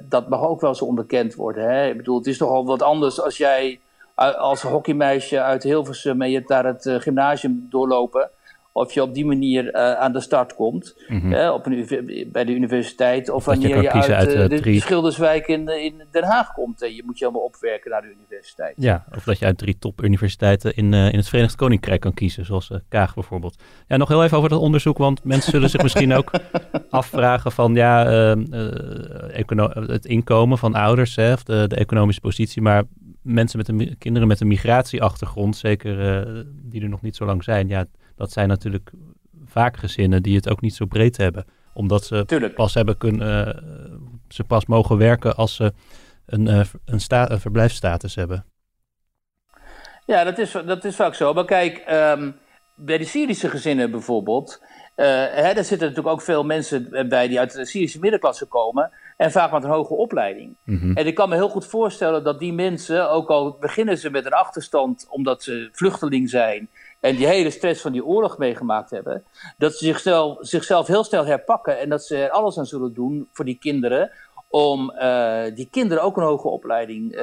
dat 0.10 0.30
mag 0.30 0.42
ook 0.42 0.62
wel 0.62 0.76
zo 0.76 0.86
onderkend 0.86 1.36
worden. 1.36 1.70
Hè? 1.70 1.88
Ik 1.88 1.98
bedoel, 1.98 2.18
het 2.18 2.28
is 2.28 2.38
toch 2.38 2.50
al 2.50 2.66
wat 2.66 2.82
anders 2.82 3.22
als 3.22 3.38
jij 3.38 3.80
als 4.16 4.62
hockeymeisje 4.62 5.42
uit 5.42 5.64
Hilversum 5.64 6.22
en 6.22 6.30
je 6.30 6.36
hebt 6.36 6.48
daar 6.48 6.66
het 6.66 6.86
uh, 6.86 7.00
gymnasium 7.00 7.68
doorlopen. 7.70 8.30
Of 8.76 8.94
je 8.94 9.02
op 9.02 9.14
die 9.14 9.26
manier 9.26 9.66
uh, 9.66 9.94
aan 9.94 10.14
de 10.14 10.20
start 10.20 10.56
komt 10.56 10.96
mm 11.08 11.34
op 11.34 11.66
een, 11.66 12.30
bij 12.32 12.46
de 12.46 12.54
universiteit. 12.54 13.30
Of, 13.30 13.46
wanneer 13.46 13.82
je, 13.82 13.92
uit, 13.92 14.10
uit 14.10 14.34
uh, 14.34 14.48
de 14.48 14.60
drie... 14.60 14.82
Schilderswijk 14.82 15.48
in, 15.48 15.68
in 15.68 16.02
Den 16.12 16.24
Haag 16.24 16.54
komt. 16.54 16.82
En 16.82 16.96
je 16.96 17.04
moet 17.06 17.20
je 17.20 17.26
allemaal 17.26 17.44
opwerken 17.44 17.92
naar 17.92 18.02
de 18.02 18.14
universiteit. 18.18 18.74
Ja, 18.78 19.06
of 19.16 19.24
dat 19.24 19.40
je 19.40 19.46
uit 19.46 19.58
drie 19.58 19.78
topuniversiteiten 19.80 20.76
in, 20.76 20.94
in 20.94 21.18
het 21.18 21.30
Verenigd 21.30 21.56
Koninkrijk 21.56 22.02
kan 22.02 22.14
kiezen. 22.14 22.46
Zoals 22.46 22.72
Kaag 22.90 23.14
bijvoorbeeld. 23.14 23.64
Ja, 23.88 23.98
nog 23.98 24.08
heel 24.08 24.24
even 24.24 24.38
over 24.38 24.50
dat 24.50 24.60
onderzoek. 24.60 24.98
Want 24.98 25.24
mensen 25.24 25.52
zullen 25.52 25.70
zich 25.70 25.82
misschien 25.82 26.14
ook 26.14 26.32
afvragen 26.90 27.52
van 27.52 27.76
ja, 27.76 28.06
het 29.72 30.06
inkomen 30.06 30.58
van 30.58 30.74
ouders. 30.74 31.16
Hè, 31.16 31.34
of 31.34 31.44
de, 31.44 31.66
de 31.68 31.76
economische 31.76 32.22
positie. 32.22 32.62
Maar 32.62 32.84
mensen 33.24 33.58
met 33.58 33.68
een, 33.68 33.96
kinderen 33.98 34.28
met 34.28 34.40
een 34.40 34.48
migratieachtergrond, 34.48 35.56
zeker 35.58 36.26
uh, 36.26 36.44
die 36.64 36.82
er 36.82 36.90
nog 36.90 37.02
niet 37.02 37.16
zo 37.16 37.26
lang 37.26 37.44
zijn, 37.44 37.68
ja, 37.68 37.86
dat 38.24 38.32
zijn 38.32 38.48
natuurlijk 38.48 38.92
vaak 39.46 39.78
gezinnen 39.78 40.24
die 40.24 40.36
het 40.36 40.50
ook 40.50 40.62
niet 40.62 40.76
zo 40.76 40.86
breed 40.86 41.18
hebben. 41.18 41.46
Omdat 41.74 42.06
ze 42.06 42.26
Tuurlijk. 42.26 42.56
pas 42.56 42.74
hebben 42.74 42.98
kunnen, 42.98 43.48
uh, 43.48 43.98
ze 44.28 44.44
pas 44.44 44.66
mogen 44.66 44.98
werken 44.98 45.36
als 45.36 45.56
ze 45.56 45.74
een, 46.26 46.48
uh, 46.48 46.66
een, 46.86 47.00
sta 47.00 47.30
een 47.30 47.40
verblijfsstatus 47.40 48.16
hebben. 48.16 48.46
Ja, 50.06 50.24
dat 50.24 50.38
is, 50.38 50.52
dat 50.52 50.86
is 50.86 50.96
vaak 50.96 51.14
zo. 51.14 51.34
Maar 51.34 51.46
kijk, 51.46 51.84
um, 51.92 52.36
bij 52.76 52.98
de 52.98 53.06
Syrische 53.06 53.50
gezinnen 53.50 53.92
bijvoorbeeld, 53.92 54.62
uh, 54.96 55.06
hè, 55.16 55.54
daar 55.54 55.64
zitten 55.64 55.88
natuurlijk 55.88 56.16
ook 56.16 56.22
veel 56.22 56.44
mensen 56.44 57.08
bij 57.10 57.28
die 57.28 57.40
uit 57.40 57.54
de 57.54 57.66
Syrische 57.66 58.00
middenklasse 58.00 58.46
komen. 58.46 58.92
En 59.18 59.32
vaak 59.32 59.52
met 59.52 59.64
een 59.64 59.70
hoge 59.70 59.94
opleiding. 59.94 60.56
Mhm. 60.66 60.92
En 60.92 61.08
ik 61.08 61.16
kan 61.16 61.30
me 61.30 61.36
heel 61.36 61.50
goed 61.50 61.66
voorstellen 61.66 62.24
dat 62.24 62.40
die 62.40 62.54
mensen, 62.54 63.10
ook 63.10 63.30
al 63.30 63.58
beginnen 63.60 63.98
ze 63.98 64.10
met 64.10 64.26
een 64.26 64.32
achterstand 64.32 65.08
omdat 65.10 65.44
ze 65.44 65.70
vluchteling 65.72 66.30
zijn. 66.30 66.70
En 67.04 67.16
die 67.16 67.28
hele 67.28 67.50
stress 67.50 67.82
van 67.82 67.92
die 67.92 68.06
oorlog 68.06 68.38
meegemaakt 68.38 68.89
hebben. 68.89 69.24
Dat 69.58 69.74
ze 69.74 69.86
zichzelf, 69.86 70.38
zichzelf 70.39 70.88
heel 70.88 71.04
snel 71.04 71.26
herpakken. 71.26 71.80
En 71.80 71.89
dat 71.89 72.04
ze 72.04 72.18
er 72.18 72.30
alles 72.30 72.58
aan 72.58 72.66
zullen 72.66 72.94
doen 72.94 73.30
voor 73.32 73.46
die 73.46 73.58
kinderen. 73.58 74.12
Om 74.48 74.92
uh, 74.92 75.44
die 75.56 75.68
kinderen 75.72 76.04
ook 76.04 76.18
een 76.18 76.24
hoge 76.24 76.48
opleiding 76.48 77.13
uh, 77.13 77.20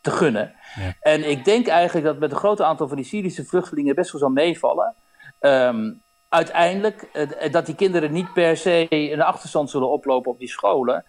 te 0.00 0.10
gunnen. 0.10 0.54
Ja. 0.74 0.94
En 1.00 1.30
ik 1.30 1.44
denk 1.44 1.66
eigenlijk 1.66 2.06
dat 2.06 2.18
met 2.18 2.30
een 2.30 2.36
groot 2.36 2.60
aantal 2.60 2.88
van 2.88 2.96
die 2.96 3.06
Syrische 3.06 3.44
vluchtelingen 3.44 3.94
best 3.94 4.12
wel 4.12 4.20
zal 4.20 4.30
meevallen. 4.30 4.94
Um, 5.40 6.02
uiteindelijk 6.28 7.08
uh, 7.12 7.52
dat 7.52 7.66
die 7.66 7.74
kinderen 7.74 8.12
niet 8.12 8.32
per 8.32 8.56
se 8.56 8.86
een 8.88 9.22
achterstand 9.22 9.70
zullen 9.70 9.90
oplopen 9.90 10.30
op 10.30 10.38
die 10.38 10.48
scholen. 10.48 11.04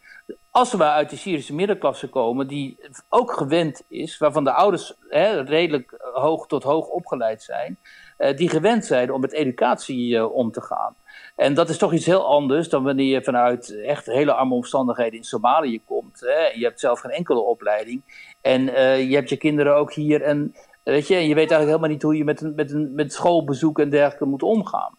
Als 0.51 0.73
maar 0.73 0.91
uit 0.91 1.09
de 1.09 1.15
Syrische 1.15 1.55
middenklasse 1.55 2.09
komen, 2.09 2.47
die 2.47 2.79
ook 3.09 3.31
gewend 3.31 3.83
is, 3.87 4.17
waarvan 4.17 4.43
de 4.43 4.53
ouders 4.53 4.93
hè, 5.09 5.41
redelijk 5.41 6.09
hoog 6.13 6.47
tot 6.47 6.63
hoog 6.63 6.87
opgeleid 6.87 7.43
zijn, 7.43 7.79
uh, 8.17 8.37
die 8.37 8.49
gewend 8.49 8.85
zijn 8.85 9.11
om 9.11 9.21
met 9.21 9.33
educatie 9.33 10.15
uh, 10.15 10.35
om 10.35 10.51
te 10.51 10.61
gaan. 10.61 10.95
En 11.35 11.53
dat 11.53 11.69
is 11.69 11.77
toch 11.77 11.93
iets 11.93 12.05
heel 12.05 12.25
anders 12.25 12.69
dan 12.69 12.83
wanneer 12.83 13.13
je 13.13 13.23
vanuit 13.23 13.81
echt 13.81 14.05
hele 14.05 14.33
arme 14.33 14.53
omstandigheden 14.53 15.17
in 15.17 15.23
Somalië 15.23 15.83
komt. 15.83 16.19
Hè. 16.19 16.47
Je 16.47 16.63
hebt 16.63 16.79
zelf 16.79 16.99
geen 16.99 17.11
enkele 17.11 17.39
opleiding. 17.39 18.27
En 18.41 18.61
uh, 18.61 19.09
je 19.09 19.15
hebt 19.15 19.29
je 19.29 19.37
kinderen 19.37 19.75
ook 19.75 19.93
hier 19.93 20.27
een, 20.27 20.55
Weet 20.83 21.07
je, 21.07 21.15
en 21.15 21.27
je 21.27 21.35
weet 21.35 21.51
eigenlijk 21.51 21.65
helemaal 21.65 21.89
niet 21.89 22.01
hoe 22.01 22.17
je 22.17 22.23
met, 22.23 22.41
een, 22.41 22.55
met, 22.55 22.71
een, 22.71 22.95
met 22.95 23.13
schoolbezoek 23.13 23.79
en 23.79 23.89
dergelijke 23.89 24.25
moet 24.25 24.43
omgaan. 24.43 24.97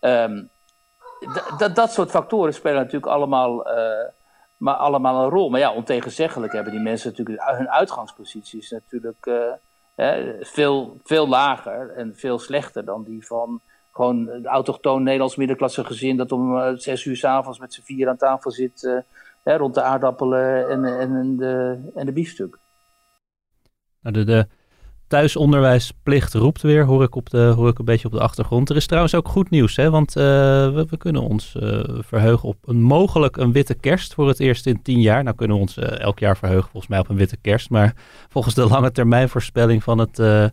Um, 0.00 0.50
dat 1.74 1.92
soort 1.92 2.10
factoren 2.10 2.54
spelen 2.54 2.76
natuurlijk 2.76 3.12
allemaal, 3.12 3.66
maar 4.62 4.74
allemaal 4.74 5.24
een 5.24 5.30
rol. 5.30 5.50
Maar 5.50 5.60
ja, 5.60 5.72
ontegenzeggelijk 5.72 6.52
hebben 6.52 6.72
die 6.72 6.80
mensen 6.80 7.10
natuurlijk 7.10 7.56
hun 7.56 7.70
uitgangsposities 7.70 8.70
natuurlijk 8.70 9.26
uh, 9.26 9.52
hè, 9.94 10.36
veel, 10.40 11.00
veel 11.04 11.28
lager 11.28 11.90
en 11.90 12.16
veel 12.16 12.38
slechter 12.38 12.84
dan 12.84 13.04
die 13.04 13.26
van 13.26 13.60
gewoon 13.92 14.26
het 14.26 14.46
autochtoon 14.46 15.02
Nederlands 15.02 15.36
middenklasse 15.36 15.84
gezin 15.84 16.16
dat 16.16 16.32
om 16.32 16.56
uh, 16.56 16.70
zes 16.74 17.04
uur 17.04 17.16
s'avonds 17.16 17.58
met 17.58 17.74
z'n 17.74 17.82
vier 17.82 18.08
aan 18.08 18.16
tafel 18.16 18.50
zit 18.50 19.02
hè, 19.42 19.56
rond 19.56 19.74
de 19.74 19.82
aardappelen 19.82 20.68
en, 20.68 20.84
en, 20.84 21.16
en, 21.16 21.36
de, 21.36 21.78
en 21.94 22.06
de 22.06 22.12
biefstuk. 22.12 22.58
Nou, 24.00 24.14
de, 24.14 24.24
de 24.24 24.46
thuisonderwijsplicht 25.12 26.34
roept 26.34 26.62
weer, 26.62 26.84
hoor 26.84 27.02
ik, 27.02 27.14
op 27.14 27.30
de, 27.30 27.38
hoor 27.38 27.68
ik 27.68 27.78
een 27.78 27.84
beetje 27.84 28.06
op 28.06 28.12
de 28.12 28.20
achtergrond. 28.20 28.70
Er 28.70 28.76
is 28.76 28.86
trouwens 28.86 29.14
ook 29.14 29.28
goed 29.28 29.50
nieuws, 29.50 29.76
hè, 29.76 29.90
want 29.90 30.16
uh, 30.16 30.22
we, 30.22 30.96
kunnen 30.98 31.22
ons 31.22 31.54
uh, 31.54 31.82
verheugen 31.98 32.48
op 32.48 32.56
een 32.64 32.82
mogelijk 32.82 33.36
een 33.36 33.52
witte 33.52 33.74
kerst 33.74 34.14
voor 34.14 34.28
het 34.28 34.40
eerst 34.40 34.66
in 34.66 34.82
tien 34.82 35.00
jaar. 35.00 35.22
Nou 35.22 35.36
kunnen 35.36 35.56
we 35.56 35.62
ons 35.62 35.76
uh, 35.76 36.00
elk 36.00 36.18
jaar 36.18 36.36
verheugen 36.36 36.70
volgens 36.70 36.92
mij 36.92 37.00
op 37.00 37.08
een 37.08 37.16
witte 37.16 37.36
kerst, 37.36 37.70
maar 37.70 37.94
volgens 38.28 38.54
de 38.54 38.68
lange 38.68 38.92
termijn 38.92 39.28
voorspelling 39.28 39.82
van, 39.82 39.98
het, 39.98 40.50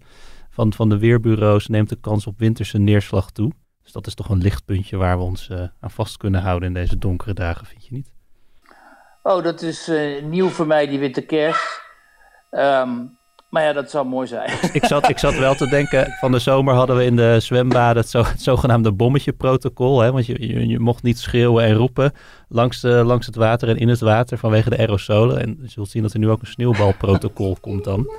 van, 0.49 0.73
van 0.73 0.89
de 0.89 0.97
weerbureaus 0.97 1.67
neemt 1.67 1.89
de 1.89 1.97
kans 2.01 2.27
op 2.27 2.39
winterse 2.39 2.77
neerslag 2.77 3.31
toe. 3.31 3.51
Dus 3.83 3.91
dat 3.91 4.07
is 4.07 4.13
toch 4.13 4.29
een 4.29 4.41
lichtpuntje 4.41 4.97
waar 4.97 5.17
we 5.17 5.23
ons 5.23 5.51
aan 5.79 5.91
vast 5.91 6.17
kunnen 6.17 6.41
houden 6.41 6.67
in 6.67 6.73
deze 6.73 6.97
donkere 6.97 7.33
dagen, 7.33 7.65
vind 7.65 7.85
je 7.85 7.95
niet? 7.95 8.11
Oh, 9.23 9.43
dat 9.43 9.61
is 9.61 9.91
nieuw 10.23 10.49
voor 10.49 10.67
mij, 10.67 10.87
die 10.87 10.99
witte 10.99 11.21
kerst. 11.21 11.81
Um, 12.51 13.18
maar 13.49 13.63
ja, 13.63 13.73
dat 13.73 13.89
zou 13.89 14.05
mooi 14.05 14.27
zijn. 14.27 14.51
Ik 14.73 14.85
zat, 14.85 15.09
ik 15.09 15.19
zat 15.19 15.37
wel 15.37 15.55
te 15.55 15.67
denken, 15.67 16.15
van 16.19 16.31
de 16.31 16.39
zomer 16.39 16.73
hadden 16.73 16.95
we 16.95 17.05
in 17.05 17.15
de 17.15 17.39
zwembaden 17.39 18.01
het, 18.01 18.11
zo, 18.11 18.23
het 18.23 18.41
zogenaamde 18.41 18.91
bommetje-protocol. 18.91 19.99
Hè? 19.99 20.11
Want 20.11 20.25
je, 20.25 20.47
je, 20.47 20.67
je, 20.67 20.79
mocht 20.79 21.03
niet 21.03 21.19
schreeuwen 21.19 21.63
en 21.63 21.73
roepen 21.73 22.13
langs, 22.49 22.81
de, 22.81 22.89
langs 22.89 23.25
het 23.25 23.35
water 23.35 23.69
en 23.69 23.77
in 23.77 23.87
het 23.87 23.99
water 23.99 24.37
vanwege 24.37 24.69
de 24.69 24.77
aerosolen. 24.77 25.41
En 25.41 25.57
je 25.61 25.69
zult 25.69 25.89
zien 25.89 26.01
dat 26.01 26.13
er 26.13 26.19
nu 26.19 26.29
ook 26.29 26.41
een 26.41 26.47
sneeuwbalprotocol 26.47 27.57
komt 27.61 27.83
dan. 27.83 28.09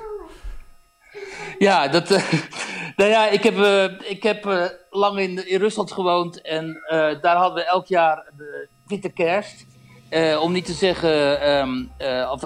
Ja, 1.57 1.87
dat, 1.87 2.11
uh, 2.11 2.31
nou 2.97 3.09
ja, 3.09 3.29
ik 3.29 3.43
heb, 3.43 3.57
uh, 3.57 3.83
ik 4.09 4.23
heb 4.23 4.45
uh, 4.45 4.65
lang 4.89 5.19
in, 5.19 5.49
in 5.49 5.59
Rusland 5.59 5.91
gewoond 5.91 6.41
en 6.41 6.77
daar 7.21 7.35
hadden 7.35 7.63
we 7.63 7.69
elk 7.69 7.87
jaar 7.87 8.31
de 8.37 8.67
witte 8.87 9.09
kerst. 9.09 9.65
om 10.41 10.51
niet 10.51 10.65
te 10.65 10.73
zeggen, 10.73 11.49
um, 11.57 11.91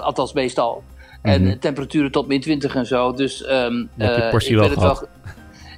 althans 0.00 0.32
meestal. 0.32 0.82
En 1.26 1.42
mhm. 1.42 1.58
temperaturen 1.58 2.10
tot 2.10 2.26
min 2.26 2.40
20 2.40 2.74
en 2.74 2.86
zo. 2.86 3.12
Dus 3.12 3.50
um, 3.50 3.88
uh, 3.96 4.32
ik, 4.32 4.56
ben 4.56 4.70
het 4.70 4.80
wel, 4.80 5.08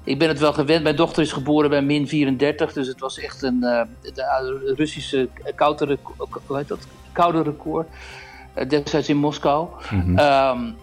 ik 0.04 0.18
ben 0.18 0.28
het 0.28 0.38
wel 0.38 0.52
gewend. 0.52 0.82
Mijn 0.82 0.96
dochter 0.96 1.22
is 1.22 1.32
geboren 1.32 1.70
bij 1.70 1.82
min 1.82 2.08
34. 2.08 2.72
Dus 2.72 2.86
het 2.86 3.00
was 3.00 3.18
echt 3.18 3.42
een 3.42 3.58
uh, 3.60 3.82
de 4.14 4.74
Russische 4.76 5.28
koude, 5.54 5.98
hoe 6.46 6.56
heet 6.56 6.68
dat? 6.68 6.86
koude 7.12 7.42
record. 7.42 7.88
Uh, 8.58 8.68
destijds 8.68 9.08
in 9.08 9.16
Moskou. 9.16 9.68
Mm 9.90 10.18
um, 10.18 10.76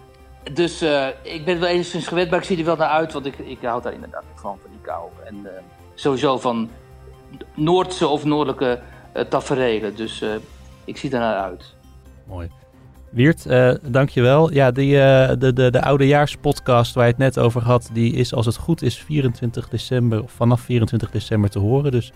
dus 0.52 0.82
ik 1.22 1.44
ben 1.44 1.60
wel 1.60 1.68
enigszins 1.68 2.06
gewend, 2.06 2.30
maar 2.30 2.38
ik 2.38 2.44
zie 2.44 2.58
er 2.58 2.64
wel 2.64 2.76
naar 2.76 2.88
uit. 2.88 3.12
Want 3.12 3.26
ik, 3.26 3.38
ik 3.38 3.58
hou 3.62 3.82
daar 3.82 3.92
inderdaad 3.92 4.24
van, 4.34 4.58
van 4.62 4.70
die 4.70 4.80
kou. 4.80 5.08
En 5.24 5.46
sowieso 5.94 6.38
van 6.38 6.70
Noordse 7.54 8.08
of 8.08 8.24
noordelijke 8.24 8.80
tafereelen. 9.28 9.96
Dus 9.96 10.24
ik 10.84 10.96
zie 10.96 11.10
daar 11.10 11.20
naar 11.20 11.42
uit. 11.42 11.74
Mooi. 12.24 12.50
Wiert, 13.16 13.46
uh, 13.46 13.72
dankjewel. 13.82 14.52
Ja, 14.52 14.70
die, 14.70 14.92
uh, 14.92 15.28
de, 15.38 15.52
de, 15.52 15.70
de 15.70 15.82
oudejaarspodcast 15.82 16.94
waar 16.94 17.04
je 17.04 17.10
het 17.10 17.20
net 17.20 17.38
over 17.38 17.62
had, 17.62 17.90
die 17.92 18.12
is 18.12 18.34
als 18.34 18.46
het 18.46 18.56
goed 18.56 18.82
is 18.82 18.98
24 18.98 19.68
december, 19.68 20.22
of 20.22 20.30
vanaf 20.30 20.60
24 20.60 21.10
december 21.10 21.50
te 21.50 21.58
horen. 21.58 21.90
Dus 21.90 22.12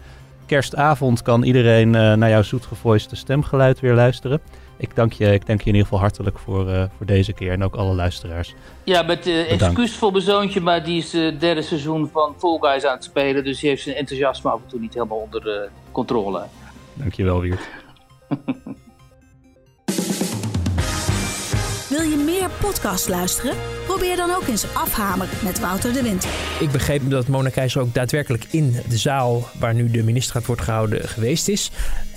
kerstavond 0.46 1.22
kan 1.22 1.42
iedereen 1.42 1.88
uh, 1.88 2.14
naar 2.14 2.28
jouw 2.28 2.42
zoetgevoiste 2.42 3.16
stemgeluid 3.16 3.80
weer 3.80 3.94
luisteren. 3.94 4.40
Ik 4.76 4.96
dank 4.96 5.12
je, 5.12 5.32
ik 5.32 5.46
dank 5.46 5.60
je 5.60 5.66
in 5.66 5.74
ieder 5.74 5.88
geval 5.88 5.98
hartelijk 5.98 6.38
voor, 6.38 6.88
voor 6.96 7.06
deze 7.06 7.32
keer 7.32 7.52
en 7.52 7.64
ook 7.64 7.74
alle 7.74 7.94
luisteraars. 7.94 8.54
Ja, 8.84 9.02
met 9.02 9.26
excuus 9.26 9.96
voor 9.96 10.12
mijn 10.12 10.24
zoontje, 10.24 10.60
maar 10.60 10.84
die 10.84 10.98
is 10.98 11.12
het 11.12 11.40
derde 11.40 11.62
seizoen 11.62 12.08
van 12.12 12.34
Fall 12.38 12.58
Guys 12.60 12.84
aan 12.84 12.94
het 12.94 13.04
spelen. 13.04 13.44
Dus 13.44 13.60
die 13.60 13.68
heeft 13.68 13.82
zijn 13.82 13.96
enthousiasme 13.96 14.50
af 14.50 14.60
en 14.62 14.68
toe 14.68 14.80
niet 14.80 14.94
helemaal 14.94 15.18
onder 15.18 15.68
controle. 15.92 16.42
Dankjewel, 16.94 17.40
Wiert. 17.40 17.68
Wil 21.90 22.02
je 22.02 22.16
meer 22.16 22.50
podcast 22.60 23.08
luisteren? 23.08 23.56
Probeer 23.86 24.16
dan 24.16 24.30
ook 24.30 24.46
eens 24.46 24.74
Afhamer 24.74 25.28
met 25.44 25.60
Wouter 25.60 25.92
de 25.92 26.02
Winter. 26.02 26.30
Ik 26.60 26.70
begreep 26.70 27.10
dat 27.10 27.28
Mona 27.28 27.48
Keizer 27.48 27.80
ook 27.80 27.94
daadwerkelijk 27.94 28.46
in 28.50 28.76
de 28.88 28.98
zaal 28.98 29.48
waar 29.58 29.74
nu 29.74 29.90
de 29.90 30.02
ministerraad 30.02 30.46
wordt 30.46 30.62
gehouden 30.62 31.08
geweest 31.08 31.48
is. 31.48 31.70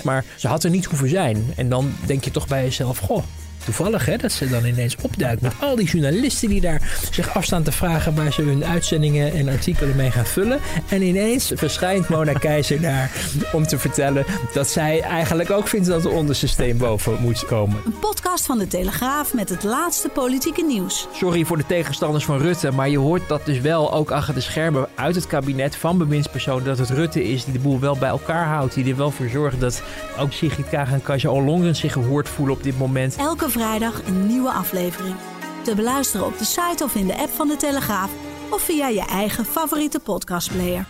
Maar 0.03 0.25
ze 0.37 0.47
had 0.47 0.63
er 0.63 0.69
niet 0.69 0.85
hoeven 0.85 1.09
zijn. 1.09 1.53
En 1.55 1.69
dan 1.69 1.93
denk 2.05 2.23
je 2.23 2.31
toch 2.31 2.47
bij 2.47 2.63
jezelf, 2.63 2.97
goh, 2.97 3.23
toevallig 3.63 4.05
hè, 4.05 4.17
dat 4.17 4.31
ze 4.31 4.49
dan 4.49 4.65
ineens 4.65 4.95
opduikt 5.01 5.41
met 5.41 5.53
al 5.59 5.75
die 5.75 5.87
journalisten 5.87 6.49
die 6.49 6.61
daar 6.61 7.07
zich 7.11 7.35
afstaan 7.35 7.63
te 7.63 7.71
vragen 7.71 8.15
waar 8.15 8.33
ze 8.33 8.41
hun 8.41 8.65
uitzendingen 8.65 9.33
en 9.33 9.49
artikelen 9.49 9.95
mee 9.95 10.11
gaan 10.11 10.25
vullen. 10.25 10.59
En 10.89 11.01
ineens 11.01 11.51
verschijnt 11.55 12.09
Mona 12.09 12.33
Keizer 12.33 12.81
daar 12.81 13.11
om 13.53 13.67
te 13.67 13.77
vertellen 13.77 14.25
dat 14.53 14.69
zij 14.69 15.01
eigenlijk 15.01 15.51
ook 15.51 15.67
vindt 15.67 15.87
dat 15.87 16.05
er 16.05 16.11
onderste 16.11 16.47
steen 16.47 16.77
boven 16.77 17.17
moet 17.21 17.45
komen. 17.45 17.81
Een 17.85 17.99
podcast 17.99 18.45
van 18.45 18.57
de 18.57 18.67
Telegraaf 18.67 19.33
met 19.33 19.49
het 19.49 19.63
laatste 19.63 20.09
politieke 20.09 20.65
nieuws. 20.65 21.07
Sorry 21.13 21.45
voor 21.45 21.57
de 21.57 21.65
tegenstanders 21.65 22.25
van 22.25 22.37
Rutte, 22.37 22.71
maar 22.71 22.89
je 22.89 22.97
hoort 22.97 23.27
dat 23.27 23.45
dus 23.45 23.59
wel 23.59 23.93
ook 23.93 24.11
achter 24.11 24.33
de 24.33 24.41
schermen 24.41 24.87
uit 24.95 25.15
het 25.15 25.27
kabinet 25.27 25.75
van 25.75 25.97
bewindspersonen 25.97 26.63
dat 26.63 26.77
het 26.77 26.89
Rutte 26.89 27.23
is 27.23 27.43
die 27.43 27.53
de 27.53 27.59
boel 27.59 27.79
wel 27.79 27.97
bij 27.97 28.09
elkaar 28.09 28.45
houdt. 28.45 28.73
Die 28.73 28.89
er 28.89 28.97
wel 28.97 29.11
voor 29.11 29.29
zorgt 29.29 29.59
dat 29.59 29.81
ook 30.19 30.31
Sigrid 30.31 30.69
Kaag 30.69 30.91
en 30.91 31.01
Kaja 31.01 31.29
Ollongren 31.29 31.75
zich 31.75 31.93
gehoord 31.93 32.29
voelen 32.29 32.55
op 32.55 32.63
dit 32.63 32.77
moment. 32.77 33.15
Elke 33.15 33.49
vrijdag 33.53 34.07
een 34.07 34.27
nieuwe 34.27 34.51
aflevering. 34.51 35.15
Te 35.63 35.75
beluisteren 35.75 36.25
op 36.25 36.37
de 36.37 36.45
site 36.45 36.83
of 36.83 36.95
in 36.95 37.07
de 37.07 37.17
app 37.17 37.29
van 37.29 37.47
de 37.47 37.55
Telegraaf 37.55 38.11
of 38.49 38.61
via 38.61 38.87
je 38.87 39.05
eigen 39.05 39.45
favoriete 39.45 39.99
podcastplayer. 39.99 40.85